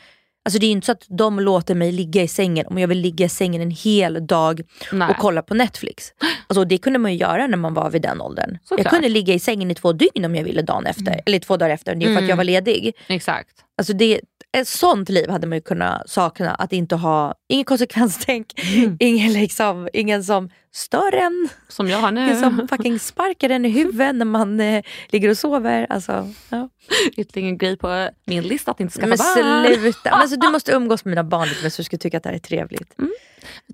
Alltså 0.50 0.58
det 0.60 0.66
är 0.66 0.70
inte 0.70 0.86
så 0.86 0.92
att 0.92 1.06
de 1.08 1.40
låter 1.40 1.74
mig 1.74 1.92
ligga 1.92 2.22
i 2.22 2.28
sängen 2.28 2.66
om 2.66 2.78
jag 2.78 2.88
vill 2.88 2.98
ligga 3.00 3.26
i 3.26 3.28
sängen 3.28 3.62
en 3.62 3.70
hel 3.70 4.26
dag 4.26 4.60
Nej. 4.92 5.08
och 5.10 5.16
kolla 5.16 5.42
på 5.42 5.54
Netflix. 5.54 6.04
Alltså 6.46 6.64
det 6.64 6.78
kunde 6.78 6.98
man 6.98 7.12
ju 7.12 7.18
göra 7.18 7.46
när 7.46 7.56
man 7.56 7.74
var 7.74 7.90
vid 7.90 8.02
den 8.02 8.20
åldern. 8.20 8.50
Jag 8.50 8.68
Såklart. 8.68 8.92
kunde 8.92 9.08
ligga 9.08 9.34
i 9.34 9.38
sängen 9.38 9.70
i 9.70 9.74
två 9.74 9.92
dygn 9.92 10.24
om 10.24 10.34
jag 10.34 10.44
ville 10.44 10.62
dagen 10.62 10.86
efter. 10.86 11.20
Eller 11.26 11.38
två 11.38 11.56
dagar 11.56 11.70
efter, 11.74 11.94
det 11.94 12.04
är 12.04 12.06
för 12.06 12.12
att 12.12 12.18
Mm. 12.18 12.28
jag 12.28 12.36
var 12.36 12.44
ledig. 12.44 12.92
Exakt. 13.08 13.50
Alltså 13.78 13.92
det, 13.92 14.20
ett 14.56 14.68
sånt 14.68 15.08
liv 15.08 15.30
hade 15.30 15.46
man 15.46 15.58
ju 15.58 15.62
kunnat 15.62 16.10
sakna. 16.10 16.50
Att 16.54 16.72
inte 16.72 16.96
ha, 16.96 17.34
ingen 17.48 17.64
konsekvenstänk, 17.64 18.46
Mm. 18.76 18.96
ingen, 19.00 19.32
liksom, 19.32 19.88
ingen 19.92 20.24
som 20.24 20.50
stör 20.72 21.14
en. 21.14 21.48
Som 21.68 21.88
jag 21.88 21.98
har 21.98 22.10
nu. 22.10 22.36
Som 22.40 22.68
fucking 22.68 22.98
sparkar 22.98 23.50
en 23.50 23.64
i 23.64 23.68
huvudet 23.68 24.14
när 24.14 24.24
man 24.24 24.60
eh, 24.60 24.82
ligger 25.08 25.28
och 25.28 25.38
sover. 25.38 25.86
Alltså, 25.90 26.28
ja. 26.48 26.68
Ytterligare 27.16 27.48
en 27.50 27.58
grej 27.58 27.76
på 27.76 28.08
min 28.24 28.42
lista 28.42 28.70
att 28.70 28.80
inte 28.80 28.94
skaffa 28.94 29.06
Men 29.08 29.18
barn. 29.18 29.74
sluta. 29.80 29.98
Men 30.04 30.12
alltså, 30.12 30.36
du 30.36 30.48
måste 30.48 30.72
umgås 30.72 31.04
med 31.04 31.10
mina 31.10 31.24
barn 31.24 31.48
lite 31.48 31.62
mer 31.62 31.70
så 31.70 31.82
du 31.82 31.84
ska 31.84 31.96
tycka 31.98 32.16
att 32.16 32.22
det 32.22 32.28
här 32.28 32.36
är 32.36 32.40
trevligt. 32.40 32.94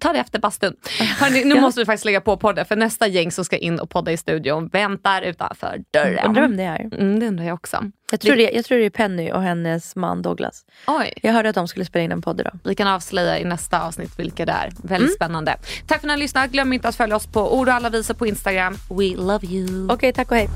Ta 0.00 0.12
det 0.12 0.18
efter 0.18 0.38
bastun. 0.38 0.76
Hörrni, 1.18 1.44
nu 1.44 1.54
måste 1.61 1.80
vi 1.80 1.85
faktiskt 1.87 2.04
lägga 2.04 2.20
på 2.20 2.37
podden 2.37 2.66
för 2.66 2.76
nästa 2.76 3.06
gäng 3.06 3.32
som 3.32 3.44
ska 3.44 3.56
in 3.56 3.80
och 3.80 3.90
podda 3.90 4.12
i 4.12 4.16
studion 4.16 4.68
väntar 4.68 5.22
utanför 5.22 5.82
dörren. 5.90 6.26
Undrar 6.26 6.42
vem 6.42 6.56
det 6.56 6.62
är. 6.62 6.80
Mm, 6.80 7.20
det 7.20 7.26
undrar 7.28 7.44
jag 7.44 7.54
också. 7.54 7.90
Jag 8.11 8.20
tror, 8.20 8.37
det, 8.37 8.50
jag 8.50 8.64
tror 8.64 8.78
det 8.78 8.85
är 8.85 8.90
Penny 8.90 9.30
och 9.32 9.42
hennes 9.42 9.96
man 9.96 10.22
Douglas. 10.22 10.64
Oj, 10.87 11.12
Jag 11.22 11.32
hörde 11.32 11.48
att 11.48 11.54
de 11.54 11.68
skulle 11.68 11.85
spela 11.85 12.02
in 12.04 12.12
en 12.12 12.22
podd 12.22 12.40
idag. 12.40 12.59
vi 12.64 12.74
kan 12.74 12.87
avslöja 12.88 13.38
i 13.38 13.44
nästa 13.44 13.82
avsnitt 13.82 14.18
vilka 14.18 14.44
det 14.46 14.52
är. 14.52 14.72
Väldigt 14.82 15.14
spännande. 15.14 15.56
Tack 15.87 15.88
för 15.88 15.94
att 15.94 16.02
ni 16.02 16.11
har 16.11 16.16
lyssnat. 16.16 16.50
Glöm 16.50 16.72
inte 16.72 16.86
att 16.88 16.96
följa 16.96 17.16
oss 17.16 17.27
på 17.27 17.59
ord 17.59 17.68
och 17.68 17.75
alla 17.75 17.90
visor 17.90 18.14
på 18.14 18.27
Instagram. 18.27 18.79
We 18.88 19.16
love 19.16 19.46
you. 19.46 19.88
Okej, 19.92 20.12
tack 20.12 20.31
och 20.31 20.37
hej. 20.37 20.49